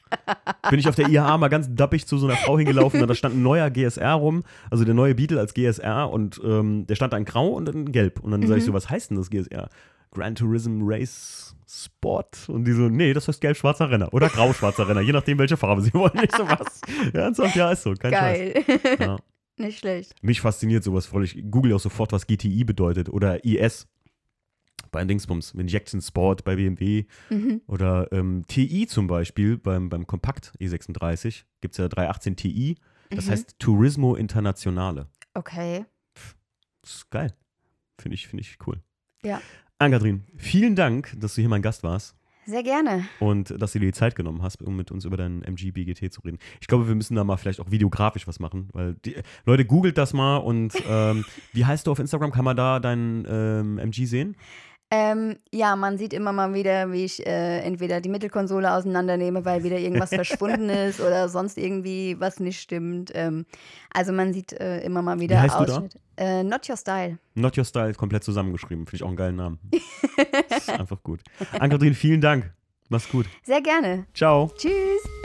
Bin 0.71 0.79
ich 0.79 0.89
auf 0.89 0.95
der 0.95 1.09
IAA 1.09 1.39
mal 1.39 1.49
ganz 1.49 1.69
dappig 1.71 2.07
zu 2.07 2.19
so 2.19 2.27
einer 2.27 2.37
Frau 2.37 2.59
hingelaufen 2.59 3.03
und 3.03 3.09
da 3.09 3.15
stand 3.15 3.37
ein 3.37 3.43
neuer 3.43 3.71
GSR 3.71 4.13
rum, 4.13 4.43
also 4.71 4.85
der 4.85 4.95
neue 4.95 5.15
Beetle 5.15 5.41
als 5.41 5.55
GSR 5.55 6.11
und 6.11 6.41
ähm, 6.45 6.87
der 6.87 6.95
stand 6.95 7.13
da 7.13 7.17
in 7.17 7.25
grau 7.25 7.49
und 7.49 7.69
in 7.69 7.93
gelb. 7.93 8.21
Und 8.21 8.31
dann 8.31 8.47
sage 8.47 8.61
ich 8.61 8.65
so, 8.65 8.73
was 8.73 8.89
heißt 8.89 9.11
denn 9.11 9.19
das 9.19 9.31
GSR? 9.31 9.69
Gran 10.11 10.35
Turism 10.35 10.81
Race 10.83 11.55
Sport. 11.67 12.49
Und 12.49 12.65
die 12.65 12.73
so, 12.73 12.89
nee, 12.89 13.15
das 13.15 13.29
heißt 13.29 13.41
gelb-schwarzer 13.41 13.91
Renner 13.91 14.13
oder 14.13 14.29
grau-schwarzer 14.29 14.87
Renner, 14.89 15.01
je 15.01 15.13
nachdem, 15.13 15.39
welche 15.39 15.57
Farbe 15.57 15.81
sie 15.81 15.95
wollen. 15.95 16.13
Nicht 16.15 16.37
so 16.37 16.47
was. 16.47 16.81
Ernsthaft, 17.15 17.57
ja, 17.57 17.73
ist 17.73 17.83
so, 17.83 17.95
kein 17.95 18.11
Geil. 18.11 18.65
Scheiß. 18.67 18.99
Ja. 19.01 19.17
Nicht 19.59 19.79
schlecht. 19.79 20.15
Mich 20.23 20.41
fasziniert 20.41 20.83
sowas 20.85 21.07
voll. 21.07 21.25
Ich 21.25 21.43
google 21.51 21.73
auch 21.75 21.81
sofort, 21.81 22.13
was 22.13 22.27
GTI 22.27 22.65
bedeutet 22.65 23.09
oder 23.09 23.45
IS. 23.45 23.87
Bei 24.91 25.05
Dingsbums, 25.05 25.53
Injection 25.53 26.03
Sport 26.03 26.45
bei 26.45 26.57
BMW 26.57 27.05
Mhm. 27.31 27.63
oder 27.67 28.13
ähm, 28.13 28.45
TI 28.47 28.87
zum 28.87 29.07
Beispiel 29.07 29.57
beim, 29.57 29.89
beim 29.89 30.07
Kompakt 30.07 30.53
E36 30.61 31.45
gibt 31.63 31.73
es 31.75 31.79
ja 31.79 31.89
318 31.89 32.37
TI. 32.37 32.77
Das 33.11 33.27
Mhm. 33.27 33.31
heißt 33.31 33.59
Turismo 33.59 34.15
Internationale. 34.17 35.09
Okay. 35.35 35.85
Das 36.83 36.95
ist 36.95 37.11
geil. 37.11 37.33
Finde 37.99 38.15
ich, 38.17 38.27
finde 38.27 38.43
ich 38.43 38.59
cool. 38.67 38.83
Ja. 39.23 39.41
Ann-Kathrin, 39.79 40.25
vielen 40.37 40.77
Dank, 40.77 41.15
dass 41.19 41.35
du 41.37 41.41
hier 41.43 41.49
mein 41.49 41.63
Gast 41.63 41.83
warst 41.85 42.15
Sehr 42.45 42.63
gerne. 42.63 43.05
und 43.21 43.55
dass 43.61 43.73
du 43.73 43.79
dir 43.79 43.87
die 43.87 43.93
Zeit 43.93 44.15
genommen 44.15 44.43
hast, 44.43 44.63
um 44.63 44.77
mit 44.77 44.91
uns 44.91 45.05
über 45.05 45.17
deinen 45.17 45.43
MG 45.43 45.71
BGT 45.71 46.13
zu 46.13 46.21
reden. 46.23 46.39
Ich 46.61 46.67
glaube, 46.67 46.89
wir 46.89 46.95
müssen 46.95 47.15
da 47.15 47.25
mal 47.25 47.37
vielleicht 47.37 47.61
auch 47.61 47.71
videografisch 47.71 48.27
was 48.27 48.41
machen, 48.41 48.69
weil 48.73 48.95
die, 49.05 49.17
Leute, 49.47 49.65
googelt 49.65 49.97
das 49.99 50.13
mal 50.13 50.39
und 50.39 50.75
ähm, 50.89 51.25
wie 51.53 51.65
heißt 51.65 51.87
du 51.87 51.93
auf 51.93 51.99
Instagram? 51.99 52.33
Kann 52.33 52.45
man 52.45 52.57
da 52.57 52.81
deinen 52.81 53.25
ähm, 53.29 53.79
MG 53.79 54.07
sehen? 54.07 54.37
Ähm, 54.95 55.37
ja, 55.51 55.75
man 55.75 55.97
sieht 55.97 56.13
immer 56.13 56.33
mal 56.33 56.53
wieder, 56.53 56.93
wie 56.93 57.07
ich 57.07 57.27
äh, 57.27 57.61
entweder 57.61 58.03
die 58.03 58.11
Mittelkonsole 58.11 58.71
auseinandernehme, 58.71 59.43
weil 59.47 59.65
wieder 59.65 59.79
irgendwas 59.79 60.11
verschwunden 60.15 60.69
ist 60.69 61.01
oder 61.01 61.31
sonst 61.31 61.57
irgendwie 61.57 62.21
was 62.21 62.41
nicht 62.41 62.61
stimmt. 62.61 63.11
Ähm, 63.15 63.47
also 63.95 64.13
man 64.13 64.35
sieht 64.35 64.53
äh, 64.53 64.81
immer 64.81 65.01
mal 65.01 65.19
wieder 65.19 65.41
heißt 65.41 65.61
du 65.61 65.65
da? 65.65 65.85
Äh, 66.19 66.45
Not 66.45 66.69
Your 66.69 66.77
Style. 66.77 67.17
Not 67.35 67.57
Your 67.57 67.65
Style 67.65 67.95
komplett 67.95 68.23
zusammengeschrieben. 68.23 68.85
Finde 68.85 68.97
ich 68.97 69.03
auch 69.03 69.09
einen 69.09 69.17
geilen 69.17 69.37
Namen. 69.37 69.59
Das 70.51 70.59
ist 70.69 70.69
einfach 70.69 71.03
gut. 71.03 71.23
Ann-Kathrin, 71.59 71.95
vielen 71.95 72.21
Dank. 72.21 72.53
Mach's 72.91 73.09
gut. 73.09 73.25
Sehr 73.45 73.63
gerne. 73.63 74.05
Ciao. 74.13 74.53
Tschüss. 74.59 75.22